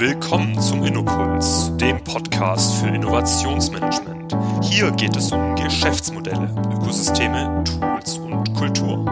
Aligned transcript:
Willkommen 0.00 0.58
zum 0.58 0.82
Innopuls, 0.82 1.76
dem 1.76 2.02
Podcast 2.02 2.80
für 2.80 2.88
Innovationsmanagement. 2.88 4.34
Hier 4.64 4.90
geht 4.92 5.14
es 5.14 5.30
um 5.30 5.54
Geschäftsmodelle, 5.56 6.50
Ökosysteme, 6.72 7.62
Tools 7.64 8.16
und 8.16 8.54
Kultur. 8.54 9.04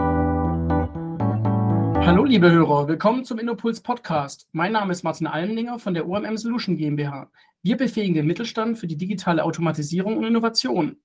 Hallo 2.07 2.25
liebe 2.25 2.51
Hörer, 2.51 2.89
willkommen 2.89 3.27
zum 3.27 3.39
Innopuls 3.39 3.82
Podcast. 3.82 4.48
Mein 4.53 4.73
Name 4.73 4.93
ist 4.93 5.03
Martin 5.03 5.27
Almlinger 5.27 5.79
von 5.79 5.93
der 5.93 6.09
OMM 6.09 6.39
Solution 6.39 6.79
GmbH. 6.79 7.30
Wir 7.62 7.77
befähigen 7.77 8.14
den 8.14 8.27
Mittelstand 8.27 8.79
für 8.79 8.86
die 8.86 8.96
digitale 8.96 9.45
Automatisierung 9.45 10.16
und 10.16 10.25
Innovation. 10.25 10.96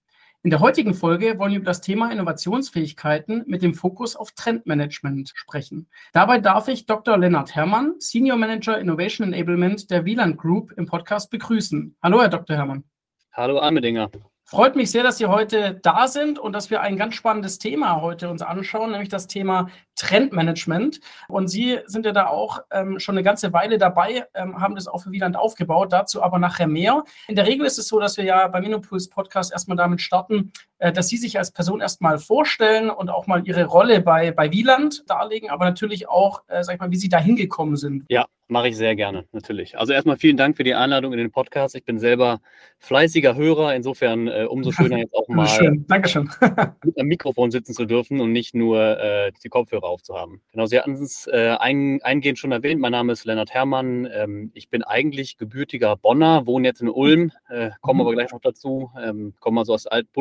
In 0.45 0.49
der 0.49 0.59
heutigen 0.59 0.93
Folge 0.93 1.39
wollen 1.39 1.53
wir 1.53 1.59
über 1.59 1.67
das 1.67 1.79
Thema 1.79 2.11
Innovationsfähigkeiten 2.11 3.45
mit 3.47 3.61
dem 3.61 3.73
Fokus 3.73 4.17
auf 4.17 4.33
Trendmanagement 4.33 5.31
sprechen. 5.33 5.87
Dabei 6.11 6.39
darf 6.39 6.67
ich 6.67 6.85
Dr. 6.85 7.17
Lennart 7.17 7.55
Herrmann, 7.55 7.95
Senior 7.99 8.35
Manager 8.35 8.77
Innovation 8.77 9.31
Enablement 9.31 9.89
der 9.89 10.03
Wieland 10.03 10.37
Group 10.37 10.73
im 10.73 10.85
Podcast 10.85 11.31
begrüßen. 11.31 11.95
Hallo, 12.03 12.19
Herr 12.19 12.27
Dr. 12.27 12.57
Herrmann. 12.57 12.83
Hallo, 13.31 13.57
Armedinger. 13.59 14.11
Freut 14.45 14.75
mich 14.75 14.91
sehr, 14.91 15.03
dass 15.03 15.17
Sie 15.17 15.25
heute 15.25 15.79
da 15.81 16.07
sind 16.07 16.37
und 16.37 16.51
dass 16.51 16.69
wir 16.69 16.81
ein 16.81 16.97
ganz 16.97 17.15
spannendes 17.15 17.59
Thema 17.59 18.01
heute 18.01 18.29
uns 18.29 18.41
anschauen, 18.41 18.91
nämlich 18.91 19.07
das 19.07 19.27
Thema 19.27 19.69
Trendmanagement. 19.95 20.99
Und 21.29 21.47
Sie 21.47 21.79
sind 21.85 22.05
ja 22.05 22.11
da 22.11 22.27
auch 22.27 22.59
ähm, 22.69 22.99
schon 22.99 23.15
eine 23.15 23.23
ganze 23.23 23.53
Weile 23.53 23.77
dabei, 23.77 24.27
ähm, 24.33 24.59
haben 24.59 24.75
das 24.75 24.87
auch 24.87 25.03
für 25.03 25.11
Wieland 25.11 25.37
aufgebaut, 25.37 25.93
dazu 25.93 26.21
aber 26.21 26.39
nachher 26.39 26.67
mehr. 26.67 27.03
In 27.27 27.35
der 27.35 27.47
Regel 27.47 27.65
ist 27.65 27.79
es 27.79 27.87
so, 27.87 27.99
dass 27.99 28.17
wir 28.17 28.25
ja 28.25 28.47
beim 28.49 28.63
Innopuls 28.63 29.09
Podcast 29.09 29.53
erstmal 29.53 29.77
damit 29.77 30.01
starten, 30.01 30.51
dass 30.91 31.07
Sie 31.07 31.17
sich 31.17 31.37
als 31.37 31.51
Person 31.51 31.81
erstmal 31.81 32.19
vorstellen 32.19 32.89
und 32.89 33.09
auch 33.09 33.27
mal 33.27 33.45
Ihre 33.45 33.65
Rolle 33.65 34.01
bei, 34.01 34.31
bei 34.31 34.51
Wieland 34.51 35.03
darlegen, 35.07 35.49
aber 35.49 35.65
natürlich 35.65 36.09
auch, 36.09 36.43
äh, 36.47 36.63
sag 36.63 36.75
ich 36.75 36.79
mal, 36.79 36.91
wie 36.91 36.97
Sie 36.97 37.09
da 37.09 37.19
hingekommen 37.19 37.77
sind. 37.77 38.05
Ja, 38.09 38.25
mache 38.47 38.69
ich 38.69 38.77
sehr 38.77 38.95
gerne, 38.95 39.25
natürlich. 39.31 39.77
Also 39.77 39.93
erstmal 39.93 40.17
vielen 40.17 40.37
Dank 40.37 40.55
für 40.55 40.63
die 40.63 40.75
Einladung 40.75 41.11
in 41.11 41.19
den 41.19 41.31
Podcast. 41.31 41.75
Ich 41.75 41.85
bin 41.85 41.99
selber 41.99 42.39
fleißiger 42.79 43.35
Hörer, 43.35 43.75
insofern 43.75 44.27
äh, 44.27 44.45
umso 44.47 44.71
schöner 44.71 44.97
jetzt 44.97 45.13
auch 45.13 45.27
mal 45.29 45.47
Schön. 45.47 45.85
Dankeschön. 45.87 46.29
mit 46.83 46.97
einem 46.97 47.07
Mikrofon 47.07 47.51
sitzen 47.51 47.73
zu 47.73 47.85
dürfen 47.85 48.19
und 48.21 48.31
nicht 48.31 48.53
nur 48.55 48.99
äh, 48.99 49.31
die 49.43 49.49
Kopfhörer 49.49 49.85
aufzuhaben. 49.85 50.41
Genau, 50.51 50.65
Sie 50.65 50.77
hatten 50.77 50.93
es 50.93 51.27
äh, 51.27 51.55
ein, 51.59 52.01
eingehend 52.03 52.39
schon 52.39 52.51
erwähnt. 52.51 52.79
Mein 52.79 52.91
Name 52.91 53.13
ist 53.13 53.25
Lennart 53.25 53.53
Herrmann. 53.53 54.07
Ähm, 54.13 54.51
ich 54.53 54.69
bin 54.69 54.83
eigentlich 54.83 55.37
gebürtiger 55.37 55.95
Bonner, 55.95 56.45
wohne 56.45 56.67
jetzt 56.67 56.81
in 56.81 56.89
Ulm, 56.89 57.31
äh, 57.49 57.71
komme 57.81 58.01
mhm. 58.03 58.07
aber 58.07 58.13
gleich 58.13 58.31
noch 58.31 58.41
dazu, 58.41 58.91
ähm, 59.01 59.33
komme 59.39 59.61
also 59.61 59.73
aus 59.73 59.83
der 59.83 59.93
Alt 59.93 60.11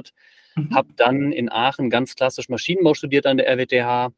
Bundeshauptstadt, 0.00 0.12
mhm. 0.56 0.74
habe 0.74 0.88
dann 0.96 1.32
in 1.32 1.50
Aachen 1.50 1.90
ganz 1.90 2.14
klassisch 2.14 2.48
Maschinenbau 2.48 2.94
studiert 2.94 3.26
an 3.26 3.36
der 3.36 3.48
RWTH 3.48 4.12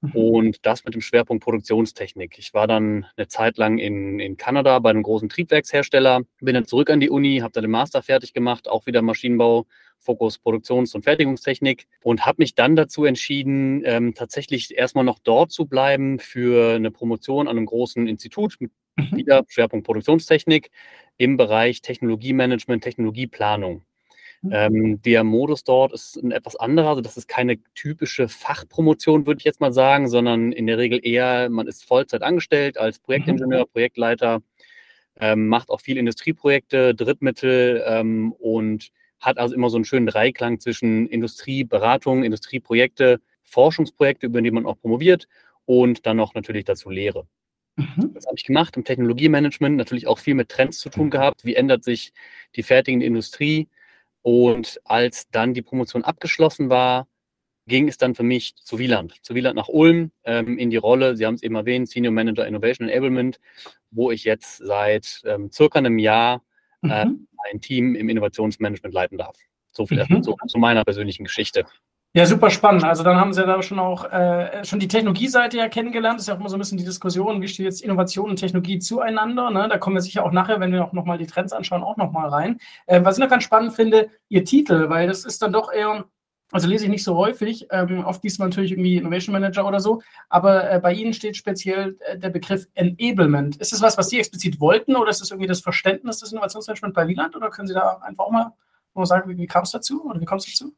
mhm. 0.00 0.10
und 0.12 0.66
das 0.66 0.84
mit 0.84 0.94
dem 0.94 1.00
Schwerpunkt 1.00 1.44
Produktionstechnik. 1.44 2.38
Ich 2.38 2.54
war 2.54 2.66
dann 2.66 3.06
eine 3.16 3.28
Zeit 3.28 3.58
lang 3.58 3.78
in, 3.78 4.18
in 4.18 4.36
Kanada 4.36 4.78
bei 4.78 4.90
einem 4.90 5.02
großen 5.02 5.28
Triebwerkshersteller, 5.28 6.22
bin 6.40 6.54
dann 6.54 6.66
zurück 6.66 6.90
an 6.90 7.00
die 7.00 7.10
Uni, 7.10 7.38
habe 7.38 7.52
dann 7.52 7.62
den 7.62 7.70
Master 7.70 8.02
fertig 8.02 8.32
gemacht, 8.32 8.68
auch 8.68 8.86
wieder 8.86 9.02
Maschinenbau, 9.02 9.66
Fokus 9.98 10.38
Produktions- 10.38 10.94
und 10.94 11.02
Fertigungstechnik 11.02 11.86
und 12.02 12.26
habe 12.26 12.36
mich 12.42 12.54
dann 12.54 12.76
dazu 12.76 13.06
entschieden, 13.06 13.82
ähm, 13.86 14.14
tatsächlich 14.14 14.76
erstmal 14.76 15.04
noch 15.04 15.18
dort 15.18 15.50
zu 15.50 15.64
bleiben 15.64 16.18
für 16.18 16.74
eine 16.74 16.90
Promotion 16.90 17.48
an 17.48 17.56
einem 17.56 17.66
großen 17.66 18.06
Institut 18.06 18.56
mit 18.60 18.70
mhm. 18.96 19.16
wieder 19.16 19.44
Schwerpunkt 19.48 19.86
Produktionstechnik 19.86 20.70
im 21.16 21.38
Bereich 21.38 21.80
Technologiemanagement, 21.80 22.82
Technologieplanung. 22.82 23.82
Mhm. 24.44 24.50
Ähm, 24.52 25.02
der 25.02 25.24
Modus 25.24 25.64
dort 25.64 25.92
ist 25.92 26.16
ein 26.16 26.30
etwas 26.30 26.54
anderer. 26.56 26.90
Also 26.90 27.00
das 27.00 27.16
ist 27.16 27.28
keine 27.28 27.58
typische 27.74 28.28
Fachpromotion, 28.28 29.26
würde 29.26 29.38
ich 29.38 29.44
jetzt 29.44 29.60
mal 29.60 29.72
sagen, 29.72 30.08
sondern 30.08 30.52
in 30.52 30.66
der 30.66 30.76
Regel 30.76 31.00
eher, 31.02 31.48
man 31.48 31.66
ist 31.66 31.84
Vollzeit 31.84 32.22
angestellt 32.22 32.76
als 32.76 32.98
Projektingenieur, 32.98 33.62
mhm. 33.66 33.72
Projektleiter, 33.72 34.42
ähm, 35.18 35.48
macht 35.48 35.70
auch 35.70 35.80
viele 35.80 36.00
Industrieprojekte, 36.00 36.94
Drittmittel 36.94 37.82
ähm, 37.86 38.32
und 38.32 38.90
hat 39.18 39.38
also 39.38 39.54
immer 39.54 39.70
so 39.70 39.76
einen 39.76 39.86
schönen 39.86 40.06
Dreiklang 40.06 40.60
zwischen 40.60 41.06
Industrieberatung, 41.06 42.22
Industrieprojekte, 42.22 43.20
Forschungsprojekte, 43.44 44.26
über 44.26 44.42
die 44.42 44.50
man 44.50 44.66
auch 44.66 44.78
promoviert 44.78 45.26
und 45.64 46.04
dann 46.04 46.18
noch 46.18 46.34
natürlich 46.34 46.64
dazu 46.64 46.90
Lehre. 46.90 47.26
Mhm. 47.76 48.12
Das 48.12 48.26
habe 48.26 48.36
ich 48.36 48.44
gemacht 48.44 48.76
im 48.76 48.84
Technologiemanagement, 48.84 49.76
natürlich 49.76 50.06
auch 50.06 50.18
viel 50.18 50.34
mit 50.34 50.50
Trends 50.50 50.78
zu 50.78 50.90
tun 50.90 51.08
gehabt. 51.08 51.44
Wie 51.46 51.54
ändert 51.54 51.82
sich 51.82 52.12
die 52.56 52.62
fertigende 52.62 53.06
Industrie? 53.06 53.68
Und 54.24 54.80
als 54.84 55.28
dann 55.30 55.52
die 55.52 55.60
Promotion 55.60 56.02
abgeschlossen 56.02 56.70
war, 56.70 57.08
ging 57.66 57.88
es 57.88 57.98
dann 57.98 58.14
für 58.14 58.22
mich 58.22 58.56
zu 58.56 58.78
Wieland, 58.78 59.22
zu 59.22 59.34
Wieland 59.34 59.54
nach 59.54 59.68
Ulm 59.68 60.12
ähm, 60.24 60.56
in 60.58 60.70
die 60.70 60.78
Rolle, 60.78 61.14
Sie 61.14 61.26
haben 61.26 61.34
es 61.34 61.42
eben 61.42 61.54
erwähnt, 61.56 61.90
Senior 61.90 62.12
Manager 62.12 62.46
Innovation 62.46 62.88
Enablement, 62.88 63.38
wo 63.90 64.10
ich 64.10 64.24
jetzt 64.24 64.58
seit 64.58 65.20
ähm, 65.26 65.50
circa 65.52 65.78
einem 65.78 65.98
Jahr 65.98 66.42
äh, 66.82 67.04
mhm. 67.04 67.28
ein 67.50 67.60
Team 67.60 67.94
im 67.94 68.08
Innovationsmanagement 68.08 68.94
leiten 68.94 69.18
darf. 69.18 69.36
So 69.72 69.86
viel 69.86 69.96
mhm. 69.96 70.00
erstmal 70.00 70.22
zu, 70.22 70.36
zu 70.46 70.58
meiner 70.58 70.84
persönlichen 70.84 71.24
Geschichte. 71.24 71.66
Ja, 72.16 72.26
super 72.26 72.48
spannend. 72.50 72.84
Also 72.84 73.02
dann 73.02 73.16
haben 73.16 73.32
Sie 73.32 73.44
da 73.44 73.60
schon 73.60 73.80
auch 73.80 74.04
äh, 74.04 74.64
schon 74.64 74.78
die 74.78 74.86
Technologieseite 74.86 75.56
ja 75.56 75.68
kennengelernt. 75.68 76.16
Das 76.18 76.22
ist 76.22 76.28
ja 76.28 76.34
auch 76.34 76.38
immer 76.38 76.48
so 76.48 76.54
ein 76.54 76.60
bisschen 76.60 76.78
die 76.78 76.84
Diskussion, 76.84 77.42
wie 77.42 77.48
steht 77.48 77.66
jetzt 77.66 77.82
Innovation 77.82 78.30
und 78.30 78.36
Technologie 78.36 78.78
zueinander. 78.78 79.50
Ne? 79.50 79.66
Da 79.68 79.78
kommen 79.78 79.96
wir 79.96 80.00
sicher 80.00 80.24
auch 80.24 80.30
nachher, 80.30 80.60
wenn 80.60 80.70
wir 80.70 80.84
auch 80.84 80.92
nochmal 80.92 81.18
die 81.18 81.26
Trends 81.26 81.52
anschauen, 81.52 81.82
auch 81.82 81.96
nochmal 81.96 82.28
rein. 82.28 82.60
Äh, 82.86 83.04
was 83.04 83.16
ich 83.18 83.20
noch 83.20 83.30
ganz 83.30 83.42
spannend 83.42 83.72
finde, 83.72 84.10
Ihr 84.28 84.44
Titel, 84.44 84.88
weil 84.90 85.08
das 85.08 85.24
ist 85.24 85.42
dann 85.42 85.52
doch 85.52 85.72
eher, 85.72 86.04
also 86.52 86.68
lese 86.68 86.84
ich 86.84 86.90
nicht 86.90 87.02
so 87.02 87.16
häufig, 87.16 87.66
ähm, 87.72 88.04
oft 88.04 88.22
liest 88.22 88.38
man 88.38 88.50
natürlich 88.50 88.70
irgendwie 88.70 88.96
Innovation 88.96 89.32
Manager 89.32 89.66
oder 89.66 89.80
so, 89.80 90.00
aber 90.28 90.70
äh, 90.70 90.78
bei 90.78 90.92
Ihnen 90.92 91.14
steht 91.14 91.36
speziell 91.36 91.96
äh, 92.06 92.16
der 92.16 92.30
Begriff 92.30 92.64
Enablement. 92.74 93.56
Ist 93.56 93.72
das 93.72 93.82
was, 93.82 93.98
was 93.98 94.08
Sie 94.08 94.20
explizit 94.20 94.60
wollten 94.60 94.94
oder 94.94 95.10
ist 95.10 95.20
das 95.20 95.32
irgendwie 95.32 95.48
das 95.48 95.62
Verständnis 95.62 96.20
des 96.20 96.30
Innovationsmanagements 96.30 96.94
bei 96.94 97.08
Wieland 97.08 97.34
oder 97.34 97.50
können 97.50 97.66
Sie 97.66 97.74
da 97.74 97.98
einfach 98.02 98.26
auch 98.26 98.30
mal, 98.30 98.52
mal 98.94 99.04
sagen, 99.04 99.28
wie, 99.28 99.36
wie 99.36 99.48
kam 99.48 99.64
es 99.64 99.72
dazu 99.72 100.04
oder 100.04 100.20
wie 100.20 100.26
kommt 100.26 100.42
es 100.42 100.46
dazu? 100.46 100.76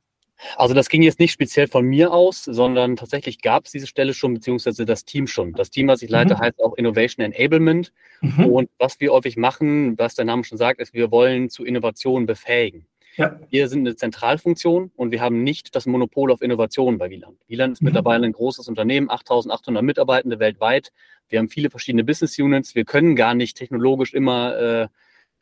Also 0.57 0.75
das 0.75 0.89
ging 0.89 1.03
jetzt 1.03 1.19
nicht 1.19 1.33
speziell 1.33 1.67
von 1.67 1.85
mir 1.85 2.13
aus, 2.13 2.45
sondern 2.45 2.97
tatsächlich 2.97 3.41
gab 3.41 3.67
es 3.67 3.73
diese 3.73 3.87
Stelle 3.87 4.15
schon, 4.15 4.35
beziehungsweise 4.35 4.85
das 4.85 5.05
Team 5.05 5.27
schon. 5.27 5.53
Das 5.53 5.71
Team, 5.71 5.89
was 5.89 6.03
ich 6.03 6.11
leite, 6.11 6.35
mhm. 6.35 6.39
heißt 6.39 6.63
auch 6.63 6.75
Innovation 6.77 7.25
Enablement. 7.25 7.93
Mhm. 8.21 8.47
Und 8.47 8.71
was 8.79 9.01
wir 9.01 9.13
häufig 9.13 9.37
machen, 9.37 9.99
was 9.99 10.15
der 10.15 10.25
Name 10.25 10.45
schon 10.45 10.59
sagt, 10.59 10.81
ist, 10.81 10.95
wir 10.95 11.11
wollen 11.11 11.49
zu 11.49 11.65
Innovation 11.65 12.27
befähigen. 12.27 12.87
Ja. 13.17 13.41
Wir 13.49 13.69
sind 13.69 13.81
eine 13.81 13.97
Zentralfunktion 13.97 14.91
und 14.95 15.11
wir 15.11 15.23
haben 15.23 15.43
nicht 15.43 15.75
das 15.75 15.87
Monopol 15.87 16.31
auf 16.31 16.43
Innovation 16.43 16.99
bei 16.99 17.09
Wieland. 17.09 17.39
Wieland 17.49 17.73
ist 17.73 17.81
mhm. 17.81 17.87
mittlerweile 17.87 18.27
ein 18.27 18.33
großes 18.33 18.69
Unternehmen, 18.69 19.11
8800 19.11 19.83
Mitarbeitende 19.83 20.39
weltweit. 20.39 20.93
Wir 21.29 21.39
haben 21.39 21.49
viele 21.49 21.71
verschiedene 21.71 22.05
Business 22.05 22.39
Units. 22.39 22.75
Wir 22.75 22.85
können 22.85 23.17
gar 23.17 23.35
nicht 23.35 23.57
technologisch 23.57 24.13
immer 24.13 24.57
äh, 24.59 24.89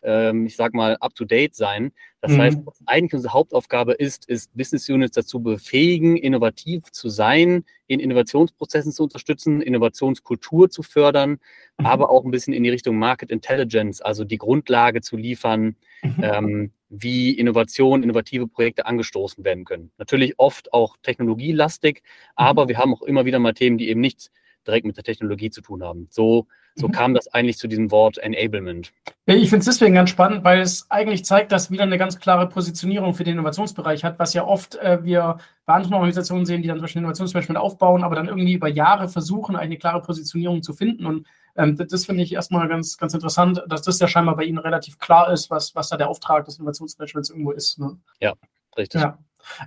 ähm, 0.04 0.46
ich 0.46 0.56
sag 0.56 0.74
mal, 0.74 0.96
up-to-date 1.00 1.54
sein. 1.54 1.92
Das 2.20 2.32
mhm. 2.32 2.40
heißt, 2.40 2.58
was 2.64 2.80
eigentlich 2.86 3.14
unsere 3.14 3.32
Hauptaufgabe 3.32 3.92
ist, 3.92 4.28
ist 4.28 4.56
Business 4.56 4.88
Units 4.88 5.14
dazu 5.14 5.40
befähigen, 5.40 6.16
innovativ 6.16 6.90
zu 6.92 7.08
sein, 7.08 7.64
in 7.86 8.00
Innovationsprozessen 8.00 8.92
zu 8.92 9.02
unterstützen, 9.04 9.60
Innovationskultur 9.60 10.70
zu 10.70 10.82
fördern, 10.82 11.38
mhm. 11.78 11.86
aber 11.86 12.10
auch 12.10 12.24
ein 12.24 12.30
bisschen 12.30 12.54
in 12.54 12.62
die 12.62 12.70
Richtung 12.70 12.98
Market 12.98 13.30
Intelligence, 13.30 14.00
also 14.00 14.24
die 14.24 14.38
Grundlage 14.38 15.00
zu 15.00 15.16
liefern, 15.16 15.76
mhm. 16.02 16.14
ähm, 16.22 16.72
wie 16.88 17.32
Innovation, 17.32 18.02
innovative 18.02 18.46
Projekte 18.46 18.86
angestoßen 18.86 19.44
werden 19.44 19.64
können. 19.64 19.90
Natürlich 19.98 20.34
oft 20.38 20.72
auch 20.72 20.96
technologielastig, 21.02 22.02
aber 22.36 22.64
mhm. 22.64 22.68
wir 22.68 22.78
haben 22.78 22.94
auch 22.94 23.02
immer 23.02 23.24
wieder 23.24 23.38
mal 23.38 23.54
Themen, 23.54 23.78
die 23.78 23.88
eben 23.88 24.00
nichts 24.00 24.30
direkt 24.66 24.86
mit 24.86 24.96
der 24.96 25.04
Technologie 25.04 25.50
zu 25.50 25.60
tun 25.60 25.82
haben. 25.82 26.06
So 26.10 26.46
so 26.74 26.88
mhm. 26.88 26.92
kam 26.92 27.14
das 27.14 27.28
eigentlich 27.28 27.58
zu 27.58 27.68
diesem 27.68 27.90
Wort 27.90 28.18
Enablement. 28.18 28.92
Ich 29.26 29.48
finde 29.48 29.60
es 29.60 29.66
deswegen 29.66 29.94
ganz 29.94 30.10
spannend, 30.10 30.44
weil 30.44 30.60
es 30.60 30.90
eigentlich 30.90 31.24
zeigt, 31.24 31.52
dass 31.52 31.70
wieder 31.70 31.84
eine 31.84 31.98
ganz 31.98 32.18
klare 32.18 32.48
Positionierung 32.48 33.14
für 33.14 33.24
den 33.24 33.34
Innovationsbereich 33.34 34.04
hat, 34.04 34.18
was 34.18 34.34
ja 34.34 34.44
oft 34.44 34.76
äh, 34.76 35.02
wir 35.02 35.38
bei 35.66 35.74
anderen 35.74 35.94
Organisationen 35.94 36.46
sehen, 36.46 36.62
die 36.62 36.68
dann 36.68 36.78
zum 36.78 36.82
Beispiel 36.82 37.00
Innovationsmanagement 37.00 37.58
aufbauen, 37.58 38.02
aber 38.02 38.16
dann 38.16 38.28
irgendwie 38.28 38.54
über 38.54 38.68
Jahre 38.68 39.08
versuchen, 39.08 39.56
eine 39.56 39.78
klare 39.78 40.02
Positionierung 40.02 40.62
zu 40.62 40.72
finden. 40.72 41.06
Und 41.06 41.26
ähm, 41.56 41.76
das, 41.76 41.88
das 41.88 42.06
finde 42.06 42.22
ich 42.22 42.32
erstmal 42.32 42.68
ganz, 42.68 42.98
ganz 42.98 43.14
interessant, 43.14 43.62
dass 43.68 43.82
das 43.82 44.00
ja 44.00 44.08
scheinbar 44.08 44.36
bei 44.36 44.44
Ihnen 44.44 44.58
relativ 44.58 44.98
klar 44.98 45.32
ist, 45.32 45.50
was, 45.50 45.74
was 45.74 45.88
da 45.88 45.96
der 45.96 46.08
Auftrag 46.08 46.44
des 46.44 46.58
Innovationsmanagements 46.58 47.30
irgendwo 47.30 47.52
ist. 47.52 47.78
Ne? 47.78 47.96
Ja, 48.20 48.34
richtig. 48.76 49.00
Ja. 49.00 49.18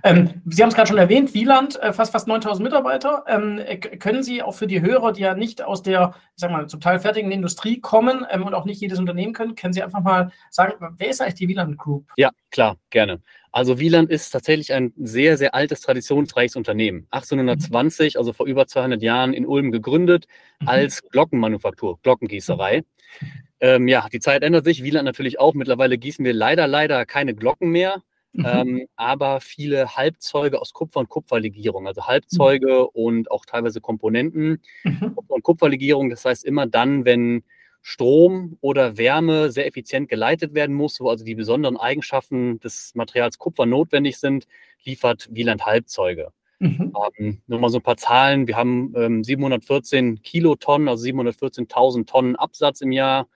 Ähm, 0.02 0.42
Sie 0.46 0.62
haben 0.62 0.68
es 0.68 0.74
gerade 0.74 0.88
schon 0.88 0.98
erwähnt, 0.98 1.34
Wieland, 1.34 1.80
äh, 1.80 1.92
fast, 1.92 2.12
fast 2.12 2.28
9000 2.28 2.64
Mitarbeiter. 2.64 3.24
Ähm, 3.26 3.58
äh, 3.58 3.76
können 3.76 4.22
Sie 4.22 4.42
auch 4.42 4.54
für 4.54 4.66
die 4.66 4.80
Hörer, 4.80 5.12
die 5.12 5.22
ja 5.22 5.34
nicht 5.34 5.62
aus 5.62 5.82
der, 5.82 6.14
ich 6.34 6.40
sag 6.40 6.50
mal, 6.50 6.66
zum 6.66 6.80
Teil 6.80 6.98
fertigen 6.98 7.30
Industrie 7.30 7.80
kommen 7.80 8.26
ähm, 8.30 8.44
und 8.44 8.54
auch 8.54 8.64
nicht 8.64 8.80
jedes 8.80 8.98
Unternehmen 8.98 9.32
können, 9.32 9.54
können 9.54 9.72
Sie 9.72 9.82
einfach 9.82 10.02
mal 10.02 10.30
sagen, 10.50 10.74
wer 10.96 11.08
ist 11.08 11.20
eigentlich 11.20 11.34
die 11.34 11.48
Wieland 11.48 11.78
Group? 11.78 12.06
Ja, 12.16 12.30
klar, 12.50 12.76
gerne. 12.90 13.20
Also 13.50 13.78
Wieland 13.78 14.10
ist 14.10 14.30
tatsächlich 14.30 14.72
ein 14.72 14.92
sehr, 14.96 15.36
sehr 15.36 15.54
altes, 15.54 15.80
traditionsreiches 15.80 16.56
Unternehmen. 16.56 17.06
1820, 17.10 18.14
mhm. 18.14 18.18
also 18.18 18.32
vor 18.32 18.46
über 18.46 18.66
200 18.66 19.02
Jahren 19.02 19.32
in 19.32 19.46
Ulm 19.46 19.72
gegründet 19.72 20.26
mhm. 20.60 20.68
als 20.68 21.02
Glockenmanufaktur, 21.02 21.98
Glockengießerei. 22.02 22.84
Mhm. 23.20 23.26
Ähm, 23.60 23.88
ja, 23.88 24.06
die 24.12 24.20
Zeit 24.20 24.42
ändert 24.42 24.64
sich. 24.64 24.82
Wieland 24.82 25.04
natürlich 25.04 25.40
auch. 25.40 25.54
Mittlerweile 25.54 25.98
gießen 25.98 26.24
wir 26.24 26.32
leider, 26.32 26.66
leider 26.66 27.04
keine 27.06 27.34
Glocken 27.34 27.70
mehr. 27.70 28.02
Mhm. 28.32 28.46
Ähm, 28.46 28.86
aber 28.96 29.40
viele 29.40 29.96
Halbzeuge 29.96 30.60
aus 30.60 30.72
Kupfer 30.72 31.00
und 31.00 31.08
Kupferlegierung, 31.08 31.86
also 31.86 32.06
Halbzeuge 32.06 32.82
mhm. 32.82 32.88
und 32.92 33.30
auch 33.30 33.44
teilweise 33.44 33.80
Komponenten. 33.80 34.62
Mhm. 34.84 35.14
Kupfer 35.14 35.34
und 35.34 35.42
Kupferlegierung, 35.42 36.10
das 36.10 36.24
heißt 36.24 36.44
immer 36.44 36.66
dann, 36.66 37.04
wenn 37.04 37.42
Strom 37.82 38.58
oder 38.60 38.98
Wärme 38.98 39.50
sehr 39.50 39.66
effizient 39.66 40.08
geleitet 40.08 40.54
werden 40.54 40.74
muss, 40.74 41.00
wo 41.00 41.08
also 41.08 41.24
die 41.24 41.34
besonderen 41.34 41.76
Eigenschaften 41.76 42.60
des 42.60 42.94
Materials 42.94 43.38
Kupfer 43.38 43.66
notwendig 43.66 44.18
sind, 44.18 44.46
liefert 44.84 45.28
Wieland 45.30 45.64
Halbzeuge. 45.64 46.32
Mhm. 46.58 46.92
Ähm, 47.18 47.40
nur 47.46 47.60
mal 47.60 47.70
so 47.70 47.78
ein 47.78 47.82
paar 47.82 47.96
Zahlen. 47.96 48.46
Wir 48.46 48.56
haben 48.56 48.92
ähm, 48.96 49.24
714 49.24 50.22
Kilotonnen, 50.22 50.88
also 50.88 51.04
714.000 51.04 52.06
Tonnen 52.06 52.36
Absatz 52.36 52.80
im 52.80 52.92
Jahr, 52.92 53.28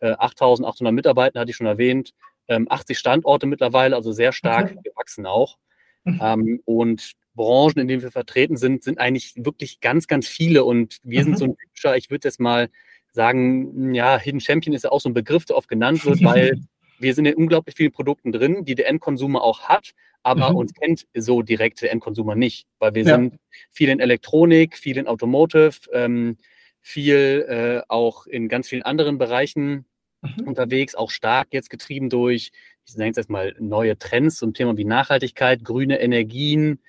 äh, 0.00 0.12
8.800 0.12 0.92
Mitarbeiter, 0.92 1.40
hatte 1.40 1.50
ich 1.50 1.56
schon 1.56 1.66
erwähnt, 1.66 2.14
ähm, 2.48 2.66
80 2.68 2.98
Standorte 2.98 3.46
mittlerweile, 3.46 3.96
also 3.96 4.12
sehr 4.12 4.32
stark 4.32 4.72
okay. 4.72 4.80
gewachsen 4.84 5.26
auch. 5.26 5.58
Mhm. 6.04 6.20
Ähm, 6.22 6.60
und 6.64 7.12
Branchen, 7.34 7.78
in 7.78 7.88
denen 7.88 8.02
wir 8.02 8.10
vertreten 8.10 8.56
sind, 8.56 8.82
sind 8.82 8.98
eigentlich 8.98 9.34
wirklich 9.36 9.80
ganz, 9.80 10.06
ganz 10.06 10.26
viele. 10.26 10.64
Und 10.64 10.98
wir 11.02 11.20
mhm. 11.20 11.24
sind 11.24 11.38
so 11.38 11.44
ein 11.46 11.56
typischer, 11.56 11.96
ich 11.96 12.10
würde 12.10 12.26
jetzt 12.26 12.40
mal 12.40 12.68
sagen, 13.12 13.94
ja, 13.94 14.18
Hidden 14.18 14.40
Champion 14.40 14.74
ist 14.74 14.84
ja 14.84 14.90
auch 14.90 15.00
so 15.00 15.08
ein 15.08 15.14
Begriff, 15.14 15.44
der 15.44 15.56
oft 15.56 15.68
genannt 15.68 16.04
wird, 16.04 16.22
weil 16.22 16.60
wir 16.98 17.14
sind 17.14 17.26
in 17.26 17.34
unglaublich 17.34 17.76
vielen 17.76 17.92
Produkten 17.92 18.32
drin, 18.32 18.64
die 18.64 18.74
der 18.74 18.88
Endkonsumer 18.88 19.42
auch 19.42 19.62
hat, 19.62 19.92
aber 20.22 20.50
mhm. 20.50 20.56
uns 20.56 20.74
kennt 20.74 21.06
so 21.14 21.42
direkt 21.42 21.80
der 21.80 21.92
Endkonsumer 21.92 22.34
nicht, 22.34 22.66
weil 22.78 22.94
wir 22.94 23.04
ja. 23.04 23.16
sind 23.16 23.36
viel 23.70 23.88
in 23.88 24.00
Elektronik, 24.00 24.76
viel 24.76 24.98
in 24.98 25.06
Automotive, 25.06 25.78
ähm, 25.92 26.36
viel 26.80 27.46
äh, 27.48 27.82
auch 27.88 28.26
in 28.26 28.48
ganz 28.48 28.68
vielen 28.68 28.82
anderen 28.82 29.18
Bereichen 29.18 29.84
mhm. 30.22 30.46
unterwegs, 30.46 30.94
auch 30.94 31.10
stark 31.10 31.48
jetzt 31.52 31.70
getrieben 31.70 32.10
durch, 32.10 32.52
ich 32.86 32.96
nenne 32.96 33.10
es 33.10 33.16
jetzt 33.16 33.30
mal 33.30 33.54
neue 33.58 33.98
Trends 33.98 34.36
zum 34.36 34.54
Thema 34.54 34.76
wie 34.76 34.84
Nachhaltigkeit, 34.84 35.62
grüne 35.62 36.00
Energien. 36.00 36.80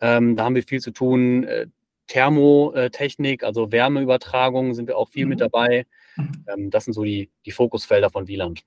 Ähm, 0.00 0.36
da 0.36 0.44
haben 0.44 0.54
wir 0.54 0.62
viel 0.62 0.80
zu 0.80 0.90
tun. 0.90 1.44
Äh, 1.44 1.66
Thermotechnik, 2.08 3.42
also 3.42 3.72
Wärmeübertragung 3.72 4.74
sind 4.74 4.86
wir 4.86 4.96
auch 4.96 5.08
viel 5.08 5.24
mhm. 5.24 5.30
mit 5.30 5.40
dabei. 5.40 5.86
Mhm. 6.16 6.44
Ähm, 6.46 6.70
das 6.70 6.84
sind 6.84 6.92
so 6.92 7.04
die, 7.04 7.30
die 7.44 7.52
Fokusfelder 7.52 8.10
von 8.10 8.28
Wieland. 8.28 8.62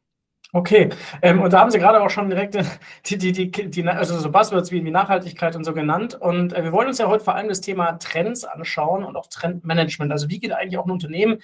Okay, 0.52 0.90
ähm, 1.22 1.42
und 1.42 1.54
da 1.54 1.60
haben 1.60 1.70
Sie 1.70 1.78
gerade 1.78 2.02
auch 2.02 2.10
schon 2.10 2.28
direkt 2.28 2.58
die, 3.06 3.18
die, 3.20 3.32
die, 3.32 3.52
die, 3.52 3.88
also 3.88 4.18
so 4.18 4.32
Buzzwords 4.32 4.72
wie 4.72 4.82
Nachhaltigkeit 4.82 5.56
und 5.56 5.64
so 5.64 5.76
genannt. 5.76 6.16
Und 6.20 6.54
äh, 6.54 6.64
wir 6.64 6.72
wollen 6.72 6.88
uns 6.88 6.98
ja 6.98 7.08
heute 7.08 7.24
vor 7.24 7.36
allem 7.36 7.50
das 7.50 7.62
Thema 7.62 8.00
Trends 8.00 8.46
anschauen 8.46 9.04
und 9.04 9.16
auch 9.16 9.28
Trendmanagement. 9.28 10.12
Also 10.12 10.28
wie 10.28 10.40
geht 10.40 10.52
eigentlich 10.52 10.80
auch 10.80 10.86
ein 10.86 10.92
Unternehmen, 10.92 11.40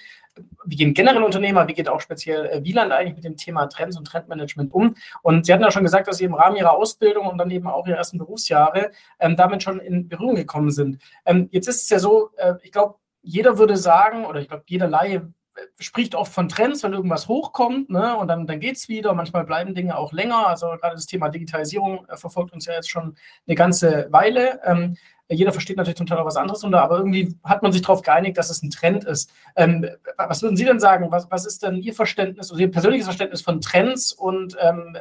wie 0.64 0.74
gehen 0.74 0.92
generell 0.92 1.22
Unternehmer, 1.22 1.68
wie 1.68 1.74
geht 1.74 1.88
auch 1.88 2.00
speziell 2.00 2.46
äh, 2.46 2.64
Wieland 2.64 2.90
eigentlich 2.90 3.14
mit 3.14 3.22
dem 3.22 3.36
Thema 3.36 3.66
Trends 3.68 3.96
und 3.96 4.06
Trendmanagement 4.06 4.74
um? 4.74 4.96
Und 5.22 5.46
Sie 5.46 5.52
hatten 5.52 5.62
ja 5.62 5.70
schon 5.70 5.84
gesagt, 5.84 6.08
dass 6.08 6.18
Sie 6.18 6.24
im 6.24 6.34
Rahmen 6.34 6.56
Ihrer 6.56 6.72
Ausbildung 6.72 7.26
und 7.26 7.38
dann 7.38 7.50
eben 7.52 7.68
auch 7.68 7.86
Ihrer 7.86 7.98
ersten 7.98 8.18
Berufsjahre 8.18 8.90
ähm, 9.20 9.36
damit 9.36 9.62
schon 9.62 9.78
in 9.78 10.08
Berührung 10.08 10.34
gekommen 10.34 10.72
sind. 10.72 11.00
Ähm, 11.24 11.48
jetzt 11.52 11.68
ist 11.68 11.82
es 11.82 11.90
ja 11.90 12.00
so, 12.00 12.30
äh, 12.38 12.54
ich 12.64 12.72
glaube, 12.72 12.96
jeder 13.22 13.56
würde 13.56 13.76
sagen, 13.76 14.24
oder 14.24 14.40
ich 14.40 14.48
glaube, 14.48 14.64
jeder 14.66 14.88
Laie 14.88 15.32
spricht 15.78 16.14
oft 16.14 16.32
von 16.32 16.48
Trends, 16.48 16.82
wenn 16.82 16.92
irgendwas 16.92 17.28
hochkommt, 17.28 17.90
ne, 17.90 18.16
und 18.16 18.28
dann, 18.28 18.46
dann 18.46 18.60
geht 18.60 18.76
es 18.76 18.88
wieder. 18.88 19.14
Manchmal 19.14 19.44
bleiben 19.44 19.74
Dinge 19.74 19.96
auch 19.96 20.12
länger. 20.12 20.46
Also 20.46 20.68
gerade 20.80 20.94
das 20.94 21.06
Thema 21.06 21.28
Digitalisierung 21.28 22.06
äh, 22.08 22.16
verfolgt 22.16 22.52
uns 22.52 22.66
ja 22.66 22.74
jetzt 22.74 22.90
schon 22.90 23.16
eine 23.46 23.54
ganze 23.54 24.08
Weile. 24.10 24.60
Ähm, 24.64 24.96
jeder 25.28 25.52
versteht 25.52 25.76
natürlich 25.76 25.96
zum 25.96 26.06
Teil 26.06 26.18
auch 26.18 26.24
was 26.24 26.36
anderes 26.36 26.62
unter, 26.62 26.82
aber 26.82 26.98
irgendwie 26.98 27.36
hat 27.42 27.62
man 27.62 27.72
sich 27.72 27.82
darauf 27.82 28.02
geeinigt, 28.02 28.38
dass 28.38 28.50
es 28.50 28.62
ein 28.62 28.70
Trend 28.70 29.04
ist. 29.04 29.32
Ähm, 29.56 29.86
was 30.16 30.42
würden 30.42 30.56
Sie 30.56 30.64
denn 30.64 30.78
sagen? 30.78 31.10
Was, 31.10 31.30
was 31.30 31.46
ist 31.46 31.62
denn 31.62 31.76
Ihr 31.76 31.94
Verständnis, 31.94 32.50
also 32.50 32.60
Ihr 32.60 32.70
persönliches 32.70 33.06
Verständnis 33.06 33.42
von 33.42 33.60
Trends 33.60 34.12
und 34.12 34.56
ähm, 34.60 34.96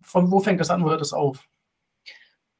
von 0.00 0.30
wo 0.30 0.40
fängt 0.40 0.60
das 0.60 0.70
an, 0.70 0.84
wo 0.84 0.90
hört 0.90 1.00
das 1.00 1.12
auf? 1.12 1.48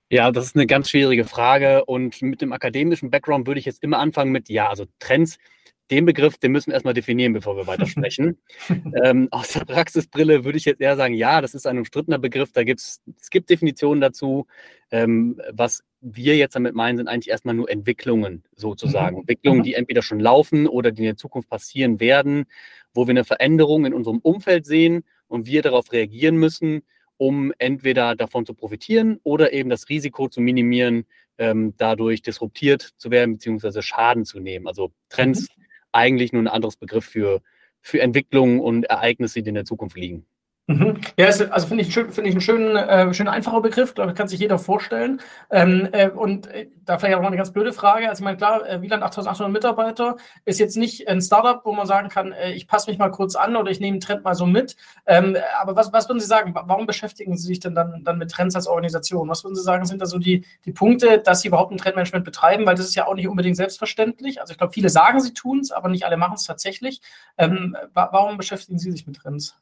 Ja, 0.09 0.31
das 0.31 0.47
ist 0.47 0.57
eine 0.57 0.67
ganz 0.67 0.91
schwierige 0.91 1.25
Frage 1.25 1.85
und 1.85 2.21
mit 2.23 2.41
dem 2.41 2.53
akademischen 2.53 3.11
Background 3.11 3.47
würde 3.47 3.61
ich 3.61 3.67
jetzt 3.67 3.83
immer 3.83 3.99
anfangen 3.99 4.33
mit, 4.33 4.49
ja, 4.49 4.69
also 4.69 4.87
Trends 4.99 5.39
den 5.91 6.05
Begriff, 6.05 6.39
den 6.39 6.53
müssen 6.53 6.69
wir 6.69 6.75
erstmal 6.75 6.95
definieren, 6.95 7.33
bevor 7.33 7.57
wir 7.57 7.67
weitersprechen. 7.67 8.39
ähm, 9.03 9.29
aus 9.31 9.49
der 9.49 9.65
Praxisbrille 9.65 10.45
würde 10.45 10.59
ich 10.59 10.65
jetzt 10.65 10.81
eher 10.81 10.97
sagen, 10.97 11.15
ja, 11.15 11.41
das 11.41 11.55
ist 11.55 11.67
ein 11.67 11.79
umstrittener 11.79 12.19
Begriff. 12.19 12.53
Da 12.53 12.63
gibt's, 12.63 13.03
es 13.21 13.31
gibt 13.31 13.51
Definitionen 13.51 14.01
dazu. 14.01 14.47
Ähm, 14.93 15.41
was 15.53 15.83
wir 16.01 16.37
jetzt 16.37 16.55
damit 16.55 16.75
meinen, 16.75 16.97
sind 16.97 17.09
eigentlich 17.09 17.31
erstmal 17.31 17.55
nur 17.55 17.69
Entwicklungen 17.69 18.45
sozusagen. 18.55 19.17
Mhm. 19.17 19.21
Entwicklungen, 19.23 19.63
die 19.63 19.75
entweder 19.75 20.03
schon 20.03 20.21
laufen 20.21 20.67
oder 20.67 20.93
die 20.93 21.03
in 21.03 21.07
der 21.07 21.17
Zukunft 21.17 21.49
passieren 21.49 21.99
werden, 22.01 22.45
wo 22.95 23.07
wir 23.07 23.13
eine 23.13 23.25
Veränderung 23.25 23.85
in 23.85 23.95
unserem 23.95 24.19
Umfeld 24.19 24.67
sehen 24.67 25.05
und 25.27 25.47
wir 25.47 25.63
darauf 25.63 25.93
reagieren 25.93 26.37
müssen, 26.37 26.83
um 27.17 27.53
entweder 27.59 28.17
davon 28.17 28.47
zu 28.47 28.55
profitieren 28.55 29.19
oder 29.25 29.53
eben 29.53 29.71
das 29.71 29.89
Risiko 29.89 30.29
zu 30.29 30.41
minimieren, 30.41 31.05
ähm, 31.39 31.75
dadurch 31.77 32.23
disruptiert 32.23 32.91
zu 32.97 33.11
werden 33.11 33.39
bzw. 33.39 33.83
Schaden 33.83 34.25
zu 34.25 34.41
nehmen. 34.41 34.67
Also 34.67 34.93
Trends 35.09 35.43
mhm 35.43 35.61
eigentlich 35.93 36.33
nur 36.33 36.43
ein 36.43 36.49
anderes 36.49 36.77
Begriff 36.77 37.05
für, 37.05 37.43
für 37.81 38.01
Entwicklungen 38.01 38.61
und 38.61 38.85
Ereignisse, 38.85 39.43
die 39.43 39.49
in 39.49 39.55
der 39.55 39.65
Zukunft 39.65 39.97
liegen. 39.97 40.27
Mhm. 40.67 41.01
Ja, 41.19 41.27
also 41.27 41.67
finde 41.67 41.83
ich, 41.83 41.93
find 41.93 42.19
ich 42.19 42.31
einen 42.31 42.41
schönen, 42.41 42.77
äh, 42.77 43.13
schönen 43.13 43.29
einfacher 43.29 43.61
Begriff, 43.61 43.93
glaube 43.95 44.13
ich, 44.13 44.17
kann 44.17 44.29
sich 44.29 44.39
jeder 44.39 44.57
vorstellen. 44.57 45.21
Ähm, 45.51 45.89
äh, 45.91 46.11
und 46.11 46.47
äh, 46.47 46.69
da 46.85 46.97
vielleicht 46.97 47.17
auch 47.17 47.23
noch 47.23 47.27
eine 47.27 47.37
ganz 47.37 47.53
blöde 47.53 47.73
Frage. 47.73 48.09
Also, 48.09 48.21
ich 48.21 48.25
meine, 48.25 48.37
klar, 48.37 48.65
äh, 48.69 48.81
Wieland 48.81 49.03
8800 49.03 49.53
Mitarbeiter 49.53 50.17
ist 50.45 50.61
jetzt 50.61 50.77
nicht 50.77 51.09
ein 51.09 51.21
Startup, 51.21 51.61
wo 51.65 51.73
man 51.73 51.89
sagen 51.89 52.09
kann, 52.09 52.31
äh, 52.31 52.53
ich 52.53 52.69
passe 52.69 52.89
mich 52.89 53.01
mal 53.01 53.11
kurz 53.11 53.35
an 53.35 53.57
oder 53.57 53.69
ich 53.73 53.81
nehme 53.81 53.95
einen 53.95 54.01
Trend 54.01 54.23
mal 54.23 54.37
so 54.37 54.47
mit. 54.47 54.77
Ähm, 55.07 55.37
aber 55.61 55.75
was, 55.75 55.93
was 55.93 56.09
würden 56.09 56.21
Sie 56.21 56.27
sagen? 56.27 56.55
Warum 56.55 56.87
beschäftigen 56.87 57.37
Sie 57.37 57.49
sich 57.49 57.59
denn 57.59 57.75
dann, 57.75 58.05
dann 58.05 58.19
mit 58.19 58.31
Trends 58.31 58.55
als 58.55 58.69
Organisation? 58.69 59.29
Was 59.29 59.43
würden 59.43 59.57
Sie 59.57 59.63
sagen, 59.63 59.87
sind 59.87 60.01
da 60.01 60.07
so 60.07 60.19
die, 60.19 60.45
die 60.67 60.73
Punkte, 60.73 61.19
dass 61.19 61.41
Sie 61.41 61.49
überhaupt 61.49 61.73
ein 61.73 61.79
Trendmanagement 61.79 62.25
betreiben? 62.25 62.65
Weil 62.65 62.77
das 62.77 62.87
ist 62.87 62.95
ja 62.95 63.09
auch 63.09 63.15
nicht 63.15 63.27
unbedingt 63.27 63.57
selbstverständlich. 63.57 64.41
Also, 64.41 64.53
ich 64.53 64.59
glaube, 64.59 64.73
viele 64.73 64.89
sagen, 64.89 65.21
sie 65.21 65.35
tun 65.35 65.59
es, 65.61 65.73
aber 65.73 65.89
nicht 65.89 66.05
alle 66.05 66.17
machen 66.17 66.35
es 66.35 66.45
tatsächlich. 66.45 67.01
Ähm, 67.39 67.77
warum 67.93 68.37
beschäftigen 68.37 68.79
Sie 68.79 68.93
sich 68.93 69.05
mit 69.05 69.17
Trends? 69.17 69.57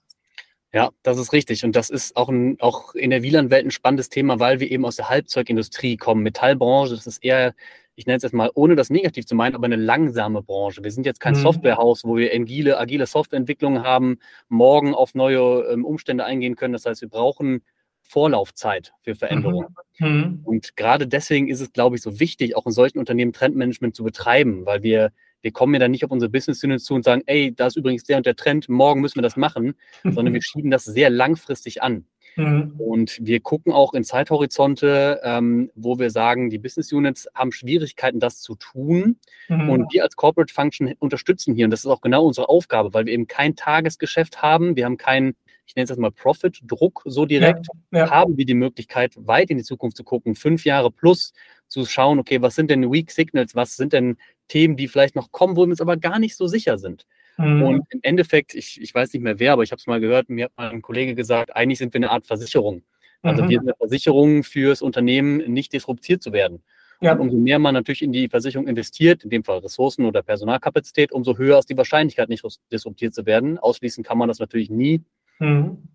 Ja, 0.72 0.90
das 1.02 1.18
ist 1.18 1.32
richtig. 1.32 1.64
Und 1.64 1.74
das 1.76 1.88
ist 1.88 2.16
auch, 2.16 2.28
ein, 2.28 2.60
auch 2.60 2.94
in 2.94 3.10
der 3.10 3.22
Wieland-Welt 3.22 3.64
ein 3.64 3.70
spannendes 3.70 4.10
Thema, 4.10 4.38
weil 4.38 4.60
wir 4.60 4.70
eben 4.70 4.84
aus 4.84 4.96
der 4.96 5.08
Halbzeugindustrie 5.08 5.96
kommen. 5.96 6.22
Metallbranche, 6.22 6.94
das 6.94 7.06
ist 7.06 7.24
eher, 7.24 7.54
ich 7.94 8.06
nenne 8.06 8.18
es 8.18 8.22
jetzt 8.22 8.34
mal, 8.34 8.50
ohne 8.54 8.76
das 8.76 8.90
negativ 8.90 9.24
zu 9.24 9.34
meinen, 9.34 9.54
aber 9.54 9.64
eine 9.64 9.76
langsame 9.76 10.42
Branche. 10.42 10.84
Wir 10.84 10.90
sind 10.90 11.06
jetzt 11.06 11.20
kein 11.20 11.34
mhm. 11.34 11.40
Softwarehaus, 11.40 12.04
wo 12.04 12.16
wir 12.16 12.32
agile, 12.34 12.78
agile 12.78 13.06
Softwareentwicklungen 13.06 13.82
haben, 13.82 14.18
morgen 14.48 14.94
auf 14.94 15.14
neue 15.14 15.66
ähm, 15.72 15.86
Umstände 15.86 16.24
eingehen 16.24 16.54
können. 16.54 16.74
Das 16.74 16.84
heißt, 16.84 17.00
wir 17.00 17.08
brauchen 17.08 17.62
Vorlaufzeit 18.02 18.92
für 19.02 19.14
Veränderungen. 19.14 19.74
Mhm. 19.98 20.08
mhm. 20.08 20.40
Und 20.44 20.76
gerade 20.76 21.08
deswegen 21.08 21.48
ist 21.48 21.60
es, 21.60 21.72
glaube 21.72 21.96
ich, 21.96 22.02
so 22.02 22.20
wichtig, 22.20 22.56
auch 22.56 22.66
in 22.66 22.72
solchen 22.72 22.98
Unternehmen 22.98 23.32
Trendmanagement 23.32 23.96
zu 23.96 24.04
betreiben, 24.04 24.66
weil 24.66 24.82
wir 24.82 25.12
wir 25.42 25.52
kommen 25.52 25.74
ja 25.74 25.80
dann 25.80 25.90
nicht 25.90 26.04
auf 26.04 26.10
unsere 26.10 26.30
Business 26.30 26.62
Units 26.62 26.84
zu 26.84 26.94
und 26.94 27.04
sagen, 27.04 27.22
ey, 27.26 27.54
da 27.54 27.66
ist 27.68 27.76
übrigens 27.76 28.04
der 28.04 28.16
und 28.16 28.26
der 28.26 28.36
Trend, 28.36 28.68
morgen 28.68 29.00
müssen 29.00 29.16
wir 29.16 29.22
das 29.22 29.36
machen, 29.36 29.74
sondern 30.04 30.34
wir 30.34 30.42
schieben 30.42 30.70
das 30.70 30.84
sehr 30.84 31.10
langfristig 31.10 31.82
an. 31.82 32.06
Mhm. 32.36 32.74
Und 32.78 33.18
wir 33.20 33.40
gucken 33.40 33.72
auch 33.72 33.94
in 33.94 34.04
Zeithorizonte, 34.04 35.20
ähm, 35.24 35.70
wo 35.74 35.98
wir 35.98 36.10
sagen, 36.10 36.50
die 36.50 36.58
Business 36.58 36.92
Units 36.92 37.28
haben 37.34 37.52
Schwierigkeiten, 37.52 38.20
das 38.20 38.40
zu 38.40 38.54
tun. 38.54 39.18
Mhm. 39.48 39.70
Und 39.70 39.92
wir 39.92 40.04
als 40.04 40.16
Corporate 40.16 40.52
Function 40.52 40.94
unterstützen 40.98 41.54
hier. 41.54 41.64
Und 41.64 41.72
das 41.72 41.80
ist 41.80 41.86
auch 41.86 42.00
genau 42.00 42.24
unsere 42.24 42.48
Aufgabe, 42.48 42.94
weil 42.94 43.06
wir 43.06 43.12
eben 43.12 43.26
kein 43.26 43.56
Tagesgeschäft 43.56 44.40
haben. 44.40 44.76
Wir 44.76 44.84
haben 44.84 44.96
keinen, 44.96 45.34
ich 45.66 45.74
nenne 45.74 45.84
es 45.84 45.90
jetzt 45.90 45.98
mal 45.98 46.12
Profit-Druck 46.12 47.02
so 47.06 47.26
direkt. 47.26 47.66
Ja, 47.90 47.98
ja. 47.98 48.10
Haben 48.10 48.36
wir 48.36 48.46
die 48.46 48.54
Möglichkeit, 48.54 49.14
weit 49.16 49.50
in 49.50 49.58
die 49.58 49.64
Zukunft 49.64 49.96
zu 49.96 50.04
gucken, 50.04 50.34
fünf 50.34 50.64
Jahre 50.64 50.90
plus 50.90 51.32
zu 51.66 51.84
schauen, 51.84 52.18
okay, 52.18 52.40
was 52.40 52.54
sind 52.54 52.70
denn 52.70 52.90
Weak 52.90 53.10
Signals, 53.10 53.54
was 53.54 53.76
sind 53.76 53.92
denn 53.92 54.16
Themen, 54.48 54.76
die 54.76 54.88
vielleicht 54.88 55.14
noch 55.14 55.30
kommen, 55.30 55.56
wo 55.56 55.66
wir 55.66 55.70
uns 55.70 55.80
aber 55.80 55.96
gar 55.96 56.18
nicht 56.18 56.36
so 56.36 56.46
sicher 56.46 56.78
sind. 56.78 57.06
Mhm. 57.38 57.62
Und 57.62 57.86
im 57.90 58.00
Endeffekt, 58.02 58.54
ich, 58.54 58.80
ich 58.80 58.94
weiß 58.94 59.12
nicht 59.12 59.22
mehr 59.22 59.38
wer, 59.38 59.52
aber 59.52 59.62
ich 59.62 59.70
habe 59.70 59.78
es 59.78 59.86
mal 59.86 60.00
gehört, 60.00 60.28
mir 60.28 60.46
hat 60.46 60.52
mal 60.56 60.70
ein 60.70 60.82
Kollege 60.82 61.14
gesagt, 61.14 61.54
eigentlich 61.54 61.78
sind 61.78 61.94
wir 61.94 61.98
eine 61.98 62.10
Art 62.10 62.26
Versicherung. 62.26 62.82
Also 63.22 63.42
mhm. 63.42 63.48
wir 63.48 63.58
sind 63.58 63.68
eine 63.68 63.76
Versicherung 63.76 64.44
fürs 64.44 64.82
Unternehmen, 64.82 65.38
nicht 65.52 65.72
disruptiert 65.72 66.22
zu 66.22 66.32
werden. 66.32 66.62
Ja. 67.00 67.12
Und 67.12 67.20
umso 67.20 67.36
mehr 67.36 67.58
man 67.58 67.74
natürlich 67.74 68.02
in 68.02 68.12
die 68.12 68.28
Versicherung 68.28 68.66
investiert, 68.66 69.22
in 69.22 69.30
dem 69.30 69.44
Fall 69.44 69.58
Ressourcen 69.58 70.04
oder 70.04 70.22
Personalkapazität, 70.22 71.12
umso 71.12 71.38
höher 71.38 71.58
ist 71.58 71.70
die 71.70 71.76
Wahrscheinlichkeit, 71.76 72.28
nicht 72.28 72.44
disruptiert 72.72 73.14
zu 73.14 73.24
werden. 73.24 73.58
Ausschließen 73.58 74.02
kann 74.02 74.18
man 74.18 74.28
das 74.28 74.40
natürlich 74.40 74.68
nie. 74.68 75.02
Mhm. 75.38 75.88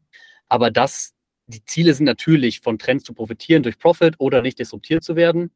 Aber 0.48 0.72
das, 0.72 1.14
die 1.48 1.66
Ziele 1.66 1.94
sind 1.94 2.06
natürlich, 2.06 2.62
von 2.62 2.80
Trends 2.80 3.04
zu 3.04 3.14
profitieren 3.14 3.64
durch 3.64 3.78
Profit 3.78 4.16
oder 4.18 4.42
nicht 4.42 4.60
disruptiert 4.60 5.04
zu 5.04 5.18
werden. 5.18 5.52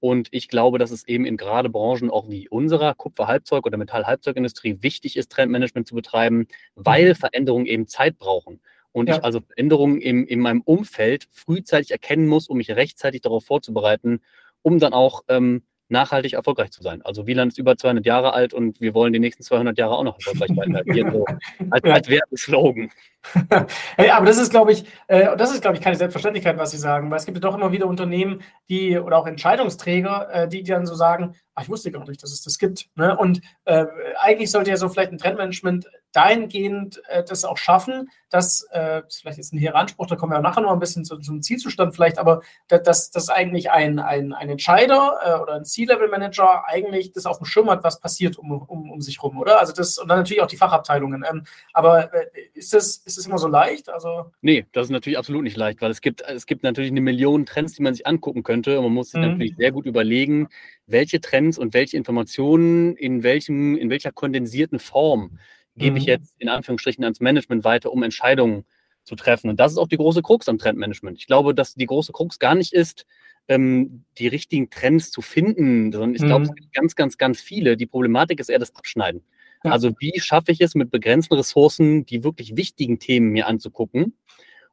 Und 0.00 0.28
ich 0.30 0.48
glaube, 0.48 0.78
dass 0.78 0.90
es 0.90 1.06
eben 1.08 1.24
in 1.24 1.36
gerade 1.36 1.68
Branchen 1.68 2.10
auch 2.10 2.28
wie 2.28 2.48
unserer 2.48 2.94
Kupfer-Halbzeug- 2.94 3.66
oder 3.66 3.76
Metall-Halbzeugindustrie 3.76 4.78
wichtig 4.80 5.16
ist, 5.16 5.32
Trendmanagement 5.32 5.88
zu 5.88 5.94
betreiben, 5.94 6.46
weil 6.76 7.10
mhm. 7.10 7.14
Veränderungen 7.16 7.66
eben 7.66 7.86
Zeit 7.88 8.18
brauchen. 8.18 8.60
Und 8.92 9.08
ja. 9.08 9.16
ich 9.16 9.24
also 9.24 9.40
Veränderungen 9.40 10.00
im, 10.00 10.26
in 10.26 10.40
meinem 10.40 10.60
Umfeld 10.60 11.26
frühzeitig 11.30 11.90
erkennen 11.90 12.26
muss, 12.26 12.48
um 12.48 12.58
mich 12.58 12.70
rechtzeitig 12.70 13.22
darauf 13.22 13.44
vorzubereiten, 13.44 14.20
um 14.62 14.78
dann 14.78 14.92
auch 14.92 15.22
ähm, 15.28 15.62
nachhaltig 15.88 16.34
erfolgreich 16.34 16.70
zu 16.70 16.82
sein. 16.82 17.02
Also 17.02 17.26
Wieland 17.26 17.52
ist 17.52 17.58
über 17.58 17.76
200 17.76 18.04
Jahre 18.04 18.32
alt 18.34 18.54
und 18.54 18.80
wir 18.80 18.94
wollen 18.94 19.12
die 19.12 19.18
nächsten 19.18 19.42
200 19.42 19.78
Jahre 19.78 19.96
auch 19.96 20.04
noch 20.04 20.18
erfolgreich 20.18 20.56
weitergehen. 20.56 21.10
So 21.10 21.24
als, 21.70 21.84
ja. 21.84 21.92
als 21.92 22.08
Werbeslogan. 22.08 22.90
hey, 23.96 24.10
aber 24.10 24.26
das 24.26 24.38
ist, 24.38 24.50
glaube 24.50 24.72
ich, 24.72 24.84
äh, 25.08 25.36
das 25.36 25.52
ist, 25.52 25.60
glaube 25.60 25.76
ich, 25.76 25.82
keine 25.82 25.96
Selbstverständlichkeit, 25.96 26.56
was 26.58 26.70
Sie 26.70 26.78
sagen, 26.78 27.10
weil 27.10 27.18
es 27.18 27.26
gibt 27.26 27.36
ja 27.36 27.40
doch 27.40 27.56
immer 27.56 27.72
wieder 27.72 27.86
Unternehmen, 27.86 28.42
die 28.68 28.98
oder 28.98 29.18
auch 29.18 29.26
Entscheidungsträger, 29.26 30.28
äh, 30.32 30.48
die, 30.48 30.62
die 30.62 30.70
dann 30.70 30.86
so 30.86 30.94
sagen, 30.94 31.34
ach, 31.54 31.62
ich 31.62 31.68
wusste 31.68 31.90
gar 31.90 32.06
nicht, 32.08 32.22
dass 32.22 32.32
es 32.32 32.42
das 32.42 32.58
gibt. 32.58 32.88
Ne? 32.94 33.16
Und 33.16 33.40
äh, 33.64 33.86
eigentlich 34.20 34.50
sollte 34.50 34.70
ja 34.70 34.76
so 34.76 34.88
vielleicht 34.88 35.12
ein 35.12 35.18
Trendmanagement 35.18 35.86
dahingehend 36.12 37.02
äh, 37.08 37.22
das 37.22 37.44
auch 37.44 37.58
schaffen, 37.58 38.10
dass, 38.30 38.62
äh, 38.70 39.02
das 39.02 39.16
ist 39.16 39.20
vielleicht 39.20 39.38
jetzt 39.38 39.52
ein 39.52 39.58
hehrer 39.58 39.76
Anspruch, 39.76 40.06
da 40.06 40.16
kommen 40.16 40.32
wir 40.32 40.38
auch 40.38 40.42
nachher 40.42 40.60
noch 40.60 40.72
ein 40.72 40.78
bisschen 40.78 41.04
zu, 41.04 41.18
zum 41.18 41.42
Zielzustand 41.42 41.94
vielleicht, 41.94 42.18
aber 42.18 42.42
dass, 42.68 43.10
dass 43.10 43.28
eigentlich 43.28 43.70
ein, 43.70 43.98
ein, 43.98 44.32
ein 44.32 44.50
Entscheider 44.50 45.18
äh, 45.24 45.40
oder 45.40 45.54
ein 45.54 45.64
C-Level-Manager 45.64 46.64
eigentlich 46.66 47.12
das 47.12 47.26
auf 47.26 47.38
dem 47.38 47.46
Schirm 47.46 47.70
hat, 47.70 47.84
was 47.84 48.00
passiert 48.00 48.36
um, 48.36 48.50
um, 48.50 48.90
um 48.90 49.00
sich 49.00 49.22
rum, 49.22 49.38
oder? 49.38 49.60
Also 49.60 49.72
das, 49.72 49.98
und 49.98 50.08
dann 50.08 50.18
natürlich 50.18 50.42
auch 50.42 50.48
die 50.48 50.56
Fachabteilungen. 50.56 51.24
Ähm, 51.28 51.44
aber 51.72 52.12
äh, 52.12 52.26
ist, 52.54 52.72
das, 52.74 52.98
ist 52.98 53.18
das 53.18 53.26
immer 53.26 53.38
so 53.38 53.48
leicht? 53.48 53.88
Also 53.88 54.30
nee, 54.40 54.66
das 54.72 54.86
ist 54.86 54.90
natürlich 54.90 55.18
absolut 55.18 55.42
nicht 55.42 55.56
leicht, 55.56 55.80
weil 55.80 55.90
es 55.90 56.00
gibt, 56.00 56.22
es 56.22 56.46
gibt 56.46 56.62
natürlich 56.62 56.90
eine 56.90 57.00
Million 57.00 57.46
Trends, 57.46 57.74
die 57.74 57.82
man 57.82 57.94
sich 57.94 58.06
angucken 58.06 58.42
könnte 58.42 58.78
und 58.78 58.84
man 58.84 58.94
muss 58.94 59.10
sich 59.10 59.20
mhm. 59.20 59.28
natürlich 59.28 59.56
sehr 59.56 59.72
gut 59.72 59.86
überlegen, 59.86 60.48
welche 60.86 61.20
Trends 61.20 61.58
und 61.58 61.74
welche 61.74 61.96
Informationen 61.96 62.96
in, 62.96 63.22
welchem, 63.22 63.76
in 63.76 63.90
welcher 63.90 64.12
kondensierten 64.12 64.78
Form 64.78 65.38
gebe 65.78 65.98
ich 65.98 66.04
mhm. 66.04 66.10
jetzt 66.10 66.34
in 66.38 66.48
Anführungsstrichen 66.48 67.04
ans 67.04 67.20
Management 67.20 67.64
weiter, 67.64 67.92
um 67.92 68.02
Entscheidungen 68.02 68.64
zu 69.04 69.16
treffen. 69.16 69.48
Und 69.48 69.58
das 69.58 69.72
ist 69.72 69.78
auch 69.78 69.88
die 69.88 69.96
große 69.96 70.22
Krux 70.22 70.48
am 70.48 70.58
Trendmanagement. 70.58 71.18
Ich 71.18 71.26
glaube, 71.26 71.54
dass 71.54 71.74
die 71.74 71.86
große 71.86 72.12
Krux 72.12 72.38
gar 72.38 72.54
nicht 72.54 72.72
ist, 72.72 73.06
ähm, 73.48 74.04
die 74.18 74.28
richtigen 74.28 74.70
Trends 74.70 75.10
zu 75.10 75.22
finden, 75.22 75.90
sondern 75.90 76.14
ich 76.14 76.22
mhm. 76.22 76.26
glaube, 76.26 76.44
es 76.44 76.50
mhm. 76.50 76.56
gibt 76.56 76.72
ganz, 76.74 76.94
ganz, 76.94 77.18
ganz 77.18 77.40
viele. 77.40 77.76
Die 77.76 77.86
Problematik 77.86 78.40
ist 78.40 78.50
eher 78.50 78.58
das 78.58 78.76
Abschneiden. 78.76 79.22
Ja. 79.64 79.72
Also 79.72 79.92
wie 79.98 80.20
schaffe 80.20 80.52
ich 80.52 80.60
es 80.60 80.74
mit 80.74 80.90
begrenzten 80.90 81.34
Ressourcen, 81.34 82.06
die 82.06 82.22
wirklich 82.22 82.56
wichtigen 82.56 82.98
Themen 82.98 83.30
mir 83.30 83.48
anzugucken 83.48 84.16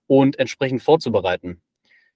und 0.08 0.38
entsprechend 0.38 0.84
vorzubereiten? 0.84 1.62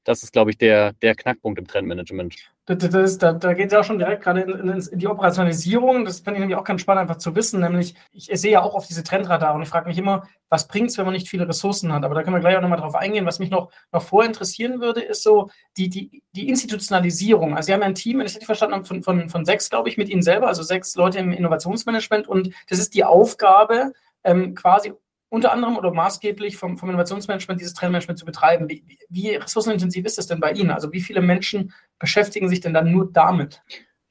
Das 0.03 0.23
ist, 0.23 0.31
glaube 0.31 0.51
ich, 0.51 0.57
der, 0.57 0.93
der 0.93 1.15
Knackpunkt 1.15 1.59
im 1.59 1.67
Trendmanagement. 1.67 2.35
Das, 2.65 2.77
das, 2.77 3.17
da, 3.17 3.33
da 3.33 3.53
geht 3.53 3.67
es 3.67 3.73
ja 3.73 3.79
auch 3.79 3.83
schon 3.83 3.97
direkt 3.97 4.23
gerade 4.23 4.41
in, 4.41 4.49
in, 4.49 4.69
in, 4.69 4.99
die 4.99 5.07
Operationalisierung. 5.07 6.05
Das 6.05 6.19
finde 6.19 6.33
ich 6.35 6.39
nämlich 6.39 6.57
auch 6.57 6.63
ganz 6.63 6.81
spannend, 6.81 7.01
einfach 7.01 7.17
zu 7.17 7.35
wissen. 7.35 7.59
Nämlich, 7.61 7.95
ich 8.11 8.29
sehe 8.31 8.51
ja 8.51 8.61
auch 8.61 8.75
auf 8.75 8.85
diese 8.85 9.03
Trendradar 9.03 9.55
und 9.55 9.63
ich 9.63 9.69
frage 9.69 9.87
mich 9.87 9.97
immer, 9.97 10.27
was 10.49 10.67
bringt 10.67 10.91
es, 10.91 10.97
wenn 10.97 11.05
man 11.05 11.15
nicht 11.15 11.27
viele 11.27 11.47
Ressourcen 11.47 11.91
hat? 11.91 12.03
Aber 12.03 12.15
da 12.15 12.23
können 12.23 12.35
wir 12.35 12.41
gleich 12.41 12.55
auch 12.55 12.61
nochmal 12.61 12.79
drauf 12.79 12.95
eingehen. 12.95 13.25
Was 13.25 13.39
mich 13.39 13.49
noch, 13.49 13.71
noch 13.91 14.03
vorher 14.03 14.29
interessieren 14.29 14.81
würde, 14.81 15.01
ist 15.01 15.23
so 15.23 15.49
die, 15.77 15.89
die, 15.89 16.23
die 16.33 16.47
Institutionalisierung. 16.47 17.55
Also, 17.55 17.67
Sie 17.67 17.73
haben 17.73 17.81
ja 17.81 17.87
ein 17.87 17.95
Team, 17.95 18.19
wenn 18.19 18.27
ich 18.27 18.33
richtig 18.33 18.45
verstanden 18.45 18.75
habe, 18.75 18.85
von, 18.85 19.01
von, 19.01 19.29
von 19.29 19.45
sechs, 19.45 19.69
glaube 19.69 19.89
ich, 19.89 19.97
mit 19.97 20.07
Ihnen 20.07 20.21
selber, 20.21 20.47
also 20.47 20.61
sechs 20.61 20.95
Leute 20.95 21.17
im 21.17 21.31
Innovationsmanagement. 21.31 22.27
Und 22.27 22.53
das 22.69 22.77
ist 22.77 22.93
die 22.93 23.03
Aufgabe, 23.03 23.93
ähm, 24.23 24.53
quasi 24.53 24.93
unter 25.29 25.51
anderem 25.51 25.77
oder 25.77 25.93
maßgeblich 25.93 26.57
vom, 26.57 26.77
vom 26.77 26.89
Innovationsmanagement 26.89 27.61
dieses 27.61 27.75
Trendmanagement 27.75 28.19
zu 28.19 28.25
betreiben. 28.25 28.67
Wie, 28.67 28.83
wie, 29.09 29.29
ressourcenintensiv 29.35 30.05
ist 30.05 30.17
das 30.17 30.27
denn 30.27 30.39
bei 30.39 30.51
Ihnen? 30.51 30.71
Also 30.71 30.91
wie 30.91 31.01
viele 31.01 31.21
Menschen 31.21 31.73
beschäftigen 31.99 32.49
sich 32.49 32.59
denn 32.59 32.73
dann 32.73 32.91
nur 32.91 33.11
damit? 33.11 33.61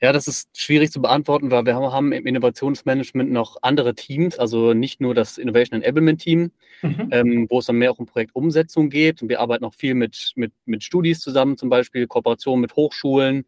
Ja, 0.01 0.13
das 0.13 0.29
ist 0.29 0.57
schwierig 0.57 0.93
zu 0.93 1.03
beantworten, 1.03 1.51
weil 1.51 1.67
wir 1.67 1.75
haben 1.75 2.13
im 2.13 2.25
Innovationsmanagement 2.25 3.33
noch 3.33 3.57
andere 3.63 3.97
Teams, 3.97 4.39
also 4.39 4.73
nicht 4.73 5.01
nur 5.01 5.13
das 5.13 5.39
Innovation 5.39 5.83
Enablement 5.83 6.21
Team, 6.21 6.53
mhm. 6.83 7.09
ähm, 7.11 7.47
wo 7.51 7.59
es 7.59 7.67
dann 7.67 7.77
mehr 7.77 7.91
auch 7.91 7.99
um 7.99 8.07
Projektumsetzung 8.07 8.91
geht. 8.91 9.23
Und 9.23 9.29
wir 9.29 9.41
arbeiten 9.41 9.65
auch 9.65 9.75
viel 9.75 9.95
mit, 9.95 10.33
mit, 10.37 10.53
mit 10.67 10.85
Studis 10.85 11.19
zusammen, 11.19 11.57
zum 11.57 11.69
Beispiel 11.69 12.07
Kooperation 12.07 12.61
mit 12.61 12.77
Hochschulen. 12.77 13.45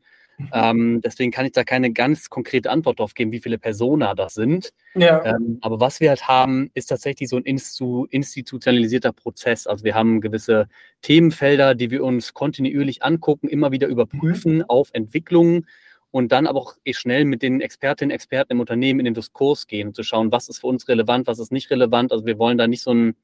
Ähm, 0.52 1.00
deswegen 1.00 1.30
kann 1.30 1.46
ich 1.46 1.52
da 1.52 1.64
keine 1.64 1.92
ganz 1.92 2.30
konkrete 2.30 2.70
Antwort 2.70 2.98
darauf 2.98 3.14
geben, 3.14 3.32
wie 3.32 3.40
viele 3.40 3.58
Persona 3.58 4.14
das 4.14 4.34
sind. 4.34 4.72
Ja. 4.94 5.24
Ähm, 5.24 5.58
aber 5.60 5.80
was 5.80 6.00
wir 6.00 6.10
halt 6.10 6.28
haben, 6.28 6.70
ist 6.74 6.86
tatsächlich 6.86 7.28
so 7.28 7.36
ein 7.36 7.44
institu 7.44 8.06
institutionalisierter 8.10 9.12
Prozess. 9.12 9.66
Also 9.66 9.84
wir 9.84 9.94
haben 9.94 10.20
gewisse 10.20 10.68
Themenfelder, 11.02 11.74
die 11.74 11.90
wir 11.90 12.04
uns 12.04 12.34
kontinuierlich 12.34 13.02
angucken, 13.02 13.48
immer 13.48 13.72
wieder 13.72 13.88
überprüfen 13.88 14.58
mhm. 14.58 14.64
auf 14.68 14.90
Entwicklungen 14.92 15.66
und 16.10 16.32
dann 16.32 16.46
aber 16.46 16.60
auch 16.60 16.74
schnell 16.90 17.24
mit 17.24 17.42
den 17.42 17.60
Expertinnen 17.60 18.10
und 18.10 18.14
Experten 18.14 18.52
im 18.52 18.60
Unternehmen 18.60 19.00
in 19.00 19.04
den 19.04 19.14
Diskurs 19.14 19.66
gehen, 19.66 19.94
zu 19.94 20.02
schauen, 20.02 20.32
was 20.32 20.48
ist 20.48 20.60
für 20.60 20.66
uns 20.66 20.88
relevant, 20.88 21.26
was 21.26 21.38
ist 21.38 21.52
nicht 21.52 21.70
relevant. 21.70 22.12
Also 22.12 22.26
wir 22.26 22.38
wollen 22.38 22.58
da 22.58 22.66
nicht 22.66 22.82
so 22.82 22.92
ein 22.92 23.14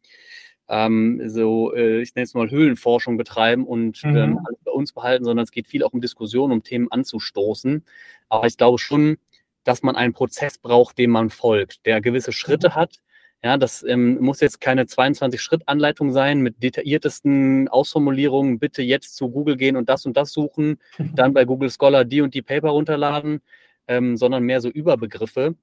ähm, 0.68 1.20
so, 1.28 1.74
äh, 1.74 2.00
ich 2.00 2.14
nenne 2.14 2.24
es 2.24 2.34
mal 2.34 2.50
Höhlenforschung 2.50 3.16
betreiben 3.16 3.66
und 3.66 4.02
ähm, 4.04 4.10
mhm. 4.10 4.16
ähm, 4.16 4.38
alles 4.44 4.58
bei 4.64 4.72
uns 4.72 4.92
behalten, 4.92 5.24
sondern 5.24 5.44
es 5.44 5.52
geht 5.52 5.68
viel 5.68 5.84
auch 5.84 5.92
um 5.92 6.00
Diskussionen, 6.00 6.52
um 6.52 6.62
Themen 6.62 6.90
anzustoßen. 6.90 7.84
Aber 8.28 8.46
ich 8.46 8.56
glaube 8.56 8.78
schon, 8.78 9.18
dass 9.64 9.82
man 9.82 9.96
einen 9.96 10.12
Prozess 10.12 10.58
braucht, 10.58 10.98
dem 10.98 11.10
man 11.10 11.30
folgt, 11.30 11.86
der 11.86 12.00
gewisse 12.00 12.32
Schritte 12.32 12.70
mhm. 12.70 12.74
hat. 12.74 12.96
Ja, 13.44 13.58
das 13.58 13.84
ähm, 13.84 14.18
muss 14.20 14.40
jetzt 14.40 14.60
keine 14.60 14.84
22-Schritt-Anleitung 14.84 16.10
sein 16.10 16.40
mit 16.40 16.62
detailliertesten 16.62 17.68
Ausformulierungen. 17.68 18.58
Bitte 18.58 18.82
jetzt 18.82 19.14
zu 19.14 19.28
Google 19.30 19.56
gehen 19.56 19.76
und 19.76 19.88
das 19.88 20.04
und 20.06 20.16
das 20.16 20.32
suchen, 20.32 20.80
dann 21.14 21.32
bei 21.32 21.44
Google 21.44 21.70
Scholar 21.70 22.04
die 22.04 22.22
und 22.22 22.34
die 22.34 22.42
Paper 22.42 22.70
runterladen, 22.70 23.40
ähm, 23.86 24.16
sondern 24.16 24.42
mehr 24.42 24.60
so 24.60 24.68
Überbegriffe 24.68 25.54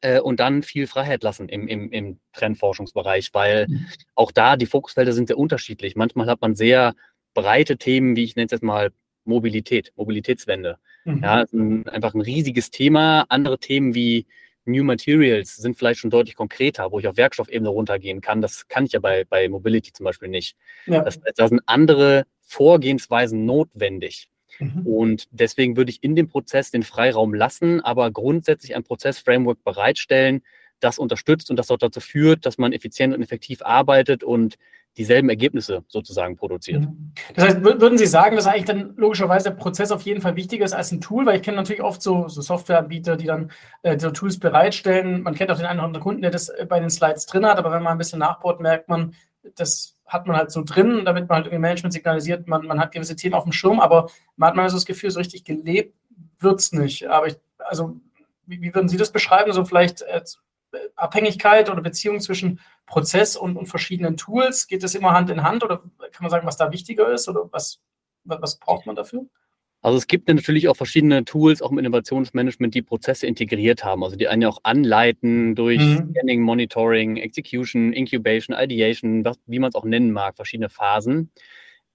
äh, 0.00 0.20
und 0.20 0.40
dann 0.40 0.62
viel 0.62 0.86
Freiheit 0.86 1.22
lassen 1.22 1.48
im, 1.48 1.68
im, 1.68 1.90
im 1.92 2.18
Trendforschungsbereich, 2.32 3.30
weil 3.32 3.66
mhm. 3.68 3.86
auch 4.14 4.32
da 4.32 4.56
die 4.56 4.66
Fokusfelder 4.66 5.12
sind 5.12 5.28
sehr 5.28 5.38
unterschiedlich. 5.38 5.96
Manchmal 5.96 6.26
hat 6.26 6.40
man 6.40 6.54
sehr 6.54 6.94
breite 7.34 7.76
Themen, 7.76 8.16
wie 8.16 8.24
ich 8.24 8.36
nenne 8.36 8.46
es 8.46 8.52
jetzt 8.52 8.62
mal 8.62 8.90
Mobilität, 9.24 9.92
Mobilitätswende. 9.96 10.78
Mhm. 11.04 11.22
Ja, 11.22 11.44
ein, 11.52 11.88
einfach 11.88 12.14
ein 12.14 12.20
riesiges 12.20 12.70
Thema. 12.70 13.26
Andere 13.28 13.58
Themen 13.58 13.94
wie 13.94 14.26
New 14.64 14.84
Materials 14.84 15.56
sind 15.56 15.76
vielleicht 15.76 16.00
schon 16.00 16.10
deutlich 16.10 16.36
konkreter, 16.36 16.92
wo 16.92 16.98
ich 16.98 17.08
auf 17.08 17.16
Werkstoffebene 17.16 17.68
runtergehen 17.68 18.20
kann. 18.20 18.40
Das 18.40 18.68
kann 18.68 18.86
ich 18.86 18.92
ja 18.92 19.00
bei, 19.00 19.24
bei 19.24 19.48
Mobility 19.48 19.92
zum 19.92 20.04
Beispiel 20.04 20.28
nicht. 20.28 20.56
Ja. 20.86 21.02
Das, 21.02 21.20
da 21.34 21.48
sind 21.48 21.62
andere 21.66 22.26
Vorgehensweisen 22.42 23.44
notwendig. 23.44 24.28
Mhm. 24.60 24.86
Und 24.86 25.28
deswegen 25.30 25.76
würde 25.76 25.90
ich 25.90 26.02
in 26.02 26.14
dem 26.14 26.28
Prozess 26.28 26.70
den 26.70 26.82
Freiraum 26.82 27.34
lassen, 27.34 27.80
aber 27.80 28.10
grundsätzlich 28.10 28.76
ein 28.76 28.84
Prozessframework 28.84 29.62
bereitstellen, 29.64 30.42
das 30.80 30.98
unterstützt 30.98 31.50
und 31.50 31.56
das 31.56 31.70
auch 31.70 31.78
dazu 31.78 32.00
führt, 32.00 32.46
dass 32.46 32.58
man 32.58 32.72
effizient 32.72 33.14
und 33.14 33.22
effektiv 33.22 33.62
arbeitet 33.62 34.24
und 34.24 34.56
dieselben 34.96 35.28
Ergebnisse 35.28 35.84
sozusagen 35.88 36.36
produziert. 36.36 36.82
Mhm. 36.82 37.12
Das 37.34 37.44
heißt, 37.44 37.62
würden 37.62 37.96
Sie 37.96 38.06
sagen, 38.06 38.36
dass 38.36 38.46
eigentlich 38.46 38.64
dann 38.64 38.94
logischerweise 38.96 39.50
der 39.50 39.56
Prozess 39.56 39.92
auf 39.92 40.02
jeden 40.02 40.20
Fall 40.20 40.36
wichtiger 40.36 40.64
ist 40.64 40.72
als 40.72 40.90
ein 40.90 41.00
Tool? 41.00 41.26
Weil 41.26 41.36
ich 41.36 41.42
kenne 41.42 41.56
natürlich 41.56 41.82
oft 41.82 42.02
so, 42.02 42.28
so 42.28 42.40
Softwareanbieter, 42.40 43.16
die 43.16 43.26
dann 43.26 43.52
äh, 43.82 43.98
so 43.98 44.10
Tools 44.10 44.38
bereitstellen. 44.38 45.22
Man 45.22 45.34
kennt 45.34 45.50
auch 45.50 45.56
den 45.56 45.66
einen 45.66 45.78
oder 45.78 45.86
anderen 45.86 46.02
Kunden, 46.02 46.22
der 46.22 46.32
das 46.32 46.48
äh, 46.48 46.66
bei 46.68 46.80
den 46.80 46.90
Slides 46.90 47.26
drin 47.26 47.46
hat, 47.46 47.58
aber 47.58 47.70
wenn 47.70 47.82
man 47.82 47.92
ein 47.92 47.98
bisschen 47.98 48.18
nachbaut, 48.18 48.60
merkt 48.60 48.88
man, 48.88 49.14
das 49.56 49.96
hat 50.06 50.26
man 50.26 50.36
halt 50.36 50.50
so 50.50 50.62
drin, 50.64 51.04
damit 51.04 51.28
man 51.28 51.42
halt 51.42 51.52
im 51.52 51.60
Management 51.60 51.92
signalisiert, 51.92 52.48
man, 52.48 52.66
man 52.66 52.80
hat 52.80 52.92
gewisse 52.92 53.16
Themen 53.16 53.34
auf 53.34 53.44
dem 53.44 53.52
Schirm, 53.52 53.80
aber 53.80 54.10
man 54.36 54.48
hat 54.48 54.56
mal 54.56 54.68
so 54.68 54.76
das 54.76 54.86
Gefühl, 54.86 55.10
so 55.10 55.18
richtig 55.18 55.44
gelebt 55.44 55.94
wird 56.38 56.60
es 56.60 56.72
nicht. 56.72 57.06
Aber 57.08 57.28
ich, 57.28 57.36
also, 57.58 57.96
wie, 58.46 58.60
wie, 58.60 58.74
würden 58.74 58.88
Sie 58.88 58.96
das 58.96 59.12
beschreiben? 59.12 59.52
So 59.52 59.64
vielleicht 59.64 60.02
äh, 60.02 60.22
Abhängigkeit 60.96 61.70
oder 61.70 61.82
Beziehung 61.82 62.20
zwischen 62.20 62.60
Prozess 62.86 63.36
und, 63.36 63.56
und 63.56 63.66
verschiedenen 63.66 64.16
Tools? 64.16 64.66
Geht 64.66 64.82
das 64.82 64.94
immer 64.94 65.12
Hand 65.12 65.30
in 65.30 65.42
Hand 65.42 65.62
oder 65.62 65.78
kann 65.78 66.22
man 66.22 66.30
sagen, 66.30 66.46
was 66.46 66.56
da 66.56 66.72
wichtiger 66.72 67.12
ist 67.12 67.28
oder 67.28 67.48
was, 67.52 67.80
was 68.24 68.58
braucht 68.58 68.86
man 68.86 68.96
dafür? 68.96 69.26
Also 69.82 69.96
es 69.96 70.06
gibt 70.06 70.28
natürlich 70.28 70.68
auch 70.68 70.76
verschiedene 70.76 71.24
Tools, 71.24 71.62
auch 71.62 71.70
im 71.70 71.78
Innovationsmanagement, 71.78 72.74
die 72.74 72.82
Prozesse 72.82 73.26
integriert 73.26 73.82
haben, 73.82 74.04
also 74.04 74.14
die 74.14 74.28
einen 74.28 74.42
ja 74.42 74.48
auch 74.48 74.60
anleiten 74.62 75.54
durch 75.54 75.80
mhm. 75.80 76.10
Scanning, 76.10 76.42
Monitoring, 76.42 77.16
Execution, 77.16 77.92
Incubation, 77.94 78.54
Ideation, 78.58 79.24
was, 79.24 79.38
wie 79.46 79.58
man 79.58 79.70
es 79.70 79.74
auch 79.74 79.84
nennen 79.84 80.12
mag, 80.12 80.36
verschiedene 80.36 80.68
Phasen. 80.68 81.30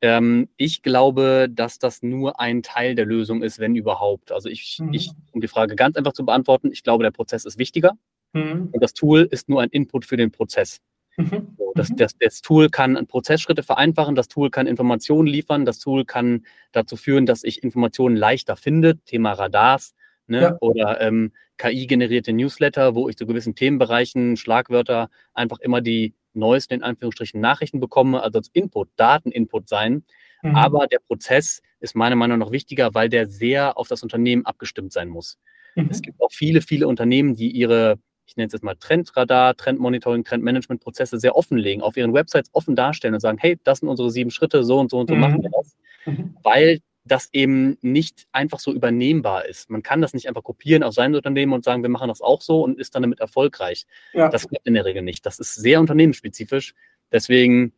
Ähm, 0.02 0.50
ich 0.58 0.82
glaube, 0.82 1.48
dass 1.50 1.78
das 1.78 2.02
nur 2.02 2.40
ein 2.40 2.64
Teil 2.64 2.96
der 2.96 3.06
Lösung 3.06 3.44
ist, 3.44 3.60
wenn 3.60 3.76
überhaupt. 3.76 4.32
Also 4.32 4.50
ich, 4.50 4.80
mhm. 4.82 4.94
ich, 4.94 5.12
um 5.32 5.42
die 5.42 5.48
Frage 5.48 5.76
ganz 5.76 5.96
einfach 5.96 6.14
zu 6.14 6.26
beantworten, 6.26 6.72
ich 6.72 6.82
glaube, 6.82 7.04
der 7.04 7.12
Prozess 7.12 7.46
ist 7.46 7.60
wichtiger 7.60 7.94
mhm. 8.34 8.70
und 8.72 8.84
das 8.84 8.94
Tool 8.94 9.28
ist 9.30 9.48
nur 9.48 9.62
ein 9.62 9.70
Input 9.70 10.06
für 10.06 10.18
den 10.18 10.32
Prozess. 10.32 10.82
Mhm. 11.18 11.56
So, 11.58 11.72
das, 11.76 11.90
mhm. 11.90 11.96
das, 11.98 12.18
das, 12.20 12.42
Tool 12.42 12.70
kann 12.70 13.08
Prozessschritte 13.08 13.64
vereinfachen, 13.64 14.16
das 14.16 14.28
Tool 14.28 14.50
kann 14.50 14.68
Informationen 14.68 15.28
liefern, 15.28 15.66
das 15.66 15.80
Tool 15.80 16.06
kann 16.06 16.46
dazu 16.72 16.96
führen, 16.98 17.26
dass 17.26 17.44
ich 17.44 17.64
Informationen 17.64 18.16
leichter 18.16 18.56
finde, 18.56 18.98
Thema 19.06 19.34
Radars 19.34 19.94
ne? 20.28 20.42
ja. 20.42 20.58
oder 20.60 21.00
ähm, 21.02 21.32
KI-generierte 21.58 22.34
Newsletter, 22.34 22.96
wo 22.96 23.08
ich 23.10 23.16
zu 23.16 23.26
gewissen 23.26 23.56
Themenbereichen, 23.56 24.36
Schlagwörter 24.36 25.10
einfach 25.34 25.60
immer 25.60 25.82
die 25.82 26.14
neuesten, 26.34 26.76
in 26.76 26.84
Anführungsstrichen, 26.84 27.40
Nachrichten 27.40 27.80
bekomme, 27.80 28.22
also 28.22 28.40
als 28.40 28.50
Input, 28.52 28.90
Dateninput 28.98 29.70
sein. 29.70 30.04
Mhm. 30.42 30.56
Aber 30.56 30.88
der 30.88 31.00
Prozess 31.00 31.62
ist 31.80 31.96
meiner 31.96 32.16
Meinung 32.16 32.40
nach 32.40 32.48
noch 32.48 32.52
wichtiger, 32.52 32.94
weil 32.94 33.10
der 33.10 33.28
sehr 33.28 33.78
auf 33.78 33.88
das 33.88 34.04
Unternehmen 34.04 34.46
abgestimmt 34.46 34.92
sein 34.92 35.08
muss. 35.08 35.38
Mhm. 35.76 35.88
Es 35.90 36.02
gibt 36.02 36.22
auch 36.22 36.32
viele, 36.32 36.62
viele 36.62 36.88
Unternehmen, 36.88 37.36
die 37.36 37.52
ihre 37.52 38.00
ich 38.26 38.36
nenne 38.38 38.48
es 38.48 38.54
jetzt 38.54 38.64
mal 38.64 38.76
Trendradar, 38.76 39.56
Trendmonitoring, 39.56 40.24
Trendmanagementprozesse 40.24 41.20
sehr 41.20 41.36
offenlegen, 41.36 41.82
auf 41.82 41.98
ihren 41.98 42.14
Websites 42.14 42.50
offen 42.54 42.76
darstellen 42.76 43.14
und 43.14 43.20
sagen, 43.20 43.38
hey, 43.40 43.60
das 43.64 43.80
sind 43.80 43.90
unsere 43.90 44.10
sieben 44.10 44.32
Schritte, 44.32 44.64
so 44.64 44.80
und 44.80 44.90
so 44.92 45.00
und 45.00 45.10
so 45.10 45.16
mhm. 45.16 45.22
machen 45.22 45.44
wir 45.44 45.50
das. 45.52 45.76
Mhm. 46.06 46.36
Weil 46.44 46.80
das 47.06 47.30
eben 47.34 47.78
nicht 47.82 48.26
einfach 48.32 48.60
so 48.60 48.74
übernehmbar 48.74 49.46
ist. 49.46 49.70
Man 49.70 49.84
kann 49.84 50.02
das 50.02 50.14
nicht 50.14 50.28
einfach 50.28 50.44
kopieren 50.44 50.82
auf 50.82 50.96
sein 50.96 51.14
Unternehmen 51.14 51.54
und 51.54 51.64
sagen, 51.64 51.84
wir 51.84 51.90
machen 51.90 52.08
das 52.08 52.22
auch 52.22 52.42
so 52.42 52.64
und 52.64 52.80
ist 52.80 52.96
dann 52.96 53.04
damit 53.04 53.20
erfolgreich. 53.20 53.86
Ja. 54.14 54.30
Das 54.30 54.48
klappt 54.48 54.68
in 54.68 54.74
der 54.74 54.86
Regel 54.86 55.04
nicht. 55.04 55.26
Das 55.26 55.40
ist 55.40 55.54
sehr 55.54 55.80
unternehmensspezifisch. 55.80 56.74
Deswegen 57.12 57.74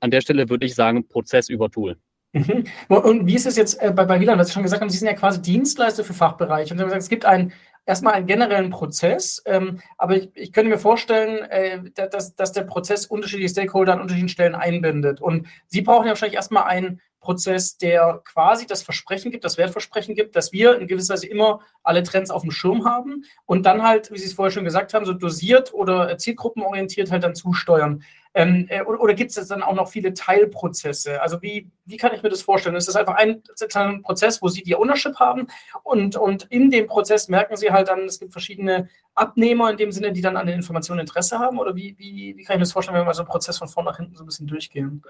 an 0.00 0.10
der 0.10 0.20
Stelle 0.20 0.48
würde 0.48 0.66
ich 0.66 0.74
sagen, 0.74 1.06
Prozess 1.06 1.48
über 1.48 1.70
Tool. 1.70 1.96
Mhm. 2.32 2.64
Und 2.88 3.26
wie 3.28 3.36
ist 3.36 3.46
es 3.46 3.56
jetzt 3.56 3.80
äh, 3.80 3.92
bei, 3.92 4.04
bei 4.04 4.18
Wieland, 4.18 4.40
was 4.40 4.48
Sie 4.48 4.54
schon 4.54 4.64
gesagt 4.64 4.82
haben, 4.82 4.90
Sie 4.90 4.98
sind 4.98 5.06
ja 5.06 5.14
quasi 5.14 5.40
Dienstleister 5.40 6.02
für 6.02 6.14
Fachbereiche. 6.14 6.74
Und 6.74 6.78
Sie 6.78 6.82
haben 6.82 6.88
gesagt, 6.88 7.02
es 7.02 7.08
gibt 7.08 7.24
ein, 7.24 7.52
erstmal 7.86 8.14
einen 8.14 8.26
generellen 8.26 8.70
Prozess, 8.70 9.42
ähm, 9.46 9.80
aber 9.98 10.16
ich, 10.16 10.30
ich, 10.34 10.52
könnte 10.52 10.70
mir 10.70 10.78
vorstellen, 10.78 11.44
äh, 11.50 11.90
dass, 12.08 12.34
dass 12.34 12.52
der 12.52 12.62
Prozess 12.62 13.06
unterschiedliche 13.06 13.50
Stakeholder 13.50 13.92
an 13.92 14.00
unterschiedlichen 14.00 14.32
Stellen 14.32 14.54
einbindet. 14.54 15.20
Und 15.20 15.46
Sie 15.66 15.82
brauchen 15.82 16.04
ja 16.04 16.10
wahrscheinlich 16.10 16.36
erstmal 16.36 16.64
einen 16.64 17.00
Prozess, 17.24 17.78
der 17.78 18.20
quasi 18.24 18.66
das 18.66 18.82
Versprechen 18.82 19.32
gibt, 19.32 19.44
das 19.44 19.58
Wertversprechen 19.58 20.14
gibt, 20.14 20.36
dass 20.36 20.52
wir 20.52 20.78
in 20.78 20.86
gewisser 20.86 21.14
Weise 21.14 21.26
immer 21.26 21.60
alle 21.82 22.02
Trends 22.02 22.30
auf 22.30 22.42
dem 22.42 22.50
Schirm 22.50 22.84
haben 22.84 23.24
und 23.46 23.64
dann 23.64 23.82
halt, 23.82 24.12
wie 24.12 24.18
Sie 24.18 24.26
es 24.26 24.34
vorher 24.34 24.52
schon 24.52 24.64
gesagt 24.64 24.94
haben, 24.94 25.06
so 25.06 25.14
dosiert 25.14 25.72
oder 25.72 26.16
zielgruppenorientiert 26.18 27.10
halt 27.10 27.24
dann 27.24 27.34
zusteuern. 27.34 28.04
Ähm, 28.34 28.66
äh, 28.68 28.82
oder, 28.82 29.00
oder 29.00 29.14
gibt 29.14 29.36
es 29.36 29.48
dann 29.48 29.62
auch 29.62 29.74
noch 29.74 29.88
viele 29.88 30.12
Teilprozesse? 30.12 31.22
Also 31.22 31.40
wie, 31.40 31.70
wie 31.86 31.96
kann 31.96 32.12
ich 32.14 32.22
mir 32.22 32.28
das 32.28 32.42
vorstellen? 32.42 32.74
Ist 32.74 32.88
das 32.88 32.96
einfach 32.96 33.14
ein, 33.14 33.42
ein 33.74 34.02
Prozess, 34.02 34.42
wo 34.42 34.48
Sie 34.48 34.62
die 34.62 34.74
Ownership 34.74 35.18
haben 35.20 35.46
und, 35.84 36.16
und 36.16 36.44
in 36.50 36.70
dem 36.70 36.86
Prozess 36.88 37.28
merken 37.28 37.56
Sie 37.56 37.70
halt 37.70 37.88
dann, 37.88 38.00
es 38.00 38.18
gibt 38.18 38.32
verschiedene 38.32 38.88
Abnehmer 39.14 39.70
in 39.70 39.76
dem 39.76 39.92
Sinne, 39.92 40.12
die 40.12 40.20
dann 40.20 40.36
an 40.36 40.46
den 40.46 40.56
Informationen 40.56 41.00
Interesse 41.00 41.38
haben? 41.38 41.58
Oder 41.58 41.76
wie, 41.76 41.96
wie, 41.98 42.36
wie 42.36 42.42
kann 42.42 42.54
ich 42.54 42.58
mir 42.58 42.64
das 42.64 42.72
vorstellen, 42.72 42.94
wenn 42.94 43.02
wir 43.02 43.06
mal 43.06 43.14
so 43.14 43.22
einen 43.22 43.28
Prozess 43.28 43.58
von 43.58 43.68
vorn 43.68 43.86
nach 43.86 43.96
hinten 43.96 44.16
so 44.16 44.24
ein 44.24 44.26
bisschen 44.26 44.46
durchgehen? 44.46 45.02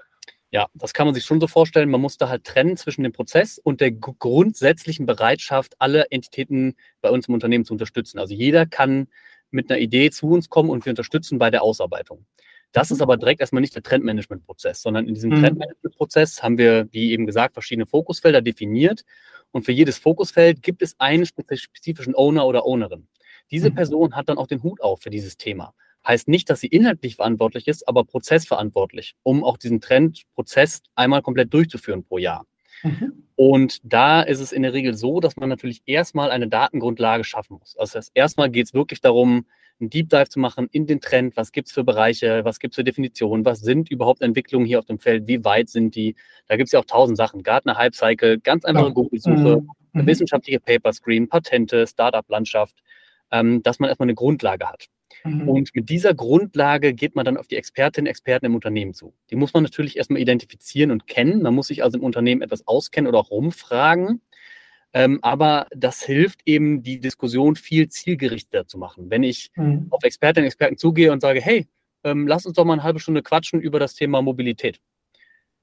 Ja, 0.51 0.67
das 0.73 0.93
kann 0.93 1.07
man 1.07 1.13
sich 1.13 1.25
schon 1.25 1.41
so 1.41 1.47
vorstellen. 1.47 1.89
Man 1.89 2.01
muss 2.01 2.17
da 2.17 2.29
halt 2.29 2.43
trennen 2.43 2.77
zwischen 2.77 3.03
dem 3.03 3.11
Prozess 3.11 3.59
und 3.59 3.81
der 3.81 3.91
grundsätzlichen 3.91 5.05
Bereitschaft, 5.05 5.75
alle 5.79 6.05
Entitäten 6.11 6.75
bei 7.01 7.09
uns 7.09 7.27
im 7.27 7.33
Unternehmen 7.33 7.65
zu 7.65 7.73
unterstützen. 7.73 8.19
Also 8.19 8.33
jeder 8.33 8.65
kann 8.65 9.07
mit 9.51 9.69
einer 9.69 9.79
Idee 9.79 10.11
zu 10.11 10.27
uns 10.27 10.49
kommen 10.49 10.69
und 10.69 10.85
wir 10.85 10.91
unterstützen 10.91 11.39
bei 11.39 11.49
der 11.49 11.63
Ausarbeitung. 11.63 12.25
Das 12.71 12.91
ist 12.91 13.01
aber 13.01 13.17
direkt 13.17 13.39
erstmal 13.39 13.61
nicht 13.61 13.75
der 13.75 13.83
Trendmanagement-Prozess, 13.83 14.81
sondern 14.81 15.07
in 15.07 15.13
diesem 15.13 15.31
mhm. 15.31 15.41
Trendmanagement-Prozess 15.41 16.43
haben 16.43 16.57
wir, 16.57 16.87
wie 16.91 17.11
eben 17.11 17.25
gesagt, 17.25 17.53
verschiedene 17.53 17.87
Fokusfelder 17.87 18.41
definiert. 18.41 19.05
Und 19.51 19.63
für 19.63 19.71
jedes 19.71 19.97
Fokusfeld 19.97 20.61
gibt 20.61 20.81
es 20.81 20.99
einen 20.99 21.25
spezifischen 21.25 22.15
Owner 22.15 22.45
oder 22.45 22.65
Ownerin. 22.65 23.07
Diese 23.51 23.69
mhm. 23.69 23.75
Person 23.75 24.15
hat 24.15 24.29
dann 24.29 24.37
auch 24.37 24.47
den 24.47 24.63
Hut 24.63 24.81
auf 24.81 25.01
für 25.01 25.09
dieses 25.09 25.37
Thema. 25.37 25.73
Heißt 26.07 26.27
nicht, 26.27 26.49
dass 26.49 26.59
sie 26.59 26.67
inhaltlich 26.67 27.15
verantwortlich 27.15 27.67
ist, 27.67 27.87
aber 27.87 28.03
prozessverantwortlich, 28.03 29.15
um 29.23 29.43
auch 29.43 29.57
diesen 29.57 29.81
Trendprozess 29.81 30.81
einmal 30.93 31.21
komplett 31.21 31.53
durchzuführen 31.53 32.03
pro 32.03 32.17
Jahr. 32.17 32.45
Mhm. 32.83 33.23
Und 33.35 33.79
da 33.83 34.21
ist 34.21 34.39
es 34.39 34.51
in 34.51 34.61
der 34.61 34.73
Regel 34.73 34.93
so, 34.93 35.19
dass 35.19 35.35
man 35.35 35.49
natürlich 35.49 35.81
erstmal 35.85 36.31
eine 36.31 36.47
Datengrundlage 36.47 37.23
schaffen 37.23 37.57
muss. 37.59 37.75
Also 37.77 37.97
das 37.97 38.11
erstmal 38.13 38.49
geht 38.49 38.67
es 38.67 38.73
wirklich 38.73 39.01
darum, 39.01 39.45
einen 39.79 39.89
Deep 39.89 40.09
Dive 40.09 40.29
zu 40.29 40.39
machen 40.39 40.69
in 40.71 40.87
den 40.87 41.01
Trend, 41.01 41.35
was 41.35 41.51
gibt 41.51 41.67
es 41.67 41.73
für 41.73 41.83
Bereiche, 41.83 42.45
was 42.45 42.59
gibt 42.59 42.73
es 42.73 42.75
für 42.75 42.83
Definitionen, 42.83 43.43
was 43.43 43.59
sind 43.59 43.91
überhaupt 43.91 44.21
Entwicklungen 44.21 44.65
hier 44.65 44.79
auf 44.79 44.85
dem 44.85 44.99
Feld, 44.99 45.27
wie 45.27 45.43
weit 45.43 45.69
sind 45.69 45.95
die. 45.95 46.15
Da 46.47 46.55
gibt 46.55 46.67
es 46.67 46.71
ja 46.71 46.79
auch 46.79 46.85
tausend 46.85 47.17
Sachen. 47.17 47.43
Gartner 47.43 47.77
Hype 47.77 47.95
Cycle, 47.95 48.39
ganz 48.39 48.63
einfache 48.63 48.93
Google-Suche, 48.93 49.61
mhm. 49.61 50.01
mhm. 50.01 50.07
wissenschaftliche 50.07 50.61
Paper 50.61 50.93
Screen, 50.93 51.27
Patente, 51.27 51.85
Startup-Landschaft, 51.87 52.75
ähm, 53.31 53.63
dass 53.63 53.79
man 53.79 53.89
erstmal 53.89 54.05
eine 54.05 54.15
Grundlage 54.15 54.67
hat. 54.67 54.87
Mhm. 55.23 55.49
Und 55.49 55.75
mit 55.75 55.89
dieser 55.89 56.13
Grundlage 56.13 56.93
geht 56.93 57.15
man 57.15 57.25
dann 57.25 57.37
auf 57.37 57.47
die 57.47 57.55
Expertinnen 57.55 58.07
und 58.07 58.11
Experten 58.11 58.45
im 58.45 58.55
Unternehmen 58.55 58.93
zu. 58.93 59.13
Die 59.29 59.35
muss 59.35 59.53
man 59.53 59.63
natürlich 59.63 59.97
erstmal 59.97 60.21
identifizieren 60.21 60.91
und 60.91 61.07
kennen. 61.07 61.41
Man 61.41 61.55
muss 61.55 61.67
sich 61.67 61.83
also 61.83 61.97
im 61.97 62.03
Unternehmen 62.03 62.41
etwas 62.41 62.67
auskennen 62.67 63.07
oder 63.07 63.19
auch 63.19 63.31
rumfragen. 63.31 64.21
Ähm, 64.93 65.19
aber 65.23 65.67
das 65.75 66.03
hilft 66.03 66.41
eben, 66.45 66.81
die 66.81 66.99
Diskussion 66.99 67.55
viel 67.55 67.89
zielgerichteter 67.89 68.67
zu 68.67 68.77
machen. 68.77 69.09
Wenn 69.09 69.23
ich 69.23 69.51
mhm. 69.55 69.87
auf 69.89 70.03
Expertinnen 70.03 70.45
und 70.45 70.47
Experten 70.47 70.77
zugehe 70.77 71.11
und 71.11 71.21
sage, 71.21 71.41
hey, 71.41 71.67
ähm, 72.03 72.27
lass 72.27 72.45
uns 72.45 72.55
doch 72.55 72.63
mal 72.63 72.73
eine 72.73 72.83
halbe 72.83 72.99
Stunde 72.99 73.21
quatschen 73.23 73.59
über 73.59 73.79
das 73.79 73.95
Thema 73.95 74.21
Mobilität, 74.21 74.79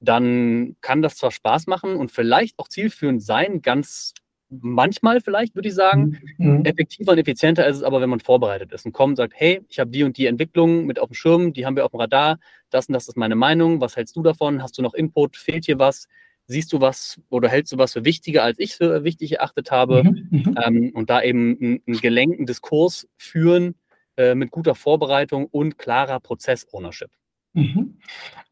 dann 0.01 0.77
kann 0.81 1.01
das 1.01 1.17
zwar 1.17 1.31
Spaß 1.31 1.67
machen 1.67 1.97
und 1.97 2.11
vielleicht 2.11 2.59
auch 2.59 2.69
zielführend 2.69 3.23
sein, 3.23 3.63
ganz 3.63 4.13
manchmal 4.61 5.21
vielleicht, 5.21 5.55
würde 5.55 5.69
ich 5.69 5.75
sagen. 5.75 6.19
Mhm. 6.37 6.59
mhm. 6.59 6.65
Effektiver 6.65 7.13
und 7.13 7.19
effizienter 7.19 7.67
ist 7.67 7.79
es 7.79 7.83
aber, 7.83 8.01
wenn 8.01 8.11
man 8.11 8.21
vorbereitet 8.21 8.73
ist 8.73 8.85
und 8.85 8.93
kommt 8.93 9.13
und 9.13 9.17
sagt, 9.17 9.33
hey, 9.37 9.63
ich 9.69 9.79
habe 9.79 9.91
die 9.91 10.05
und 10.05 10.17
die 10.17 10.27
Entwicklung 10.27 10.87
mit 10.87 10.99
auf 10.99 11.09
dem 11.09 11.15
Schirm, 11.15 11.53
die 11.53 11.67
haben 11.67 11.77
wir 11.77 11.85
auf 11.85 11.93
dem 11.93 12.01
Radar, 12.01 12.39
das 12.71 12.87
und 12.89 12.95
das 12.95 13.09
ist 13.09 13.17
meine 13.17 13.35
Meinung, 13.35 13.81
was 13.81 13.97
hältst 13.97 14.17
du 14.17 14.23
davon? 14.23 14.63
Hast 14.63 14.77
du 14.79 14.83
noch 14.83 14.95
Input? 14.95 15.37
Fehlt 15.37 15.65
hier 15.65 15.79
was? 15.79 16.09
Siehst 16.47 16.73
du 16.73 16.81
was 16.81 17.21
oder 17.31 17.49
hältst 17.49 17.73
du 17.73 17.79
was 17.79 17.93
für 17.93 18.05
wichtiger, 18.05 18.43
als 18.43 18.59
ich 18.59 18.75
für 18.75 19.05
wichtig 19.05 19.33
erachtet 19.33 19.71
habe? 19.71 20.05
Mhm. 20.05 20.29
mhm. 20.31 20.55
Ähm, 20.63 20.91
und 20.95 21.09
da 21.09 21.23
eben 21.23 21.57
einen, 21.61 21.83
einen 21.87 22.01
gelenkten 22.01 22.47
Diskurs 22.47 23.09
führen 23.17 23.75
äh, 24.17 24.35
mit 24.35 24.51
guter 24.51 24.75
Vorbereitung 24.75 25.47
und 25.47 25.79
klarer 25.79 26.21
Prozess-Ownership. 26.21 27.11
Mhm. 27.55 27.99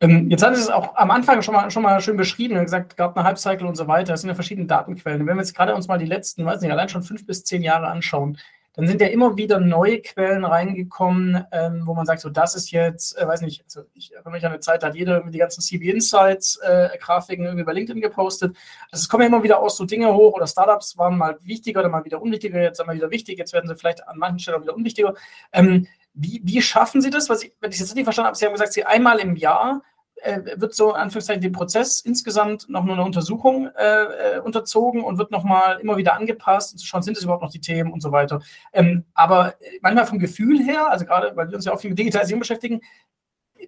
Ähm, 0.01 0.31
jetzt 0.31 0.43
haben 0.43 0.55
Sie 0.55 0.63
es 0.63 0.71
auch 0.71 0.97
am 0.97 1.11
Anfang 1.11 1.43
schon 1.43 1.55
mal, 1.55 1.71
schon 1.71 1.83
mal 1.83 2.01
schön 2.01 2.17
beschrieben, 2.17 2.55
gesagt, 2.55 2.97
Gartner 2.97 3.25
Hype 3.25 3.63
und 3.63 3.77
so 3.77 3.87
weiter. 3.87 4.13
Das 4.13 4.23
sind 4.23 4.29
ja 4.29 4.35
verschiedene 4.35 4.67
Datenquellen. 4.67 5.27
Wenn 5.27 5.37
wir 5.37 5.43
jetzt 5.43 5.55
gerade 5.55 5.75
uns 5.75 5.89
mal 5.89 5.99
die 5.99 6.07
letzten, 6.07 6.45
weiß 6.45 6.61
nicht, 6.61 6.73
allein 6.73 6.89
schon 6.89 7.03
fünf 7.03 7.27
bis 7.27 7.45
zehn 7.45 7.63
Jahre 7.63 7.89
anschauen, 7.89 8.39
dann 8.75 8.87
sind 8.87 9.01
ja 9.01 9.09
immer 9.09 9.37
wieder 9.37 9.59
neue 9.59 10.01
Quellen 10.01 10.45
reingekommen, 10.45 11.45
ähm, 11.51 11.83
wo 11.87 11.95
man 11.95 12.07
sagt, 12.07 12.21
so 12.21 12.31
das 12.31 12.55
ist 12.55 12.71
jetzt, 12.71 13.19
äh, 13.19 13.27
weiß 13.27 13.43
nicht, 13.43 13.65
also 13.65 13.83
ich 13.95 14.13
erinnere 14.13 14.31
mich 14.31 14.47
an 14.47 14.53
eine 14.53 14.61
Zeit, 14.61 14.83
da 14.83 14.89
hat 14.89 14.95
jeder 14.95 15.21
die 15.23 15.39
ganzen 15.39 15.61
CB 15.61 15.91
Insights 15.91 16.57
äh, 16.63 16.89
Grafiken 16.99 17.45
irgendwie 17.45 17.65
bei 17.65 17.73
LinkedIn 17.73 18.01
gepostet. 18.01 18.57
Also 18.91 19.03
es 19.03 19.09
kommen 19.09 19.23
ja 19.23 19.27
immer 19.27 19.43
wieder 19.43 19.61
auch 19.61 19.71
so 19.71 19.85
Dinge 19.85 20.15
hoch 20.15 20.35
oder 20.35 20.47
Startups 20.47 20.97
waren 20.97 21.19
mal 21.19 21.37
wichtiger 21.43 21.81
oder 21.81 21.89
mal 21.89 22.05
wieder 22.05 22.23
unwichtiger, 22.23 22.63
jetzt 22.63 22.77
sind 22.77 22.87
wir 22.87 22.95
wieder 22.95 23.11
wichtig, 23.11 23.39
jetzt 23.39 23.53
werden 23.53 23.69
sie 23.69 23.75
vielleicht 23.75 24.07
an 24.07 24.19
manchen 24.19 24.39
Stellen 24.39 24.59
auch 24.59 24.63
wieder 24.63 24.77
unwichtiger. 24.77 25.15
Ähm, 25.53 25.89
wie, 26.15 26.41
wie 26.45 26.63
schaffen 26.63 27.01
Sie 27.01 27.11
das? 27.11 27.29
Was 27.29 27.43
ich, 27.43 27.53
wenn 27.61 27.71
ich 27.71 27.79
jetzt 27.79 27.91
richtig 27.91 28.05
verstanden 28.05 28.29
habe, 28.29 28.37
Sie 28.37 28.45
haben 28.45 28.53
gesagt, 28.53 28.73
Sie 28.73 28.85
einmal 28.85 29.19
im 29.19 29.37
Jahr 29.37 29.83
äh, 30.23 30.41
wird 30.57 30.75
so, 30.75 30.93
Anführungszeichen, 30.93 31.43
dem 31.43 31.53
Prozess 31.53 32.01
insgesamt 32.01 32.69
noch 32.69 32.85
nur 32.85 32.95
eine 32.95 33.05
Untersuchung 33.05 33.69
äh, 33.77 34.37
äh 34.37 34.39
unterzogen 34.41 35.03
und 35.03 35.19
wird 35.19 35.31
nochmal 35.31 35.81
immer 35.81 35.97
wieder 35.97 36.15
angepasst, 36.15 36.73
um 36.73 36.79
zu 36.79 36.87
schauen, 36.87 37.03
sind 37.03 37.17
es 37.17 37.23
überhaupt 37.23 37.43
noch 37.43 37.51
die 37.51 37.61
Themen 37.61 37.93
und 37.93 38.03
so 38.03 38.13
weiter. 38.13 38.41
Ähm, 38.73 39.05
aber 39.15 39.55
manchmal 39.81 40.07
vom 40.07 40.19
Gefühl 40.19 40.63
her, 40.63 40.91
also 40.91 41.05
gerade, 41.05 41.35
weil 41.37 41.49
wir 41.49 41.57
uns 41.57 41.65
ja 41.65 41.73
auch 41.73 41.81
viel 41.81 41.91
mit 41.91 41.99
Digitalisierung 41.99 42.41
beschäftigen, 42.41 42.81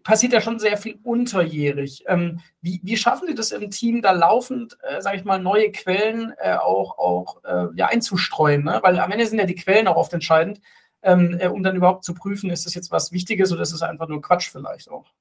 passiert 0.03 0.33
ja 0.33 0.41
schon 0.41 0.59
sehr 0.59 0.77
viel 0.77 0.99
unterjährig. 1.03 2.05
Ähm, 2.07 2.41
wie, 2.61 2.81
wie, 2.83 2.97
schaffen 2.97 3.29
Sie 3.29 3.35
das 3.35 3.53
im 3.53 3.71
Team, 3.71 4.03
da 4.03 4.13
laufend, 4.13 4.79
äh, 4.83 5.01
sage 5.01 5.19
ich 5.19 5.25
mal, 5.25 5.39
neue 5.39 5.71
Quellen 5.71 6.33
äh, 6.39 6.55
auch, 6.55 6.99
auch 6.99 7.45
äh, 7.45 7.67
ja, 7.77 7.87
einzustreuen? 7.87 8.65
Ne? 8.65 8.81
Weil 8.83 8.99
am 8.99 9.13
Ende 9.13 9.27
sind 9.27 9.39
ja 9.39 9.47
die 9.47 9.55
Quellen 9.55 9.89
auch 9.89 9.97
oft 9.97 10.13
entscheidend 10.13 10.61
ähm, 11.03 11.37
äh, 11.39 11.49
um 11.49 11.63
dann 11.63 11.77
überhaupt 11.77 12.05
zu 12.05 12.15
prüfen, 12.15 12.51
ist 12.51 12.67
das 12.67 12.75
jetzt 12.75 12.91
was 12.91 13.13
Wichtiges 13.13 13.53
oder 13.53 13.63
ist 13.63 13.73
es 13.73 13.83
einfach 13.83 14.09
nur 14.09 14.23
Quatsch 14.23 14.51
vielleicht 14.51 14.89
auch? 14.89 15.13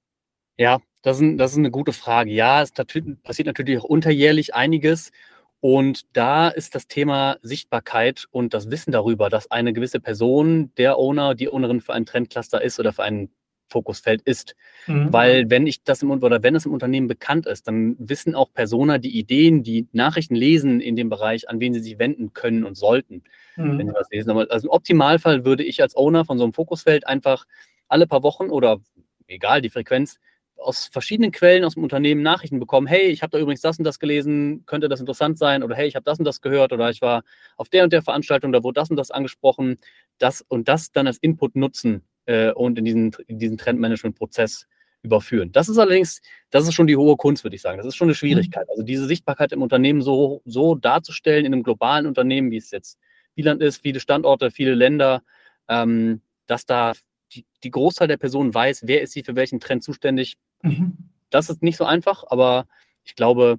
Ja, 0.57 0.79
das 1.01 1.19
ist, 1.19 1.39
das 1.39 1.53
ist 1.53 1.57
eine 1.57 1.71
gute 1.71 1.93
Frage. 1.93 2.31
Ja, 2.31 2.61
es 2.61 2.71
passiert 2.71 3.47
natürlich 3.47 3.79
auch 3.79 3.85
unterjährlich 3.85 4.53
einiges. 4.53 5.11
Und 5.59 6.05
da 6.13 6.49
ist 6.49 6.73
das 6.73 6.87
Thema 6.87 7.37
Sichtbarkeit 7.43 8.27
und 8.31 8.53
das 8.53 8.71
Wissen 8.71 8.91
darüber, 8.91 9.29
dass 9.29 9.51
eine 9.51 9.73
gewisse 9.73 9.99
Person, 9.99 10.73
der 10.75 10.97
Owner, 10.97 11.35
die 11.35 11.51
Ownerin 11.51 11.81
für 11.81 11.93
ein 11.93 12.05
Trendcluster 12.05 12.61
ist 12.61 12.79
oder 12.79 12.93
für 12.93 13.03
einen 13.03 13.29
Fokusfeld 13.71 14.21
ist. 14.21 14.55
Mhm. 14.87 15.11
Weil 15.11 15.49
wenn 15.49 15.65
ich 15.65 15.83
das 15.83 16.03
im 16.03 16.11
oder 16.11 16.43
wenn 16.43 16.55
es 16.55 16.65
im 16.65 16.73
Unternehmen 16.73 17.07
bekannt 17.07 17.47
ist, 17.47 17.67
dann 17.67 17.95
wissen 17.97 18.35
auch 18.35 18.53
Persona 18.53 18.97
die 18.97 19.17
Ideen, 19.17 19.63
die 19.63 19.87
Nachrichten 19.91 20.35
lesen 20.35 20.79
in 20.79 20.95
dem 20.95 21.09
Bereich, 21.09 21.49
an 21.49 21.59
wen 21.59 21.73
sie 21.73 21.79
sich 21.79 21.97
wenden 21.97 22.33
können 22.33 22.63
und 22.63 22.75
sollten, 22.75 23.23
mhm. 23.55 23.77
wenn 23.77 23.87
sie 23.87 23.93
was 23.93 24.09
lesen. 24.11 24.29
Also 24.31 24.67
im 24.67 24.71
Optimalfall 24.71 25.45
würde 25.45 25.63
ich 25.63 25.81
als 25.81 25.95
Owner 25.95 26.25
von 26.25 26.37
so 26.37 26.43
einem 26.43 26.53
Fokusfeld 26.53 27.07
einfach 27.07 27.45
alle 27.87 28.07
paar 28.07 28.23
Wochen 28.23 28.49
oder 28.49 28.79
egal 29.27 29.61
die 29.61 29.69
Frequenz 29.69 30.19
aus 30.61 30.85
verschiedenen 30.85 31.31
Quellen 31.31 31.63
aus 31.63 31.73
dem 31.73 31.83
Unternehmen 31.83 32.21
Nachrichten 32.21 32.59
bekommen, 32.59 32.87
hey, 32.87 33.07
ich 33.07 33.21
habe 33.23 33.31
da 33.31 33.39
übrigens 33.39 33.61
das 33.61 33.79
und 33.79 33.83
das 33.83 33.99
gelesen, 33.99 34.63
könnte 34.65 34.89
das 34.89 34.99
interessant 34.99 35.37
sein 35.37 35.63
oder 35.63 35.75
hey, 35.75 35.87
ich 35.87 35.95
habe 35.95 36.03
das 36.03 36.19
und 36.19 36.25
das 36.25 36.41
gehört 36.41 36.71
oder 36.71 36.89
ich 36.89 37.01
war 37.01 37.23
auf 37.57 37.69
der 37.69 37.83
und 37.83 37.93
der 37.93 38.01
Veranstaltung, 38.01 38.51
da 38.51 38.63
wurde 38.63 38.79
das 38.79 38.89
und 38.89 38.97
das 38.97 39.11
angesprochen, 39.11 39.79
das 40.19 40.41
und 40.41 40.67
das 40.67 40.91
dann 40.91 41.07
als 41.07 41.17
Input 41.17 41.55
nutzen 41.55 42.03
äh, 42.25 42.51
und 42.51 42.77
in 42.77 42.85
diesen, 42.85 43.11
in 43.27 43.39
diesen 43.39 43.57
Trendmanagement-Prozess 43.57 44.67
überführen. 45.03 45.51
Das 45.51 45.67
ist 45.67 45.77
allerdings, 45.77 46.21
das 46.51 46.67
ist 46.67 46.73
schon 46.73 46.87
die 46.87 46.95
hohe 46.95 47.17
Kunst, 47.17 47.43
würde 47.43 47.55
ich 47.55 47.61
sagen. 47.61 47.77
Das 47.77 47.87
ist 47.87 47.95
schon 47.95 48.07
eine 48.07 48.15
Schwierigkeit. 48.15 48.69
Also 48.69 48.83
diese 48.83 49.07
Sichtbarkeit 49.07 49.51
im 49.51 49.61
Unternehmen 49.61 50.01
so, 50.01 50.41
so 50.45 50.75
darzustellen, 50.75 51.45
in 51.45 51.53
einem 51.53 51.63
globalen 51.63 52.05
Unternehmen, 52.05 52.51
wie 52.51 52.57
es 52.57 52.71
jetzt 52.71 52.99
Wieland 53.35 53.61
ist, 53.61 53.77
viele 53.77 53.99
Standorte, 53.99 54.51
viele 54.51 54.75
Länder, 54.75 55.23
ähm, 55.67 56.21
dass 56.45 56.65
da 56.65 56.93
die, 57.33 57.45
die, 57.63 57.71
Großteil 57.71 58.07
der 58.07 58.17
Personen 58.17 58.53
weiß, 58.53 58.83
wer 58.85 59.01
ist 59.01 59.13
sie 59.13 59.23
für 59.23 59.35
welchen 59.35 59.59
Trend 59.59 59.83
zuständig. 59.83 60.35
Mhm. 60.61 60.97
Das 61.29 61.49
ist 61.49 61.63
nicht 61.63 61.77
so 61.77 61.85
einfach, 61.85 62.23
aber 62.27 62.67
ich 63.03 63.15
glaube, 63.15 63.57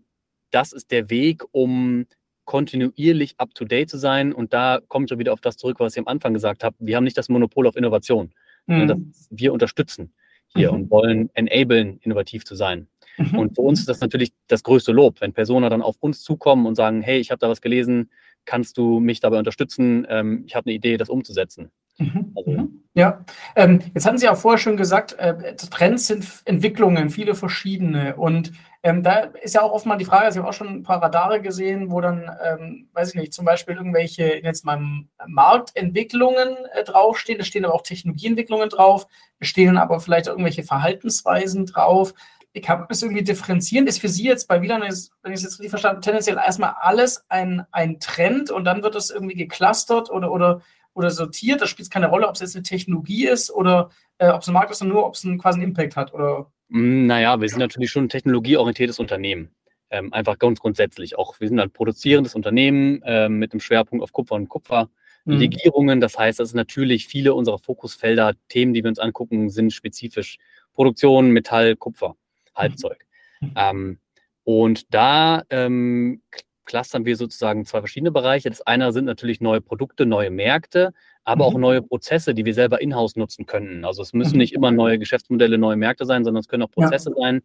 das 0.51 0.73
ist 0.73 0.91
der 0.91 1.11
Weg, 1.11 1.43
um 1.53 2.07
kontinuierlich 2.45 3.35
up-to-date 3.39 3.89
zu 3.89 3.99
sein. 3.99 4.33
Und 4.33 4.53
da 4.53 4.81
komme 4.89 5.07
ich 5.07 5.09
schon 5.09 5.19
wieder 5.19 5.33
auf 5.33 5.41
das 5.41 5.57
zurück, 5.57 5.81
was 5.81 5.95
ich 5.95 6.01
am 6.01 6.09
Anfang 6.09 6.35
gesagt 6.35 6.65
habe. 6.65 6.77
Wir 6.79 6.97
haben 6.97 7.05
nicht 7.05 7.17
das 7.17 7.29
Monopol 7.29 7.67
auf 7.67 7.77
Innovation. 7.77 8.33
Mhm. 8.67 9.13
wir 9.31 9.53
unterstützen 9.53 10.13
hier 10.49 10.71
mhm. 10.71 10.83
und 10.83 10.91
wollen 10.91 11.31
enablen, 11.35 11.99
innovativ 12.03 12.45
zu 12.45 12.55
sein. 12.55 12.89
Mhm. 13.17 13.39
Und 13.39 13.55
für 13.55 13.63
uns 13.63 13.81
ist 13.81 13.89
das 13.89 14.01
natürlich 14.01 14.33
das 14.49 14.63
größte 14.63 14.93
Lob, 14.93 15.21
wenn 15.21 15.33
Personen 15.33 15.69
dann 15.71 15.83
auf 15.83 15.97
uns 16.01 16.23
zukommen 16.23 16.67
und 16.67 16.75
sagen, 16.75 17.03
hey, 17.03 17.19
ich 17.19 17.31
habe 17.31 17.39
da 17.39 17.49
was 17.49 17.61
gelesen, 17.61 18.11
kannst 18.45 18.79
du 18.79 19.01
mich 19.01 19.21
dabei 19.21 19.39
unterstützen? 19.39 20.07
Ähm, 20.09 20.45
ich 20.47 20.55
habe 20.55 20.67
eine 20.67 20.75
Idee, 20.75 20.97
das 20.97 21.09
umzusetzen. 21.09 21.71
Mhm. 21.99 22.33
Also, 22.37 22.51
mhm. 22.51 22.83
Ja, 22.95 23.25
ähm, 23.57 23.81
jetzt 23.95 24.05
hatten 24.05 24.19
Sie 24.19 24.29
auch 24.29 24.37
vorher 24.37 24.59
schon 24.59 24.77
gesagt, 24.77 25.15
äh, 25.15 25.57
Trends 25.57 26.09
sind 26.09 26.27
Entwicklungen, 26.45 27.09
viele 27.09 27.35
verschiedene. 27.35 28.17
Und 28.17 28.53
ähm, 28.83 29.03
da 29.03 29.21
ist 29.43 29.55
ja 29.55 29.63
auch 29.63 29.73
oft 29.73 29.87
mal 29.87 29.97
die 29.97 30.05
Frage, 30.05 30.27
also 30.27 30.39
ich 30.39 30.43
habe 30.43 30.51
auch 30.51 30.57
schon 30.57 30.69
ein 30.69 30.83
paar 30.83 31.03
Radare 31.03 31.41
gesehen, 31.41 31.91
wo 31.91 32.03
dann, 32.03 32.31
ähm, 32.45 32.89
weiß 32.93 33.11
ich 33.11 33.15
nicht, 33.15 33.33
zum 33.33 33.47
Beispiel 33.47 33.77
irgendwelche 33.77 34.43
jetzt 34.43 34.67
mal 34.67 34.79
Marktentwicklungen 35.27 36.55
äh, 36.75 36.85
draufstehen, 36.85 37.39
da 37.39 37.45
stehen 37.45 37.65
aber 37.65 37.75
auch 37.75 37.83
Technologieentwicklungen 37.83 38.69
drauf, 38.69 39.07
da 39.41 39.47
stehen 39.47 39.79
aber 39.79 39.99
vielleicht 40.01 40.27
irgendwelche 40.27 40.63
Verhaltensweisen 40.63 41.65
drauf. 41.65 42.13
Ich 42.53 42.69
habe 42.69 42.87
es 42.91 43.03
irgendwie 43.03 43.25
differenzieren. 43.25 43.87
Ist 43.87 44.03
für 44.03 44.09
Sie 44.09 44.25
jetzt 44.25 44.49
bei 44.49 44.61
WLAN, 44.61 44.83
wenn 44.83 45.33
ich 45.33 45.39
es 45.39 45.43
jetzt 45.43 45.59
richtig 45.59 45.71
verstanden 45.71 45.97
habe, 45.97 46.05
tendenziell 46.05 46.37
erstmal 46.37 46.75
alles 46.79 47.25
ein, 47.31 47.65
ein 47.73 48.01
Trend 48.01 48.51
und 48.51 48.65
dann 48.65 48.83
wird 48.83 48.97
es 48.97 49.09
irgendwie 49.09 49.37
geclustert 49.37 50.11
oder, 50.11 50.31
oder 50.31 50.61
oder 50.95 51.11
sortiert. 51.11 51.61
Da 51.61 51.67
spielt 51.67 51.85
es 51.85 51.91
keine 51.91 52.09
Rolle, 52.09 52.29
ob 52.29 52.35
es 52.35 52.41
jetzt 52.41 52.57
eine 52.57 52.63
Technologie 52.63 53.27
ist 53.27 53.51
oder 53.51 53.91
äh, 54.19 54.29
ob 54.29 54.43
es 54.43 54.49
ein 54.49 54.55
Markt 54.55 54.71
ist, 54.71 54.79
sondern 54.79 54.97
nur, 54.97 55.07
ob 55.07 55.15
es 55.15 55.25
einen, 55.25 55.39
quasi 55.39 55.61
einen 55.61 55.71
Impact 55.71 55.97
hat. 55.97 56.15
Oder? 56.15 56.51
Mm, 56.69 57.07
naja, 57.07 57.41
wir 57.41 57.49
sind 57.49 57.59
natürlich 57.59 57.91
schon 57.91 58.05
ein 58.05 58.09
technologieorientiertes 58.09 58.99
Unternehmen. 58.99 59.51
Ähm, 59.91 60.13
einfach 60.13 60.39
ganz 60.39 60.61
grundsätzlich. 60.61 61.19
Auch 61.19 61.39
wir 61.39 61.49
sind 61.49 61.61
ein 61.61 61.71
produzierendes 61.71 62.35
Unternehmen 62.35 63.03
äh, 63.03 63.29
mit 63.29 63.53
einem 63.53 63.61
Schwerpunkt 63.61 64.03
auf 64.03 64.13
Kupfer 64.13 64.37
und 64.37 64.49
Kupferlegierungen. 64.49 65.99
Mhm. 65.99 66.01
Das 66.01 66.19
heißt, 66.19 66.41
dass 66.41 66.55
natürlich 66.55 67.07
viele 67.07 67.35
unserer 67.35 67.59
Fokusfelder, 67.59 68.35
Themen, 68.49 68.73
die 68.73 68.83
wir 68.83 68.89
uns 68.89 68.99
angucken, 68.99 69.51
sind 69.51 69.73
spezifisch 69.73 70.39
Produktion, 70.73 71.31
Metall, 71.31 71.77
Kupfer, 71.77 72.17
Halbzeug. 72.55 73.05
Mhm. 73.41 73.53
Ähm, 73.55 73.99
und 74.45 74.95
da 74.95 75.43
ähm, 75.51 76.23
clustern 76.65 77.05
wir 77.05 77.17
sozusagen 77.17 77.65
zwei 77.65 77.81
verschiedene 77.81 78.11
Bereiche. 78.11 78.49
Das 78.49 78.63
eine 78.63 78.93
sind 78.93 79.05
natürlich 79.05 79.41
neue 79.41 79.61
Produkte, 79.61 80.07
neue 80.07 80.31
Märkte, 80.31 80.93
aber 81.25 81.49
mhm. 81.49 81.55
auch 81.55 81.59
neue 81.59 81.83
Prozesse, 81.83 82.35
die 82.35 82.45
wir 82.45 82.55
selber 82.55 82.81
in-house 82.81 83.17
nutzen 83.17 83.47
können. 83.47 83.85
Also 83.85 84.03
es 84.03 84.13
müssen 84.13 84.35
mhm. 84.35 84.39
nicht 84.39 84.53
immer 84.53 84.71
neue 84.71 84.99
Geschäftsmodelle, 84.99 85.59
neue 85.59 85.77
Märkte 85.77 86.05
sein, 86.05 86.25
sondern 86.25 86.41
es 86.41 86.49
können 86.49 86.63
auch 86.63 86.71
Prozesse 86.71 87.11
ja. 87.11 87.23
sein. 87.23 87.43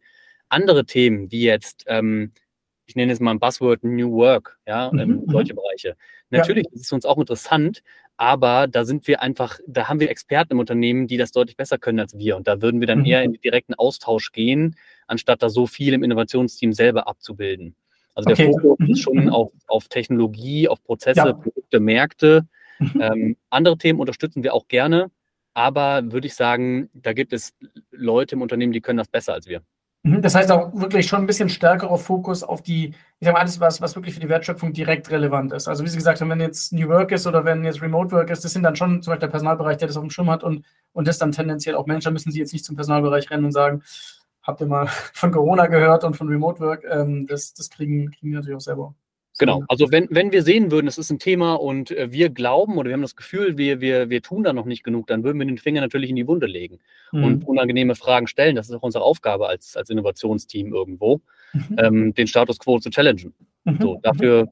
Andere 0.50 0.86
Themen, 0.86 1.32
wie 1.32 1.44
jetzt, 1.44 1.84
ähm, 1.88 2.32
ich 2.86 2.96
nenne 2.96 3.12
es 3.12 3.20
mal 3.20 3.32
ein 3.32 3.40
Buzzword 3.40 3.84
New 3.84 4.12
Work, 4.14 4.60
ja, 4.66 4.90
mhm. 4.92 5.00
ähm, 5.00 5.24
solche 5.28 5.54
Bereiche. 5.54 5.96
Natürlich 6.30 6.66
ja. 6.66 6.72
ist 6.74 6.86
es 6.86 6.92
uns 6.92 7.06
auch 7.06 7.18
interessant, 7.18 7.84
aber 8.18 8.68
da 8.68 8.84
sind 8.84 9.08
wir 9.08 9.22
einfach, 9.22 9.60
da 9.68 9.88
haben 9.88 10.00
wir 10.00 10.10
Experten 10.10 10.54
im 10.54 10.60
Unternehmen, 10.60 11.08
die 11.08 11.18
das 11.18 11.32
deutlich 11.32 11.56
besser 11.56 11.78
können 11.78 12.00
als 12.00 12.18
wir. 12.18 12.36
Und 12.36 12.48
da 12.48 12.62
würden 12.62 12.80
wir 12.80 12.88
dann 12.88 13.00
mhm. 13.00 13.06
eher 13.06 13.24
in 13.24 13.34
den 13.34 13.42
direkten 13.42 13.76
Austausch 13.76 14.32
gehen, 14.32 14.76
anstatt 15.06 15.44
da 15.44 15.50
so 15.50 15.68
viel 15.68 15.94
im 15.94 16.04
Innovationsteam 16.04 16.74
selber 16.74 17.08
abzubilden. 17.08 17.76
Also 18.18 18.32
okay. 18.32 18.50
der 18.52 18.62
Fokus 18.62 18.80
mhm. 18.80 18.92
ist 18.92 19.02
schon 19.02 19.24
mhm. 19.26 19.30
auf, 19.30 19.52
auf 19.68 19.88
Technologie, 19.90 20.68
auf 20.68 20.84
Prozesse, 20.84 21.20
ja. 21.20 21.34
Produkte, 21.34 21.80
Märkte. 21.80 22.48
Mhm. 22.80 23.02
Ähm, 23.02 23.38
andere 23.52 23.78
Themen 23.78 24.00
unterstützen 24.00 24.42
wir 24.42 24.56
auch 24.56 24.68
gerne, 24.68 25.12
aber 25.54 26.12
würde 26.12 26.26
ich 26.26 26.34
sagen, 26.34 26.90
da 26.94 27.14
gibt 27.14 27.32
es 27.32 27.54
Leute 27.92 28.34
im 28.34 28.42
Unternehmen, 28.42 28.74
die 28.74 28.82
können 28.82 28.98
das 28.98 29.08
besser 29.08 29.34
als 29.34 29.48
wir. 29.48 29.62
Mhm. 30.02 30.24
Das 30.24 30.34
heißt 30.34 30.52
auch 30.52 30.74
wirklich 30.74 31.06
schon 31.06 31.20
ein 31.20 31.28
bisschen 31.28 31.50
stärkerer 31.50 32.00
Fokus 32.00 32.42
auf 32.42 32.64
die, 32.64 32.88
ich 32.88 32.96
sage 33.26 33.34
mal, 33.34 33.42
alles, 33.42 33.60
was, 33.60 33.82
was 33.82 33.96
wirklich 33.96 34.16
für 34.16 34.20
die 34.20 34.30
Wertschöpfung 34.30 34.74
direkt 34.74 35.12
relevant 35.12 35.54
ist. 35.54 35.68
Also 35.68 35.84
wie 35.84 35.90
Sie 35.90 35.98
gesagt 35.98 36.20
haben, 36.20 36.30
wenn 36.32 36.42
jetzt 36.42 36.74
New 36.74 36.88
Work 36.88 37.12
ist 37.12 37.28
oder 37.28 37.46
wenn 37.46 37.64
jetzt 37.64 37.84
Remote 37.84 38.12
Work 38.16 38.32
ist, 38.32 38.44
das 38.44 38.52
sind 38.52 38.64
dann 38.64 38.76
schon 38.76 39.04
zum 39.04 39.12
Beispiel 39.12 39.28
der 39.28 39.32
Personalbereich, 39.32 39.78
der 39.78 39.90
das 39.90 39.98
auf 39.98 40.04
dem 40.04 40.10
Schirm 40.10 40.32
hat 40.32 40.44
und, 40.44 40.66
und 40.94 41.08
das 41.08 41.20
dann 41.20 41.32
tendenziell 41.32 41.76
auch 41.76 41.86
Menschen, 41.86 42.14
müssen 42.14 42.32
Sie 42.32 42.40
jetzt 42.40 42.54
nicht 42.54 42.66
zum 42.66 42.76
Personalbereich 42.76 43.30
rennen 43.30 43.46
und 43.46 43.52
sagen, 43.52 43.84
habt 44.48 44.62
ihr 44.62 44.68
mal 44.68 44.88
von 45.14 45.32
Corona 45.32 45.68
gehört 45.68 46.04
und 46.04 46.16
von 46.16 46.28
Remote 46.30 46.60
Work. 46.62 46.86
Ähm, 46.90 47.28
das, 47.28 47.54
das 47.54 47.70
kriegen, 47.70 48.10
kriegen 48.12 48.32
wir 48.32 48.40
natürlich 48.40 48.58
auch 48.58 48.62
selber. 48.62 48.96
Genau, 49.40 49.64
also 49.68 49.92
wenn, 49.92 50.08
wenn 50.10 50.32
wir 50.32 50.42
sehen 50.42 50.72
würden, 50.72 50.88
es 50.88 50.98
ist 50.98 51.12
ein 51.12 51.20
Thema 51.20 51.54
und 51.54 51.92
äh, 51.92 52.12
wir 52.12 52.30
glauben 52.30 52.78
oder 52.78 52.90
wir 52.90 52.94
haben 52.94 53.04
das 53.04 53.16
Gefühl, 53.16 53.56
wir, 53.56 53.82
wir, 53.82 54.10
wir 54.10 54.24
tun 54.24 54.44
da 54.44 54.52
noch 54.52 54.66
nicht 54.66 54.84
genug, 54.84 55.06
dann 55.06 55.24
würden 55.24 55.38
wir 55.38 55.46
den 55.46 55.60
Finger 55.60 55.80
natürlich 55.82 56.10
in 56.10 56.16
die 56.16 56.28
Wunde 56.28 56.48
legen 56.48 56.80
mhm. 57.12 57.24
und 57.24 57.48
unangenehme 57.48 57.94
Fragen 57.94 58.26
stellen. 58.26 58.56
Das 58.56 58.68
ist 58.68 58.76
auch 58.76 58.82
unsere 58.82 59.04
Aufgabe 59.04 59.48
als, 59.48 59.78
als 59.78 59.92
Innovationsteam 59.92 60.74
irgendwo, 60.74 61.22
mhm. 61.54 61.76
ähm, 61.78 62.14
den 62.16 62.26
Status 62.26 62.58
quo 62.58 62.80
zu 62.80 62.90
challengen. 62.90 63.36
Mhm. 63.64 63.78
So, 63.80 64.00
dafür 64.02 64.48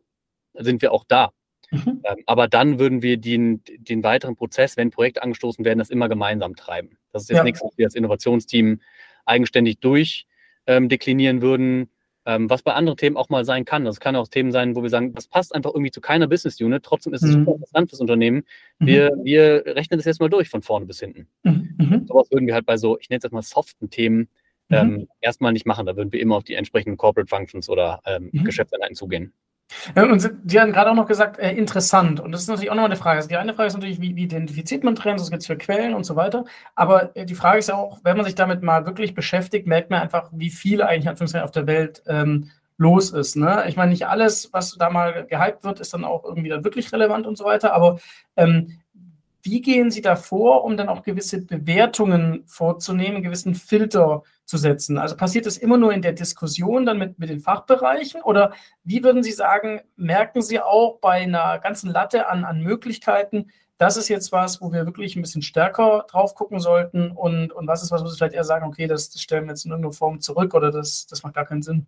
sind 0.54 0.84
wir 0.84 0.92
auch 0.92 1.04
da. 1.08 1.32
Mhm. 1.72 2.02
Ähm, 2.04 2.18
aber 2.28 2.48
dann 2.48 2.78
würden 2.78 3.02
wir 3.02 3.18
den, 3.18 3.64
den 3.66 4.04
weiteren 4.04 4.36
Prozess, 4.36 4.78
wenn 4.78 4.92
Projekte 4.92 5.24
angestoßen 5.24 5.66
werden, 5.66 5.80
das 5.80 5.90
immer 5.90 6.10
gemeinsam 6.10 6.56
treiben. 6.56 6.98
Das 7.12 7.24
ist 7.24 7.30
jetzt 7.30 7.38
ja. 7.38 7.44
nichts, 7.44 7.62
was 7.64 7.78
wir 7.78 7.88
als 7.88 7.96
Innovationsteam 7.96 8.82
eigenständig 9.26 9.80
durchdeklinieren 9.80 11.38
ähm, 11.38 11.42
würden, 11.42 11.90
ähm, 12.26 12.50
was 12.50 12.64
bei 12.64 12.74
anderen 12.74 12.98
Themen 12.98 13.18
auch 13.18 13.30
mal 13.30 13.46
sein 13.46 13.66
kann. 13.66 13.86
Das 13.86 14.00
kann 14.00 14.16
auch 14.16 14.28
Themen 14.28 14.52
sein, 14.52 14.76
wo 14.76 14.82
wir 14.82 14.90
sagen, 14.90 15.14
das 15.14 15.28
passt 15.28 15.54
einfach 15.54 15.72
irgendwie 15.72 15.92
zu 15.92 16.02
keiner 16.02 16.28
Business 16.28 16.60
Unit, 16.60 16.84
trotzdem 16.84 17.14
ist 17.14 17.24
es 17.24 17.30
mhm. 17.30 17.46
super 17.46 17.54
interessant 17.54 17.90
fürs 17.90 18.02
Unternehmen. 18.02 18.44
Mhm. 18.80 18.86
Wir, 18.88 19.16
mhm. 19.16 19.24
wir 19.24 19.64
rechnen 19.68 20.00
das 20.00 20.06
jetzt 20.06 20.20
mal 20.20 20.30
durch 20.30 20.50
von 20.50 20.62
vorne 20.62 20.86
bis 20.86 21.00
hinten. 21.00 21.28
Mhm. 21.44 21.76
mhm. 21.78 22.08
Sowas 22.08 22.30
würden 22.32 22.48
wir 22.48 22.54
halt 22.54 22.66
bei 22.66 22.78
so, 22.78 22.98
ich 23.00 23.10
nenne 23.10 23.20
es 23.20 23.24
jetzt 23.24 23.34
mal 23.34 23.44
soften 23.44 23.90
Themen, 23.90 24.28
mhm. 24.70 24.76
ähm, 24.76 25.08
erstmal 25.22 25.54
nicht 25.54 25.66
machen. 25.66 25.86
Da 25.86 25.96
würden 25.96 26.12
wir 26.12 26.20
immer 26.20 26.36
auf 26.36 26.44
die 26.44 26.56
entsprechenden 26.56 26.98
Corporate 26.98 27.30
Functions 27.30 27.70
oder 27.70 28.02
ähm, 28.06 28.32
Geschäftseinheiten 28.32 28.96
zugehen. 28.96 29.34
Und 29.96 30.32
Sie 30.46 30.60
haben 30.60 30.72
gerade 30.72 30.92
auch 30.92 30.96
noch 30.96 31.08
gesagt, 31.08 31.40
äh, 31.40 31.52
interessant. 31.52 32.20
Und 32.20 32.32
das 32.32 32.42
ist 32.42 32.48
natürlich 32.48 32.70
auch 32.70 32.76
nochmal 32.76 32.92
eine 32.92 33.00
Frage. 33.00 33.18
Also 33.18 33.30
die 33.30 33.38
eine 33.38 33.54
Frage 33.54 33.68
ist 33.68 33.74
natürlich, 33.74 34.00
wie, 34.00 34.16
wie 34.16 34.24
identifiziert 34.24 34.84
man 34.84 34.96
Trends, 34.96 35.22
was 35.22 35.32
gibt 35.32 35.42
es 35.42 35.48
für 35.48 35.58
Quellen 35.58 35.94
und 35.94 36.06
so 36.06 36.16
weiter. 36.16 36.46
Aber 36.76 37.16
äh, 37.16 37.26
die 37.26 37.36
Frage 37.36 37.60
ist 37.60 37.70
ja 37.70 37.76
auch, 37.76 38.00
wenn 38.04 38.16
man 38.16 38.26
sich 38.26 38.36
damit 38.36 38.62
mal 38.62 38.86
wirklich 38.86 39.16
beschäftigt, 39.16 39.68
merkt 39.68 39.90
man 39.90 40.02
einfach, 40.02 40.30
wie 40.32 40.50
viel 40.50 40.82
eigentlich 40.82 41.10
auf 41.10 41.52
der 41.52 41.68
Welt 41.68 42.04
ähm, 42.08 42.52
los 42.78 43.12
ist. 43.12 43.36
Ne? 43.36 43.66
Ich 43.68 43.76
meine, 43.76 43.92
nicht 43.92 44.08
alles, 44.08 44.50
was 44.54 44.76
da 44.78 44.90
mal 44.90 45.26
gehypt 45.26 45.64
wird, 45.64 45.80
ist 45.80 45.94
dann 45.94 46.04
auch 46.04 46.24
irgendwie 46.24 46.50
dann 46.50 46.64
wirklich 46.64 46.92
relevant 46.92 47.26
und 47.26 47.38
so 47.38 47.46
weiter. 47.46 47.74
Aber 47.74 48.00
ähm, 48.36 48.80
wie 49.42 49.62
gehen 49.62 49.92
Sie 49.92 50.02
da 50.02 50.16
vor, 50.16 50.64
um 50.64 50.76
dann 50.76 50.90
auch 50.90 51.04
gewisse 51.04 51.42
Bewertungen 51.42 52.44
vorzunehmen, 52.48 53.24
gewissen 53.24 53.56
Filter 53.56 54.24
zu 54.46 54.58
setzen? 54.58 54.98
Also 54.98 55.18
passiert 55.18 55.46
das 55.46 55.58
immer 55.58 55.78
nur 55.78 55.94
in 55.94 56.02
der 56.02 56.14
Diskussion 56.14 56.86
dann 56.86 56.98
mit, 56.98 57.20
mit 57.20 57.30
den 57.30 57.40
Fachbereichen 57.40 58.22
oder 58.22 58.54
wie 58.84 59.04
würden 59.04 59.24
Sie 59.24 59.32
sagen, 59.32 59.82
merken 59.96 60.42
Sie 60.42 60.60
auch 60.60 61.00
bei 61.00 61.24
einer 61.24 61.60
ganzen 61.60 61.90
Latte 61.90 62.28
an, 62.28 62.46
an 62.46 62.62
Möglichkeiten, 62.62 63.52
das 63.78 63.98
ist 63.98 64.08
jetzt 64.08 64.32
was, 64.32 64.62
wo 64.62 64.72
wir 64.72 64.86
wirklich 64.86 65.16
ein 65.16 65.22
bisschen 65.22 65.42
stärker 65.42 66.06
drauf 66.10 66.34
gucken 66.36 66.60
sollten 66.60 67.12
und, 67.12 67.52
und 67.52 67.68
was 67.68 67.84
ist 67.84 67.92
was, 67.92 68.04
wo 68.04 68.08
Sie 68.08 68.16
vielleicht 68.18 68.36
eher 68.36 68.46
sagen, 68.46 68.66
okay, 68.66 68.88
das, 68.88 69.10
das 69.10 69.22
stellen 69.22 69.46
wir 69.46 69.52
jetzt 69.52 69.66
in 69.66 69.72
irgendeiner 69.72 69.94
Form 69.94 70.22
zurück 70.22 70.54
oder 70.54 70.72
das, 70.72 71.08
das 71.08 71.24
macht 71.24 71.36
gar 71.36 71.46
keinen 71.46 71.62
Sinn? 71.62 71.86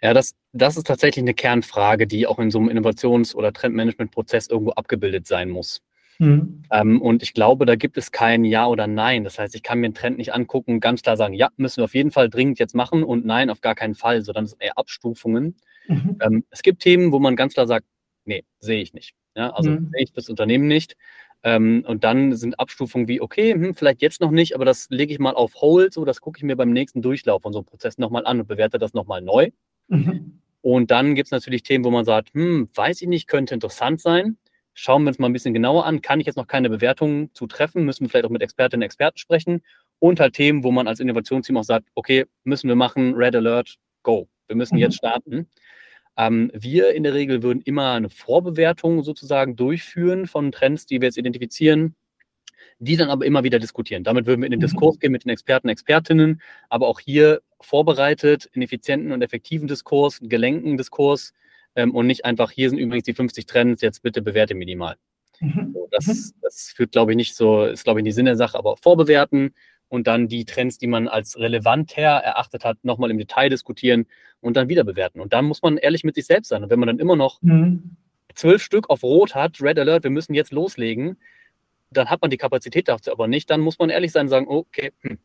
Ja, 0.00 0.14
das, 0.14 0.34
das 0.52 0.76
ist 0.76 0.86
tatsächlich 0.86 1.22
eine 1.22 1.34
Kernfrage, 1.34 2.06
die 2.06 2.26
auch 2.26 2.38
in 2.38 2.50
so 2.50 2.58
einem 2.58 2.68
Innovations- 2.68 3.34
oder 3.34 3.52
Trendmanagement-Prozess 3.52 4.48
irgendwo 4.48 4.72
abgebildet 4.72 5.26
sein 5.26 5.48
muss. 5.48 5.82
Mhm. 6.22 6.62
Ähm, 6.70 7.02
und 7.02 7.24
ich 7.24 7.34
glaube, 7.34 7.66
da 7.66 7.74
gibt 7.74 7.98
es 7.98 8.12
kein 8.12 8.44
Ja 8.44 8.66
oder 8.68 8.86
Nein. 8.86 9.24
Das 9.24 9.40
heißt, 9.40 9.56
ich 9.56 9.64
kann 9.64 9.80
mir 9.80 9.86
einen 9.86 9.94
Trend 9.94 10.18
nicht 10.18 10.32
angucken, 10.32 10.78
ganz 10.78 11.02
klar 11.02 11.16
sagen, 11.16 11.34
ja, 11.34 11.48
müssen 11.56 11.78
wir 11.78 11.84
auf 11.84 11.94
jeden 11.94 12.12
Fall 12.12 12.30
dringend 12.30 12.60
jetzt 12.60 12.76
machen 12.76 13.02
und 13.02 13.26
nein, 13.26 13.50
auf 13.50 13.60
gar 13.60 13.74
keinen 13.74 13.96
Fall, 13.96 14.22
sondern 14.22 14.44
es 14.44 14.50
sind 14.50 14.62
eher 14.62 14.78
Abstufungen. 14.78 15.56
Mhm. 15.88 16.18
Ähm, 16.20 16.44
es 16.50 16.62
gibt 16.62 16.80
Themen, 16.80 17.10
wo 17.10 17.18
man 17.18 17.34
ganz 17.34 17.54
klar 17.54 17.66
sagt, 17.66 17.86
nee, 18.24 18.44
sehe 18.60 18.80
ich 18.80 18.94
nicht. 18.94 19.14
Ja, 19.34 19.50
also 19.50 19.70
mhm. 19.70 19.90
sehe 19.92 20.04
ich 20.04 20.12
das 20.12 20.28
Unternehmen 20.28 20.68
nicht. 20.68 20.96
Ähm, 21.42 21.84
und 21.88 22.04
dann 22.04 22.36
sind 22.36 22.60
Abstufungen 22.60 23.08
wie, 23.08 23.20
okay, 23.20 23.52
hm, 23.52 23.74
vielleicht 23.74 24.00
jetzt 24.00 24.20
noch 24.20 24.30
nicht, 24.30 24.54
aber 24.54 24.64
das 24.64 24.86
lege 24.90 25.12
ich 25.12 25.18
mal 25.18 25.34
auf 25.34 25.56
Hold, 25.56 25.92
so 25.92 26.04
das 26.04 26.20
gucke 26.20 26.38
ich 26.38 26.44
mir 26.44 26.54
beim 26.54 26.70
nächsten 26.70 27.02
Durchlauf 27.02 27.42
von 27.42 27.52
so 27.52 27.58
einem 27.58 27.66
Prozess 27.66 27.98
nochmal 27.98 28.26
an 28.26 28.38
und 28.38 28.46
bewerte 28.46 28.78
das 28.78 28.94
nochmal 28.94 29.22
neu. 29.22 29.50
Mhm. 29.88 30.38
Und 30.60 30.92
dann 30.92 31.16
gibt 31.16 31.26
es 31.26 31.32
natürlich 31.32 31.64
Themen, 31.64 31.84
wo 31.84 31.90
man 31.90 32.04
sagt, 32.04 32.32
hm, 32.32 32.68
weiß 32.72 33.02
ich 33.02 33.08
nicht, 33.08 33.26
könnte 33.26 33.54
interessant 33.54 34.00
sein 34.00 34.36
schauen 34.74 35.02
wir 35.04 35.08
uns 35.08 35.18
mal 35.18 35.26
ein 35.26 35.32
bisschen 35.32 35.54
genauer 35.54 35.84
an. 35.86 36.02
Kann 36.02 36.20
ich 36.20 36.26
jetzt 36.26 36.36
noch 36.36 36.46
keine 36.46 36.70
Bewertungen 36.70 37.30
zu 37.34 37.46
treffen? 37.46 37.84
Müssen 37.84 38.04
wir 38.04 38.08
vielleicht 38.08 38.26
auch 38.26 38.30
mit 38.30 38.42
Expertinnen 38.42 38.82
und 38.82 38.86
Experten 38.86 39.18
sprechen? 39.18 39.62
Und 39.98 40.20
halt 40.20 40.34
Themen, 40.34 40.64
wo 40.64 40.70
man 40.72 40.88
als 40.88 41.00
Innovationsteam 41.00 41.56
auch 41.56 41.64
sagt, 41.64 41.88
okay, 41.94 42.26
müssen 42.44 42.68
wir 42.68 42.76
machen, 42.76 43.14
Red 43.14 43.36
Alert, 43.36 43.76
go. 44.02 44.28
Wir 44.48 44.56
müssen 44.56 44.74
mhm. 44.74 44.80
jetzt 44.80 44.96
starten. 44.96 45.48
Ähm, 46.16 46.50
wir 46.54 46.94
in 46.94 47.04
der 47.04 47.14
Regel 47.14 47.42
würden 47.42 47.62
immer 47.62 47.92
eine 47.92 48.10
Vorbewertung 48.10 49.02
sozusagen 49.02 49.56
durchführen 49.56 50.26
von 50.26 50.52
Trends, 50.52 50.86
die 50.86 51.00
wir 51.00 51.08
jetzt 51.08 51.16
identifizieren, 51.16 51.94
die 52.78 52.96
dann 52.96 53.10
aber 53.10 53.24
immer 53.24 53.44
wieder 53.44 53.58
diskutieren. 53.58 54.04
Damit 54.04 54.26
würden 54.26 54.42
wir 54.42 54.46
in 54.46 54.50
den 54.50 54.58
mhm. 54.58 54.64
Diskurs 54.64 54.98
gehen 54.98 55.12
mit 55.12 55.24
den 55.24 55.30
Experten, 55.30 55.68
Expertinnen, 55.68 56.42
aber 56.68 56.88
auch 56.88 57.00
hier 57.00 57.40
vorbereitet, 57.60 58.50
einen 58.54 58.62
effizienten 58.62 59.12
und 59.12 59.22
effektiven 59.22 59.68
Diskurs, 59.68 60.20
einen 60.20 60.28
gelenkten 60.28 60.76
Diskurs, 60.76 61.32
ähm, 61.76 61.94
und 61.94 62.06
nicht 62.06 62.24
einfach, 62.24 62.50
hier 62.50 62.70
sind 62.70 62.78
übrigens 62.78 63.04
die 63.04 63.14
50 63.14 63.46
Trends, 63.46 63.82
jetzt 63.82 64.02
bitte 64.02 64.22
bewerte 64.22 64.54
minimal. 64.54 64.96
Mhm. 65.40 65.72
So, 65.74 65.88
das, 65.90 66.06
mhm. 66.06 66.40
das 66.42 66.72
führt, 66.74 66.92
glaube 66.92 67.12
ich, 67.12 67.16
nicht 67.16 67.34
so, 67.34 67.64
ist, 67.64 67.84
glaube 67.84 68.00
ich, 68.00 68.04
die 68.04 68.12
Sinn 68.12 68.26
der 68.26 68.36
Sache, 68.36 68.58
aber 68.58 68.76
vorbewerten 68.76 69.54
und 69.88 70.06
dann 70.06 70.28
die 70.28 70.44
Trends, 70.44 70.78
die 70.78 70.86
man 70.86 71.08
als 71.08 71.38
relevanter 71.38 72.00
erachtet 72.00 72.64
hat, 72.64 72.78
nochmal 72.82 73.10
im 73.10 73.18
Detail 73.18 73.48
diskutieren 73.48 74.06
und 74.40 74.56
dann 74.56 74.68
wieder 74.68 74.84
bewerten. 74.84 75.20
Und 75.20 75.32
dann 75.32 75.44
muss 75.44 75.62
man 75.62 75.76
ehrlich 75.76 76.04
mit 76.04 76.14
sich 76.14 76.26
selbst 76.26 76.48
sein. 76.48 76.62
Und 76.62 76.70
wenn 76.70 76.78
man 76.78 76.86
dann 76.86 76.98
immer 76.98 77.16
noch 77.16 77.42
mhm. 77.42 77.96
zwölf 78.34 78.62
Stück 78.62 78.88
auf 78.88 79.02
Rot 79.02 79.34
hat, 79.34 79.60
Red 79.60 79.78
Alert, 79.78 80.04
wir 80.04 80.10
müssen 80.10 80.34
jetzt 80.34 80.52
loslegen, 80.52 81.18
dann 81.90 82.08
hat 82.08 82.22
man 82.22 82.30
die 82.30 82.38
Kapazität 82.38 82.88
dazu 82.88 83.12
aber 83.12 83.28
nicht. 83.28 83.50
Dann 83.50 83.60
muss 83.60 83.78
man 83.78 83.90
ehrlich 83.90 84.12
sein 84.12 84.26
und 84.26 84.30
sagen, 84.30 84.46
okay, 84.48 84.92
hm, 85.00 85.18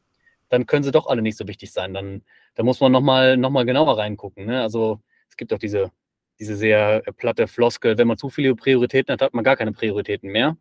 dann 0.50 0.66
können 0.66 0.84
sie 0.84 0.92
doch 0.92 1.08
alle 1.08 1.22
nicht 1.22 1.38
so 1.38 1.48
wichtig 1.48 1.72
sein. 1.72 1.94
Dann, 1.94 2.24
dann 2.56 2.66
muss 2.66 2.80
man 2.80 2.92
nochmal 2.92 3.38
noch 3.38 3.52
mal 3.52 3.66
genauer 3.66 3.98
reingucken. 3.98 4.46
Ne? 4.46 4.62
Also 4.62 5.00
es 5.30 5.38
gibt 5.38 5.54
auch 5.54 5.60
diese 5.60 5.92
diese 6.39 6.56
sehr 6.56 7.04
äh, 7.06 7.12
platte 7.12 7.47
Floskel, 7.47 7.97
wenn 7.97 8.08
man 8.08 8.17
zu 8.17 8.30
viele 8.30 8.56
Prioritäten 8.56 9.13
hat, 9.13 9.21
hat 9.21 9.34
man 9.34 9.43
gar 9.43 9.56
keine 9.56 9.71
Prioritäten 9.71 10.32
mehr. 10.32 10.58